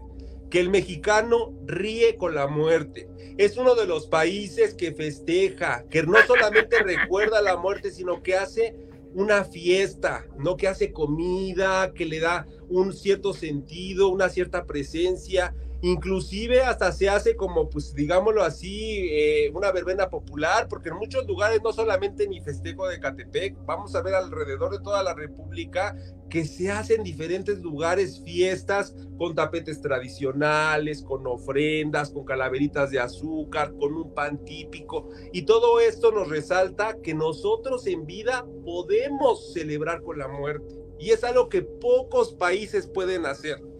Que 0.50 0.61
el 0.61 0.68
mexicano 0.68 1.55
ríe 1.66 2.16
con 2.16 2.35
la 2.35 2.46
muerte. 2.46 3.09
Es 3.38 3.57
uno 3.57 3.74
de 3.74 3.87
los 3.87 4.07
países 4.09 4.74
que 4.74 4.92
festeja, 4.92 5.85
que 5.88 6.03
no 6.03 6.14
solamente 6.27 6.79
recuerda 6.85 7.40
la 7.40 7.57
muerte, 7.57 7.90
sino 7.90 8.22
que 8.22 8.37
hace 8.37 8.77
una 9.14 9.44
fiesta, 9.44 10.27
no 10.38 10.57
que 10.57 10.68
hace 10.68 10.92
comida, 10.92 11.92
que 11.94 12.05
le 12.05 12.20
da 12.20 12.46
un 12.68 12.92
cierto 12.92 13.33
sentido, 13.33 14.09
una 14.09 14.29
cierta 14.29 14.66
presencia 14.66 15.55
inclusive 15.85 16.62
hasta 16.62 16.92
se 16.92 17.11
hace 17.11 17.37
como, 17.37 17.68
pues 17.68 17.94
digámoslo 17.94 18.42
así, 18.42 19.07
eh, 19.12 19.51
una 19.53 19.70
verbena 19.70 20.09
popular, 20.09 20.66
porque 20.66 20.88
en 20.88 20.97
muchos 20.97 21.27
lugares 21.27 21.61
no 21.62 21.75
solamente 21.75 22.27
ni 22.27 22.40
festejo 22.40 22.88
de 22.88 22.99
Catepec, 22.99 23.55
vamos 23.66 23.94
a 23.94 24.01
ver 24.01 24.14
alrededor 24.14 24.73
de 24.73 24.83
toda 24.83 25.03
la 25.03 25.12
República 25.12 25.94
que 26.31 26.47
se 26.47 26.70
hacen 26.70 27.01
en 27.01 27.05
diferentes 27.05 27.59
lugares 27.59 28.23
fiestas 28.25 28.94
con 29.18 29.35
tapetes 29.35 29.83
tradicionales, 29.83 31.03
con 31.03 31.27
ofrendas, 31.27 32.11
con 32.11 32.25
calaveritas 32.25 32.90
de 32.90 33.01
azúcar, 33.01 33.75
con 33.79 33.92
un 33.92 34.14
pan 34.14 34.42
típico, 34.42 35.11
y 35.35 35.42
todo 35.42 35.81
esto 35.81 36.12
nos 36.12 36.31
resalta 36.31 36.97
que 37.03 37.12
nosotros 37.12 37.87
en 37.87 38.07
vida 38.07 38.47
podemos 38.64 39.53
celebrar 39.53 40.03
con 40.03 40.18
la 40.18 40.29
muerte, 40.29 40.77
y 40.99 41.11
es 41.11 41.25
algo 41.25 41.51
que 41.51 41.61
pocos 41.61 42.33
países 42.33 42.87
pueden 42.87 43.27
hacer. 43.27 43.73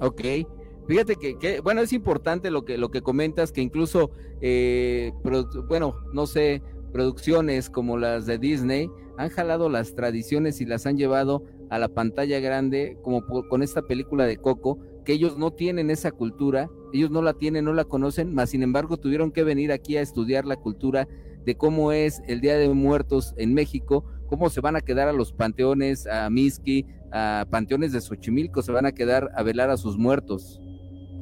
Ok. 0.00 0.22
Fíjate 0.86 1.16
que, 1.16 1.60
bueno, 1.60 1.82
es 1.82 1.92
importante 1.92 2.50
lo 2.50 2.64
que, 2.64 2.78
lo 2.78 2.90
que 2.90 3.02
comentas, 3.02 3.52
que 3.52 3.60
incluso, 3.60 4.10
eh, 4.40 5.12
bueno, 5.68 5.96
no 6.14 6.26
sé, 6.26 6.62
producciones 6.92 7.68
como 7.68 7.98
las 7.98 8.24
de 8.24 8.38
Disney 8.38 8.90
han 9.18 9.28
jalado 9.28 9.68
las 9.68 9.94
tradiciones 9.94 10.62
y 10.62 10.64
las 10.64 10.86
han 10.86 10.96
llevado 10.96 11.44
a 11.68 11.78
la 11.78 11.88
pantalla 11.88 12.40
grande, 12.40 12.96
como 13.02 13.22
con 13.26 13.62
esta 13.62 13.82
película 13.82 14.24
de 14.24 14.38
Coco, 14.38 14.78
que 15.04 15.12
ellos 15.12 15.36
no 15.36 15.50
tienen 15.50 15.90
esa 15.90 16.10
cultura, 16.10 16.70
ellos 16.94 17.10
no 17.10 17.20
la 17.20 17.34
tienen, 17.34 17.66
no 17.66 17.74
la 17.74 17.84
conocen, 17.84 18.34
mas 18.34 18.50
sin 18.50 18.62
embargo 18.62 18.96
tuvieron 18.96 19.30
que 19.30 19.44
venir 19.44 19.72
aquí 19.72 19.96
a 19.96 20.00
estudiar 20.00 20.46
la 20.46 20.56
cultura 20.56 21.06
de 21.44 21.56
cómo 21.56 21.92
es 21.92 22.22
el 22.26 22.40
Día 22.40 22.56
de 22.56 22.68
Muertos 22.70 23.34
en 23.36 23.54
México, 23.54 24.04
cómo 24.28 24.50
se 24.50 24.60
van 24.60 24.76
a 24.76 24.80
quedar 24.80 25.08
a 25.08 25.12
los 25.12 25.32
panteones, 25.32 26.06
a 26.06 26.30
Miski, 26.30 26.86
a 27.10 27.46
panteones 27.50 27.92
de 27.92 28.00
Xochimilco, 28.00 28.62
se 28.62 28.72
van 28.72 28.86
a 28.86 28.92
quedar 28.92 29.30
a 29.34 29.42
velar 29.42 29.70
a 29.70 29.76
sus 29.76 29.96
muertos. 29.96 30.60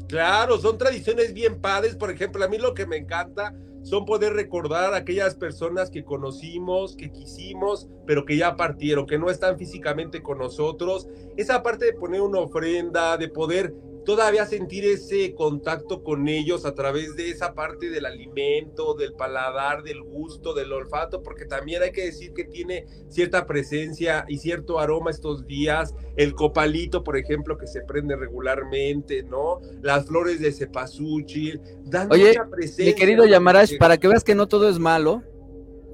Claro, 0.09 0.59
son 0.59 0.79
tradiciones 0.79 1.33
bien 1.33 1.61
padres. 1.61 1.97
Por 1.97 2.11
ejemplo, 2.11 2.45
a 2.45 2.49
mí 2.49 2.59
lo 2.59 2.75
que 2.75 2.87
me 2.87 2.97
encanta 2.97 3.55
son 3.83 4.05
poder 4.05 4.33
recordar 4.33 4.95
a 4.95 4.99
aquellas 4.99 5.37
personas 5.37 5.91
que 5.91 6.05
conocimos, 6.05 6.97
que 6.97 7.11
quisimos, 7.11 7.89
pero 8.07 8.25
que 8.25 8.37
ya 8.37 8.57
partieron, 8.57 9.07
que 9.07 9.19
no 9.19 9.31
están 9.31 9.59
físicamente 9.59 10.23
con 10.23 10.39
nosotros. 10.39 11.09
Esa 11.37 11.63
parte 11.63 11.87
de 11.87 11.93
poner 11.93 12.21
una 12.21 12.41
ofrenda, 12.41 13.17
de 13.17 13.29
poder 13.29 13.75
todavía 14.07 14.47
sentir 14.47 14.85
ese 14.85 15.35
contacto 15.35 16.03
con 16.05 16.29
ellos 16.29 16.65
a 16.65 16.75
través 16.75 17.17
de 17.17 17.29
esa 17.29 17.55
parte 17.55 17.91
del 17.91 18.07
alimento, 18.07 18.95
del 18.95 19.13
paladar, 19.13 19.83
del 19.83 20.01
gusto, 20.01 20.55
del 20.55 20.73
olfato, 20.73 21.23
porque 21.23 21.45
también 21.45 21.83
hay 21.83 21.91
que 21.91 22.07
decir 22.07 22.33
que 22.33 22.45
tiene 22.45 22.87
cierta 23.09 23.47
presencia 23.47 24.25
y 24.29 24.39
cierto 24.39 24.79
aroma 24.79 25.11
estos 25.11 25.47
días. 25.47 25.93
El 26.17 26.35
copalito, 26.35 27.03
por 27.03 27.17
ejemplo, 27.17 27.59
que 27.59 27.67
se 27.67 27.83
prende 27.83 28.17
regularmente, 28.17 29.25
¿no? 29.25 29.61
Las 29.83 30.07
flores 30.07 30.41
de 30.41 30.53
cempasúchil, 30.53 31.61
dan 31.85 32.11
Oye, 32.11 32.29
mucha 32.29 32.49
presencia. 32.49 32.87
Mi 32.87 32.95
querido 32.95 33.27
Yamarash, 33.27 33.77
para 33.77 33.99
que 33.99 34.07
veas 34.07 34.23
que 34.23 34.37
no 34.37 34.47
todo 34.47 34.69
es 34.69 34.79
malo, 34.79 35.25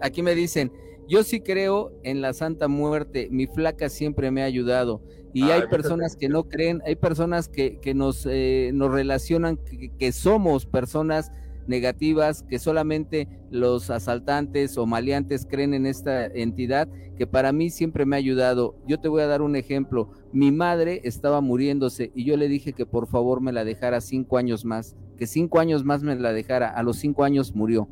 aquí 0.02 0.22
me 0.22 0.34
dicen, 0.34 0.70
yo 1.08 1.24
sí 1.24 1.40
creo 1.40 1.98
en 2.02 2.20
la 2.20 2.34
Santa 2.34 2.68
Muerte, 2.68 3.28
mi 3.30 3.46
flaca 3.46 3.88
siempre 3.88 4.30
me 4.30 4.42
ha 4.42 4.44
ayudado 4.44 5.00
y 5.32 5.44
hay 5.44 5.66
personas 5.68 6.16
que 6.16 6.28
no 6.28 6.44
creen, 6.44 6.82
hay 6.86 6.96
personas 6.96 7.48
que, 7.48 7.78
que 7.80 7.94
nos, 7.94 8.26
eh, 8.28 8.70
nos 8.74 8.92
relacionan 8.92 9.58
que, 9.98 10.12
somos 10.12 10.66
personas 10.66 11.32
negativas, 11.66 12.42
que 12.42 12.58
solamente 12.58 13.28
los 13.50 13.88
asaltantes 13.90 14.76
o 14.76 14.84
maleantes 14.84 15.46
creen 15.48 15.74
en 15.74 15.86
esta 15.86 16.26
entidad, 16.26 16.88
que 17.16 17.26
para 17.26 17.52
mí 17.52 17.70
siempre 17.70 18.04
me 18.04 18.16
ha 18.16 18.18
ayudado. 18.18 18.76
Yo 18.86 18.98
te 18.98 19.08
voy 19.08 19.22
a 19.22 19.26
dar 19.26 19.42
un 19.42 19.56
ejemplo. 19.56 20.10
Mi 20.32 20.50
madre 20.50 21.00
estaba 21.04 21.40
muriéndose 21.40 22.10
y 22.14 22.24
yo 22.24 22.36
le 22.36 22.48
dije 22.48 22.72
que 22.72 22.84
por 22.84 23.06
favor 23.06 23.40
me 23.40 23.52
la 23.52 23.64
dejara 23.64 24.00
cinco 24.00 24.38
años 24.38 24.64
más, 24.64 24.96
que 25.16 25.26
cinco 25.26 25.60
años 25.60 25.84
más 25.84 26.02
me 26.02 26.16
la 26.16 26.32
dejara. 26.32 26.68
A 26.68 26.82
los 26.82 26.96
cinco 26.96 27.24
años 27.24 27.54
murió. 27.54 27.88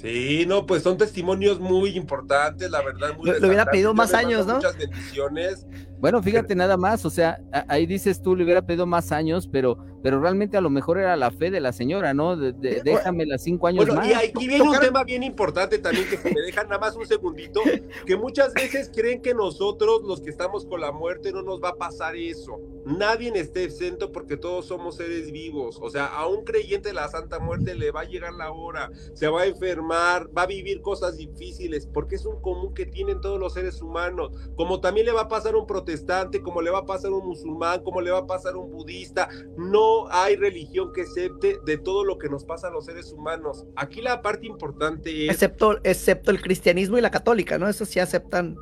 Sí, 0.00 0.46
no, 0.48 0.64
pues 0.64 0.82
son 0.82 0.96
testimonios 0.96 1.60
muy 1.60 1.90
importantes, 1.90 2.70
la 2.70 2.80
verdad. 2.82 3.14
Muy 3.18 3.30
le, 3.30 3.46
hubiera 3.46 3.66
pedido 3.66 3.92
más 3.92 4.14
años, 4.14 4.46
¿no? 4.46 4.54
Muchas 4.54 4.78
bendiciones. 4.78 5.66
Bueno, 5.98 6.22
fíjate 6.22 6.54
nada 6.54 6.78
más, 6.78 7.04
o 7.04 7.10
sea, 7.10 7.38
ahí 7.68 7.84
dices 7.84 8.22
tú, 8.22 8.34
le 8.34 8.44
hubiera 8.44 8.62
pedido 8.62 8.86
más 8.86 9.12
años, 9.12 9.46
pero, 9.46 9.76
pero 10.02 10.20
realmente 10.20 10.56
a 10.56 10.60
lo 10.60 10.70
mejor 10.70 10.98
era 10.98 11.16
la 11.16 11.30
fe 11.30 11.50
de 11.50 11.60
la 11.60 11.72
señora, 11.72 12.14
¿no? 12.14 12.36
De, 12.36 12.52
déjame 12.52 13.26
las 13.26 13.42
cinco 13.42 13.66
años 13.66 13.86
bueno, 13.86 14.00
más. 14.00 14.08
Y 14.08 14.14
aquí 14.14 14.48
viene 14.48 14.62
un 14.62 14.78
tema 14.78 15.04
bien 15.04 15.22
importante 15.22 15.78
también, 15.78 16.08
que 16.08 16.16
se 16.16 16.32
me 16.32 16.40
dejan 16.40 16.68
nada 16.68 16.80
más 16.80 16.96
un 16.96 17.06
segundito, 17.06 17.60
que 18.06 18.16
muchas 18.16 18.54
veces 18.54 18.90
creen 18.94 19.22
que 19.22 19.34
nosotros, 19.34 20.02
los 20.04 20.20
que 20.20 20.30
estamos 20.30 20.66
con 20.66 20.80
la 20.80 20.92
muerte, 20.92 21.32
no 21.32 21.42
nos 21.42 21.62
va 21.62 21.70
a 21.70 21.76
pasar 21.76 22.16
eso. 22.16 22.60
Nadie 22.84 23.30
esté 23.38 23.64
exento 23.64 24.10
porque 24.12 24.36
todos 24.36 24.66
somos 24.66 24.96
seres 24.96 25.30
vivos. 25.30 25.78
O 25.80 25.90
sea, 25.90 26.06
a 26.06 26.26
un 26.26 26.44
creyente 26.44 26.88
de 26.88 26.94
la 26.94 27.08
Santa 27.08 27.38
Muerte 27.38 27.74
le 27.74 27.90
va 27.90 28.00
a 28.00 28.04
llegar 28.04 28.32
la 28.32 28.50
hora, 28.50 28.90
se 29.14 29.28
va 29.28 29.42
a 29.42 29.46
enfermar, 29.46 30.28
va 30.36 30.42
a 30.42 30.46
vivir 30.46 30.80
cosas 30.80 31.16
difíciles, 31.16 31.86
porque 31.86 32.16
es 32.16 32.26
un 32.26 32.40
común 32.40 32.74
que 32.74 32.86
tienen 32.86 33.20
todos 33.20 33.38
los 33.38 33.54
seres 33.54 33.80
humanos. 33.82 34.32
Como 34.56 34.80
también 34.80 35.06
le 35.06 35.12
va 35.12 35.22
a 35.22 35.28
pasar 35.28 35.54
a 35.54 35.58
un 35.58 35.66
protestante 35.66 36.42
como 36.42 36.62
le 36.62 36.70
va 36.70 36.78
a 36.78 36.84
pasar 36.86 37.10
a 37.10 37.14
un 37.14 37.26
musulmán, 37.26 37.82
como 37.82 38.00
le 38.00 38.10
va 38.10 38.18
a 38.18 38.26
pasar 38.26 38.54
a 38.54 38.58
un 38.58 38.70
budista. 38.70 39.28
No 39.56 39.89
hay 40.10 40.36
religión 40.36 40.92
que 40.92 41.02
acepte 41.02 41.58
de 41.64 41.78
todo 41.78 42.04
lo 42.04 42.18
que 42.18 42.28
nos 42.28 42.44
pasa 42.44 42.68
a 42.68 42.70
los 42.70 42.84
seres 42.84 43.12
humanos. 43.12 43.64
Aquí 43.76 44.00
la 44.00 44.22
parte 44.22 44.46
importante 44.46 45.26
es... 45.26 45.32
Excepto, 45.32 45.78
excepto 45.84 46.30
el 46.30 46.40
cristianismo 46.40 46.98
y 46.98 47.00
la 47.00 47.10
católica, 47.10 47.58
¿no? 47.58 47.68
Eso 47.68 47.84
sí 47.84 48.00
aceptan 48.00 48.56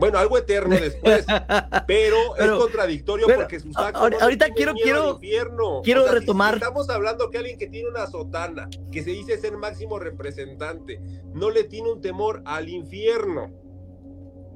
bueno, 0.00 0.18
algo 0.18 0.38
eterno 0.38 0.74
después, 0.76 1.26
pero, 1.86 2.34
es 2.36 2.50
contradictorio 2.50 3.26
porque 3.26 3.60
sus 3.60 3.76
actos 3.76 4.22
ahorita 4.22 4.48
quiero 4.54 4.72
quiero 4.72 5.10
infierno. 5.12 5.82
quiero 5.84 6.10
retomar. 6.10 6.54
estamos 6.54 6.88
hablando 6.88 7.28
que 7.28 7.36
alguien 7.36 7.58
que 7.58 7.66
tiene 7.66 7.90
una 7.90 8.06
sotana, 8.06 8.70
que 8.90 9.02
se 9.02 9.10
dice 9.10 9.36
ser 9.36 9.58
máximo 9.58 9.98
representante, 9.98 11.00
no 11.34 11.50
le 11.50 11.64
tiene 11.64 11.92
un 11.92 12.00
temor 12.00 12.42
al 12.46 12.70
infierno. 12.70 13.52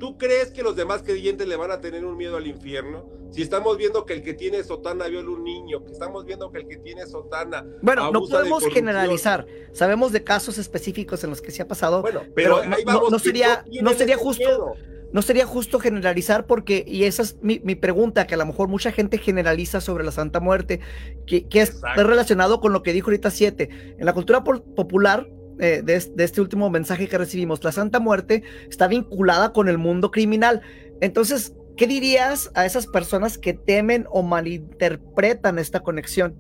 ¿Tú 0.05 0.18
crees 0.18 0.50
que 0.50 0.62
los 0.62 0.76
demás 0.76 1.02
creyentes 1.02 1.48
le 1.48 1.57
van 1.57 1.70
a 1.70 1.80
tener 1.80 2.05
un 2.05 2.14
miedo 2.18 2.36
al 2.36 2.46
infierno? 2.46 3.09
Si 3.30 3.40
estamos 3.40 3.78
viendo 3.78 4.05
que 4.05 4.12
el 4.12 4.22
que 4.22 4.34
tiene 4.34 4.62
sotana 4.62 5.07
viola 5.07 5.30
un 5.30 5.42
niño, 5.42 5.82
que 5.82 5.92
estamos 5.92 6.26
viendo 6.26 6.52
que 6.52 6.59
el 6.59 6.68
que 6.68 6.76
tiene 6.76 7.07
sotana. 7.07 7.64
Bueno, 7.80 8.12
no 8.12 8.20
podemos 8.20 8.66
generalizar. 8.66 9.46
Sabemos 9.72 10.12
de 10.12 10.22
casos 10.22 10.59
específicos 10.59 11.24
en 11.24 11.30
los 11.30 11.40
que 11.40 11.50
se 11.50 11.62
ha 11.62 11.68
pasado. 11.68 12.02
Bueno, 12.02 12.20
pero, 12.34 12.61
no, 12.66 13.18
sería, 13.18 13.64
no 13.80 13.94
sería 13.94 14.18
justo. 14.18 14.74
No 15.11 15.22
sería 15.22 15.46
justo 15.46 15.78
generalizar 15.78 16.44
porque, 16.44 16.84
y 16.86 17.05
esa 17.05 17.22
es 17.22 17.38
mi, 17.40 17.59
pregunta, 17.74 18.26
que 18.26 18.34
a 18.34 18.36
lo 18.36 18.44
mejor 18.44 18.68
mucha 18.68 18.92
gente 18.92 19.16
generaliza 19.16 19.80
sobre 19.80 20.05
la 20.05 20.12
Santa 20.12 20.38
Muerte, 20.38 20.80
que, 21.26 21.46
es 21.50 21.80
relacionado 21.96 22.61
con 22.61 22.74
lo 22.74 22.82
que 22.82 22.92
dijo 22.92 23.07
ahorita 23.07 23.30
Siete. 23.30 23.70
En 23.98 24.05
la 24.05 24.12
cultura 24.12 24.44
popular, 24.44 25.26
eh, 25.59 25.82
de, 25.84 25.94
este 25.94 26.40
último 26.40 26.70
mensaje 26.70 27.09
que 27.09 27.18
recibimos, 27.18 27.62
la 27.62 27.72
Santa 27.72 28.00
Muerte 28.00 28.42
está 28.68 28.88
vinculada 28.88 29.52
con 29.52 29.68
el 29.68 29.78
mundo 29.78 30.11
criminal. 30.11 30.62
Entonces, 31.00 31.55
¿qué 31.76 31.86
dirías 31.86 32.50
a 32.55 32.66
esas 32.66 32.86
personas 32.86 33.38
que 33.38 33.55
temen 33.55 34.07
o 34.11 34.22
malinterpretan 34.22 35.59
esta 35.59 35.80
conexión? 35.80 36.36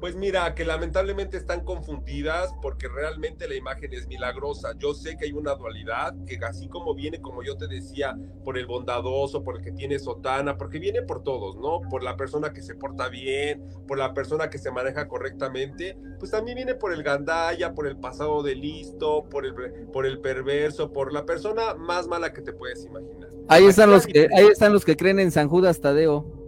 Pues 0.00 0.16
mira, 0.16 0.54
que 0.54 0.64
lamentablemente 0.64 1.36
están 1.36 1.62
confundidas 1.62 2.54
porque 2.62 2.88
realmente 2.88 3.46
la 3.46 3.54
imagen 3.54 3.92
es 3.92 4.06
milagrosa. 4.06 4.72
Yo 4.78 4.94
sé 4.94 5.18
que 5.18 5.26
hay 5.26 5.32
una 5.32 5.54
dualidad, 5.54 6.14
que 6.24 6.38
así 6.42 6.68
como 6.68 6.94
viene, 6.94 7.20
como 7.20 7.42
yo 7.42 7.58
te 7.58 7.68
decía, 7.68 8.16
por 8.42 8.56
el 8.56 8.64
bondadoso, 8.64 9.44
por 9.44 9.58
el 9.58 9.62
que 9.62 9.72
tiene 9.72 9.98
sotana, 9.98 10.56
porque 10.56 10.78
viene 10.78 11.02
por 11.02 11.22
todos, 11.22 11.56
¿no? 11.56 11.82
Por 11.90 12.02
la 12.02 12.16
persona 12.16 12.54
que 12.54 12.62
se 12.62 12.74
porta 12.74 13.10
bien, 13.10 13.62
por 13.86 13.98
la 13.98 14.14
persona 14.14 14.48
que 14.48 14.56
se 14.56 14.70
maneja 14.70 15.06
correctamente, 15.06 15.98
pues 16.18 16.30
también 16.30 16.56
viene 16.56 16.74
por 16.74 16.94
el 16.94 17.02
gandaya, 17.02 17.74
por 17.74 17.86
el 17.86 17.98
pasado 17.98 18.42
de 18.42 18.54
listo, 18.54 19.24
por 19.28 19.44
el, 19.44 19.54
por 19.92 20.06
el 20.06 20.20
perverso, 20.20 20.92
por 20.92 21.12
la 21.12 21.26
persona 21.26 21.74
más 21.74 22.08
mala 22.08 22.32
que 22.32 22.40
te 22.40 22.54
puedes 22.54 22.86
imaginar. 22.86 23.28
Ahí 23.48 23.66
están, 23.66 23.90
los 23.90 24.06
que, 24.06 24.28
ahí 24.34 24.46
están 24.46 24.72
los 24.72 24.84
que 24.84 24.96
creen 24.96 25.18
en 25.20 25.30
San 25.30 25.48
Judas 25.48 25.80
Tadeo. 25.80 26.39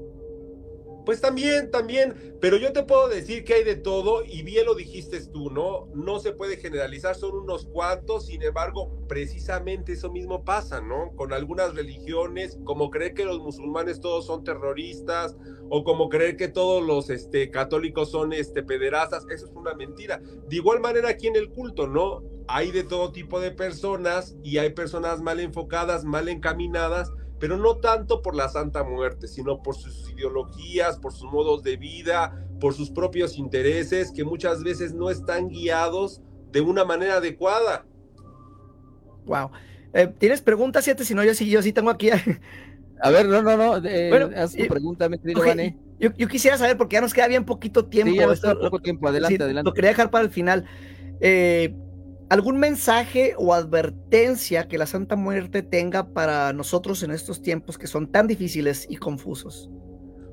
Pues 1.05 1.21
también, 1.21 1.71
también, 1.73 2.37
pero 2.41 2.57
yo 2.57 2.73
te 2.73 2.85
puedo 2.85 3.09
decir 3.09 3.45
que 3.45 3.55
hay 3.55 3.65
de 3.65 3.75
todo 3.75 4.25
y 4.25 4.43
bien 4.43 4.67
lo 4.67 4.75
dijiste 4.75 5.21
tú, 5.27 5.51
¿no? 5.51 5.89
No 5.95 6.21
se 6.21 6.33
puede 6.33 6.57
generalizar, 6.59 7.17
son 7.17 7.35
unos 7.35 7.67
cuantos, 7.67 8.27
sin 8.27 8.43
embargo, 8.43 8.93
precisamente 9.09 9.95
eso 9.95 10.13
mismo 10.13 10.45
pasa, 10.45 10.81
¿no? 10.81 11.11
Con 11.17 11.33
algunas 11.33 11.75
religiones, 11.75 12.59
como 12.65 12.91
creer 12.91 13.15
que 13.15 13.25
los 13.25 13.41
musulmanes 13.41 14.01
todos 14.01 14.27
son 14.27 14.45
terroristas 14.45 15.37
o 15.71 15.83
como 15.83 16.09
creer 16.09 16.37
que 16.37 16.49
todos 16.49 16.85
los 16.85 17.11
este, 17.11 17.51
católicos 17.51 18.11
son 18.11 18.33
este, 18.33 18.63
pederastas, 18.63 19.27
eso 19.29 19.47
es 19.47 19.53
una 19.53 19.75
mentira. 19.75 20.21
De 20.49 20.57
igual 20.57 20.81
manera 20.81 21.09
aquí 21.09 21.27
en 21.27 21.37
el 21.37 21.51
culto, 21.51 21.89
¿no? 21.89 22.23
Hay 22.47 22.71
de 22.71 22.85
todo 22.85 23.11
tipo 23.11 23.41
de 23.41 23.51
personas 23.51 24.37
y 24.45 24.59
hay 24.59 24.71
personas 24.71 25.21
mal 25.21 25.41
enfocadas, 25.41 26.05
mal 26.05 26.29
encaminadas 26.29 27.11
pero 27.43 27.57
no 27.57 27.79
tanto 27.79 28.23
por 28.23 28.37
la 28.37 28.49
Santa 28.49 28.85
Muerte, 28.85 29.27
sino 29.27 29.65
por 29.65 29.75
sus 29.75 30.09
ideologías, 30.13 30.97
por 31.01 31.13
sus 31.13 31.29
modos 31.29 31.65
de 31.65 31.77
vida, 31.77 32.41
por 32.61 32.73
sus 32.73 32.89
propios 32.89 33.37
intereses, 33.37 34.13
que 34.13 34.23
muchas 34.23 34.63
veces 34.63 34.95
no 34.95 35.11
están 35.11 35.49
guiados 35.49 36.23
de 36.53 36.61
una 36.61 36.85
manera 36.85 37.17
adecuada. 37.17 37.85
Wow. 39.27 39.51
Eh, 39.93 40.07
¿Tienes 40.19 40.41
preguntas, 40.41 40.85
siete? 40.85 41.05
Si 41.05 41.17
no, 41.17 41.25
yo 41.25 41.35
sí, 41.35 41.51
yo 41.51 41.61
sí 41.63 41.73
tengo 41.73 41.91
aquí. 41.91 42.11
A 43.01 43.11
ver, 43.11 43.27
no, 43.27 43.43
no, 43.43 43.57
no. 43.57 43.81
bueno, 43.81 44.31
haz 44.37 44.55
tu 44.55 44.65
pregunta, 44.69 45.09
mi 45.09 45.19
querido 45.19 45.43
yo, 45.99 46.11
yo, 46.17 46.29
quisiera 46.29 46.57
saber, 46.57 46.77
porque 46.77 46.95
ya 46.95 47.01
nos 47.01 47.13
queda 47.13 47.27
bien 47.27 47.45
poquito 47.45 47.87
tiempo. 47.87 48.13
Sí, 48.13 48.19
ya 48.19 48.29
nos 48.29 48.41
poco 48.41 48.81
tiempo. 48.81 49.09
Adelante, 49.09 49.43
adelante. 49.43 49.69
Lo 49.69 49.75
quería 49.75 49.91
dejar 49.91 50.13
para 50.13 50.25
el 50.25 50.31
final. 50.31 50.65
Eh, 51.21 51.75
¿Algún 52.33 52.59
mensaje 52.59 53.35
o 53.37 53.53
advertencia 53.53 54.67
que 54.67 54.79
la 54.79 54.87
Santa 54.87 55.17
Muerte 55.17 55.63
tenga 55.63 56.15
para 56.15 56.55
nosotros 56.55 57.03
en 57.03 57.11
estos 57.11 57.43
tiempos 57.43 57.77
que 57.77 57.87
son 57.87 58.11
tan 58.11 58.27
difíciles 58.27 58.87
y 58.89 58.97
confusos? 58.97 59.69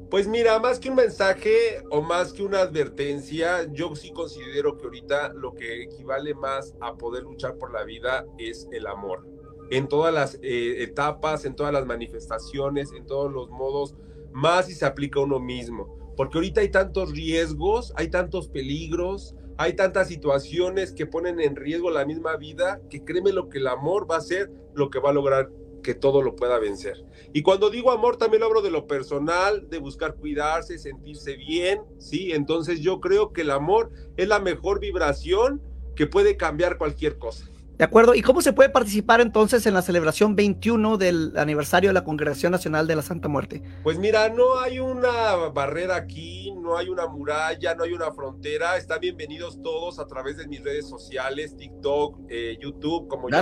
Pues 0.09 0.25
mira, 0.25 0.57
más 0.59 0.79
que 0.79 0.89
un 0.89 0.95
mensaje 0.95 1.83
o 1.91 2.01
más 2.01 2.31
que 2.31 2.43
una 2.43 2.61
advertencia, 2.61 3.69
yo 3.73 3.93
sí 3.97 4.13
considero 4.13 4.77
que 4.77 4.85
ahorita 4.85 5.33
lo 5.33 5.53
que 5.53 5.83
equivale 5.83 6.33
más 6.35 6.73
a 6.79 6.95
poder 6.95 7.23
luchar 7.23 7.57
por 7.57 7.73
la 7.73 7.83
vida 7.83 8.25
es 8.37 8.65
el 8.71 8.87
amor. 8.87 9.27
En 9.69 9.89
todas 9.89 10.13
las 10.13 10.35
eh, 10.35 10.81
etapas, 10.81 11.43
en 11.43 11.53
todas 11.53 11.73
las 11.73 11.85
manifestaciones, 11.85 12.93
en 12.93 13.07
todos 13.07 13.29
los 13.29 13.49
modos, 13.49 13.93
más 14.31 14.67
si 14.67 14.73
se 14.73 14.85
aplica 14.85 15.19
uno 15.19 15.41
mismo. 15.41 16.13
Porque 16.15 16.37
ahorita 16.37 16.61
hay 16.61 16.69
tantos 16.69 17.11
riesgos, 17.11 17.91
hay 17.97 18.07
tantos 18.07 18.47
peligros, 18.47 19.35
hay 19.59 19.73
tantas 19.73 20.07
situaciones 20.07 20.93
que 20.93 21.05
ponen 21.05 21.41
en 21.41 21.57
riesgo 21.57 21.91
la 21.91 22.05
misma 22.05 22.37
vida 22.37 22.79
que 22.89 23.03
créeme 23.03 23.33
lo 23.33 23.49
que 23.49 23.57
el 23.57 23.67
amor 23.67 24.09
va 24.09 24.15
a 24.15 24.21
ser 24.21 24.49
lo 24.73 24.89
que 24.89 24.99
va 24.99 25.09
a 25.09 25.13
lograr 25.13 25.49
que 25.83 25.93
todo 25.93 26.21
lo 26.21 26.37
pueda 26.37 26.57
vencer. 26.59 27.05
Y 27.33 27.41
cuando 27.41 27.69
digo 27.69 27.91
amor 27.91 28.15
también 28.15 28.39
lo 28.39 28.45
hablo 28.45 28.61
de 28.61 28.71
lo 28.71 28.87
personal, 28.87 29.69
de 29.69 29.79
buscar 29.79 30.15
cuidarse, 30.15 30.79
sentirse 30.79 31.35
bien, 31.35 31.81
¿sí? 31.97 32.31
Entonces 32.31 32.79
yo 32.79 33.01
creo 33.01 33.33
que 33.33 33.41
el 33.41 33.51
amor 33.51 33.91
es 34.15 34.29
la 34.29 34.39
mejor 34.39 34.79
vibración 34.79 35.61
que 35.93 36.07
puede 36.07 36.37
cambiar 36.37 36.77
cualquier 36.77 37.17
cosa. 37.17 37.45
¿De 37.79 37.85
acuerdo? 37.85 38.13
¿Y 38.13 38.21
cómo 38.21 38.41
se 38.41 38.51
puede 38.51 38.67
participar 38.67 39.21
entonces 39.21 39.65
en 39.65 39.73
la 39.73 39.81
celebración 39.81 40.35
21 40.35 40.97
del 40.97 41.31
aniversario 41.37 41.91
de 41.91 41.93
la 41.93 42.03
Congregación 42.03 42.51
Nacional 42.51 42.87
de 42.87 42.95
la 42.97 43.01
Santa 43.01 43.29
Muerte? 43.29 43.63
Pues 43.83 43.97
mira, 43.97 44.27
no 44.27 44.59
hay 44.59 44.79
una 44.79 45.35
barrera 45.53 45.95
aquí, 45.95 46.51
no 46.61 46.75
hay 46.75 46.89
una 46.89 47.07
muralla, 47.07 47.75
no 47.75 47.85
hay 47.85 47.93
una 47.93 48.11
frontera. 48.11 48.75
Están 48.75 48.99
bienvenidos 48.99 49.61
todos 49.63 49.97
a 49.97 50.07
través 50.07 50.35
de 50.35 50.45
mis 50.49 50.61
redes 50.61 50.89
sociales, 50.89 51.55
TikTok, 51.55 52.19
eh, 52.27 52.57
YouTube, 52.59 53.07
como 53.07 53.29
ya 53.29 53.39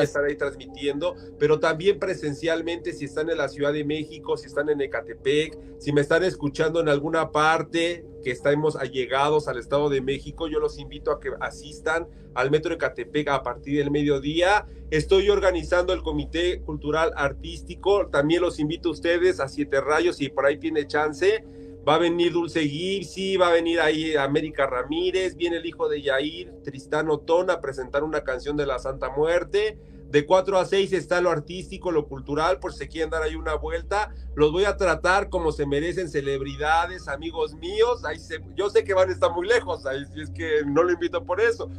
estar 0.00 0.24
ahí 0.24 0.36
transmitiendo, 0.38 1.14
pero 1.38 1.60
también 1.60 1.98
presencialmente 1.98 2.94
si 2.94 3.04
están 3.04 3.28
en 3.28 3.36
la 3.36 3.50
Ciudad 3.50 3.74
de 3.74 3.84
México, 3.84 4.38
si 4.38 4.46
están 4.46 4.70
en 4.70 4.80
Ecatepec, 4.80 5.80
si 5.80 5.92
me 5.92 6.00
están 6.00 6.24
escuchando 6.24 6.80
en 6.80 6.88
alguna 6.88 7.30
parte 7.30 8.06
que 8.26 8.32
estamos 8.32 8.74
allegados 8.74 9.46
al 9.46 9.56
Estado 9.56 9.88
de 9.88 10.00
México, 10.00 10.48
yo 10.48 10.58
los 10.58 10.80
invito 10.80 11.12
a 11.12 11.20
que 11.20 11.30
asistan 11.38 12.08
al 12.34 12.50
Metro 12.50 12.72
de 12.72 12.78
Catepec 12.78 13.28
a 13.28 13.44
partir 13.44 13.78
del 13.78 13.92
mediodía. 13.92 14.66
Estoy 14.90 15.30
organizando 15.30 15.92
el 15.92 16.02
Comité 16.02 16.60
Cultural 16.62 17.12
Artístico, 17.14 18.08
también 18.08 18.42
los 18.42 18.58
invito 18.58 18.88
a 18.88 18.92
ustedes 18.92 19.38
a 19.38 19.46
Siete 19.46 19.80
Rayos 19.80 20.20
y 20.20 20.28
por 20.28 20.44
ahí 20.44 20.58
tiene 20.58 20.88
chance. 20.88 21.44
Va 21.88 21.94
a 21.94 21.98
venir 21.98 22.32
Dulce 22.32 22.66
Gipsy, 22.66 23.36
va 23.36 23.50
a 23.50 23.52
venir 23.52 23.78
ahí 23.78 24.16
América 24.16 24.66
Ramírez, 24.66 25.36
viene 25.36 25.58
el 25.58 25.66
hijo 25.66 25.88
de 25.88 26.02
Yair, 26.02 26.52
Tristán 26.64 27.08
Otón, 27.10 27.48
a 27.48 27.60
presentar 27.60 28.02
una 28.02 28.24
canción 28.24 28.56
de 28.56 28.66
la 28.66 28.80
Santa 28.80 29.08
Muerte 29.08 29.78
de 30.16 30.24
4 30.24 30.58
a 30.58 30.64
6 30.64 30.94
está 30.94 31.20
lo 31.20 31.30
artístico, 31.30 31.92
lo 31.92 32.08
cultural, 32.08 32.58
por 32.58 32.72
si 32.72 32.78
se 32.78 32.88
quieren 32.88 33.10
dar 33.10 33.22
ahí 33.22 33.34
una 33.34 33.54
vuelta. 33.54 34.14
Los 34.34 34.50
voy 34.50 34.64
a 34.64 34.78
tratar 34.78 35.28
como 35.28 35.52
se 35.52 35.66
merecen 35.66 36.08
celebridades, 36.08 37.06
amigos 37.06 37.52
míos. 37.52 38.02
Ahí 38.06 38.16
yo 38.54 38.70
sé 38.70 38.82
que 38.82 38.94
van 38.94 39.10
a 39.10 39.12
estar 39.12 39.30
muy 39.32 39.46
lejos, 39.46 39.84
ahí 39.84 40.06
si 40.14 40.22
es 40.22 40.30
que 40.30 40.62
no 40.64 40.84
lo 40.84 40.92
invito 40.92 41.22
por 41.22 41.38
eso. 41.38 41.70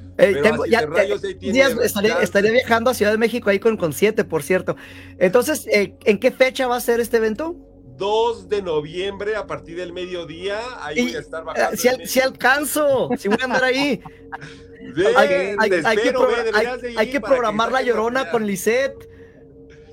estaría, 2.22 2.52
viajando 2.52 2.92
a 2.92 2.94
Ciudad 2.94 3.12
de 3.12 3.18
México 3.18 3.50
ahí 3.50 3.58
con, 3.58 3.76
con 3.76 3.92
siete, 3.92 4.24
por 4.24 4.44
cierto. 4.44 4.76
Entonces, 5.18 5.66
eh, 5.66 5.98
¿en 6.06 6.20
qué 6.20 6.30
fecha 6.30 6.68
va 6.68 6.76
a 6.76 6.82
ser 6.82 7.00
este 7.00 7.18
evento? 7.18 7.56
2 7.98 8.48
de 8.48 8.62
noviembre 8.62 9.36
a 9.36 9.46
partir 9.46 9.78
del 9.78 9.94
mediodía. 9.94 10.60
Ahí 10.80 11.02
voy 11.02 11.16
a 11.16 11.20
estar 11.20 11.44
bajando. 11.44 11.78
Si, 11.78 11.90
si, 12.06 12.20
alcanzo, 12.20 13.10
si 13.18 13.28
voy 13.28 13.38
a 13.42 13.46
andar 13.46 13.64
ahí. 13.64 14.02
hay, 15.16 17.10
que, 17.10 17.20
programar 17.22 17.72
la 17.72 17.82
llorona 17.82 18.30
con 18.30 18.46
Lisette. 18.46 19.10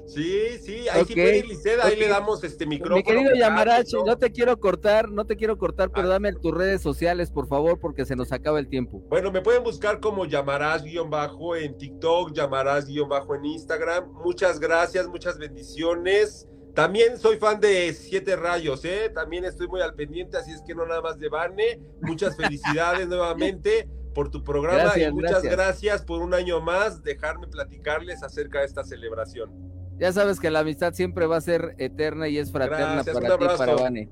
Sí, 0.06 0.58
sí, 0.62 0.86
hay 0.92 1.04
que 1.06 1.38
ir 1.38 1.46
Lisette, 1.46 1.80
ahí 1.82 1.96
le 1.96 2.06
damos 2.06 2.44
este 2.44 2.66
micrófono. 2.66 2.96
Mi 2.96 3.02
querido 3.02 3.34
Yamaracho, 3.34 4.04
no 4.04 4.16
te 4.16 4.30
quiero 4.30 4.56
cortar, 4.60 5.10
no 5.10 5.26
te 5.26 5.34
quiero 5.34 5.58
cortar, 5.58 5.90
pero 5.90 6.06
ah. 6.06 6.10
dame 6.12 6.32
tus 6.34 6.54
redes 6.54 6.82
sociales, 6.82 7.32
por 7.32 7.48
favor, 7.48 7.80
porque 7.80 8.04
se 8.04 8.14
nos 8.14 8.30
acaba 8.30 8.60
el 8.60 8.68
tiempo. 8.68 9.02
Bueno, 9.08 9.32
me 9.32 9.40
pueden 9.40 9.64
buscar 9.64 9.98
como 9.98 10.24
Yamarás-bajo 10.24 11.56
en 11.56 11.76
TikTok, 11.76 12.32
Yamarás-bajo 12.32 13.34
en 13.34 13.44
Instagram. 13.44 14.12
Muchas 14.24 14.60
gracias, 14.60 15.08
muchas 15.08 15.36
bendiciones. 15.36 16.46
También 16.74 17.18
soy 17.18 17.36
fan 17.36 17.60
de 17.60 17.92
Siete 17.92 18.34
Rayos, 18.34 18.84
¿eh? 18.84 19.10
También 19.14 19.44
estoy 19.44 19.68
muy 19.68 19.80
al 19.80 19.94
pendiente, 19.94 20.36
así 20.36 20.50
es 20.50 20.60
que 20.62 20.74
no 20.74 20.84
nada 20.84 21.00
más 21.00 21.18
de 21.18 21.28
Vane. 21.28 21.80
Muchas 22.02 22.36
felicidades 22.36 23.06
nuevamente 23.06 23.88
por 24.12 24.30
tu 24.30 24.42
programa 24.42 24.98
y 24.98 25.10
muchas 25.12 25.42
gracias. 25.42 26.02
por 26.02 26.20
un 26.20 26.34
año 26.34 26.60
más 26.60 27.02
dejarme 27.02 27.46
platicarles 27.46 28.22
acerca 28.22 28.60
de 28.60 28.66
esta 28.66 28.82
celebración. 28.82 29.50
Ya 29.98 30.12
sabes 30.12 30.40
que 30.40 30.50
la 30.50 30.60
amistad 30.60 30.92
siempre 30.94 31.26
va 31.26 31.36
a 31.36 31.40
ser 31.40 31.76
eterna 31.78 32.28
y 32.28 32.38
es 32.38 32.50
fraterna 32.50 33.04
para 33.04 33.38
ti 33.38 33.46
para 33.56 33.74
Vane. 33.74 34.08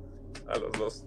A 0.47 0.59
los 0.59 0.73
dos. 0.73 1.05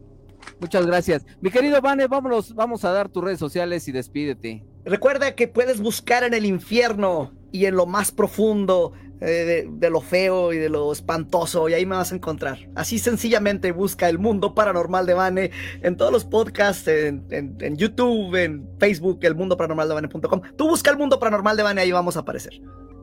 Muchas 0.60 0.86
gracias. 0.86 1.26
Mi 1.42 1.50
querido 1.52 1.82
Vane, 1.82 2.08
vámonos, 2.08 2.54
vamos 2.54 2.84
a 2.84 2.92
dar 2.92 3.08
tus 3.08 3.24
redes 3.24 3.40
sociales 3.40 3.88
y 3.88 3.94
despídete. 3.94 4.66
Recuerda 4.84 5.36
que 5.36 5.48
puedes 5.48 5.82
buscar 5.82 6.24
en 6.24 6.34
el 6.34 6.46
infierno 6.46 7.34
y 7.52 7.66
en 7.66 7.76
lo 7.76 7.86
más 7.86 8.12
profundo 8.12 8.92
eh, 9.26 9.68
de, 9.68 9.90
lo 9.90 10.02
feo 10.02 10.54
y 10.54 10.58
de 10.58 10.70
lo 10.70 10.92
espantoso 10.92 11.68
y 11.68 11.74
ahí 11.74 11.86
me 11.86 11.96
vas 11.96 12.12
a 12.12 12.16
encontrar. 12.16 12.70
Así 12.76 13.00
sencillamente 13.00 13.72
busca 13.72 14.08
el 14.08 14.20
mundo 14.20 14.54
paranormal 14.54 15.06
de 15.06 15.14
Vane 15.16 15.52
en 15.82 15.98
todos 15.98 16.12
los 16.12 16.26
podcasts, 16.26 16.88
en, 16.88 17.76
YouTube, 17.76 18.36
en 18.36 18.70
Facebook, 18.78 19.20
el 19.24 19.34
mundo 19.34 19.58
paranormal 19.58 19.88
de 19.88 19.94
Vane.com. 19.96 20.42
Tú 20.56 20.68
busca 20.68 20.92
el 20.92 20.98
mundo 20.98 21.20
paranormal 21.20 21.58
de 21.58 21.64
Vane, 21.64 21.82
ahí 21.82 21.92
vamos 21.92 22.18
a 22.18 22.20
aparecer. 22.20 22.54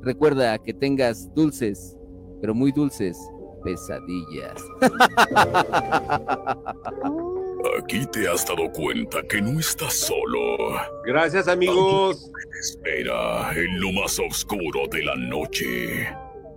Recuerda 0.03 0.57
que 0.59 0.73
tengas 0.73 1.33
dulces, 1.35 1.97
pero 2.41 2.55
muy 2.55 2.71
dulces, 2.71 3.19
pesadillas. 3.65 4.63
Aquí 7.79 8.07
te 8.07 8.29
has 8.29 8.47
dado 8.47 8.71
cuenta 8.73 9.23
que 9.23 9.41
no 9.41 9.59
estás 9.61 9.95
solo. 9.95 10.77
Gracias, 11.05 11.49
amigos. 11.49 12.31
espera 12.61 13.53
en 13.55 13.81
lo 13.81 13.93
más 13.93 14.19
oscuro 14.19 14.87
de 14.91 15.03
la 15.03 15.15
noche. 15.17 16.09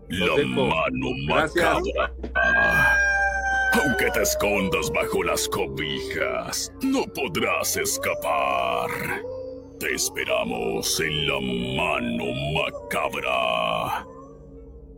la 0.09 0.35
mano 0.45 1.11
macabra. 1.27 2.13
Aunque 3.73 4.09
te 4.11 4.21
escondas 4.21 4.89
bajo 4.91 5.23
las 5.23 5.47
cobijas, 5.49 6.71
no 6.81 7.03
podrás 7.13 7.75
escapar. 7.75 8.89
Te 9.79 9.93
esperamos 9.93 10.99
en 11.01 11.27
la 11.27 11.39
mano 11.41 12.25
macabra. 12.53 14.14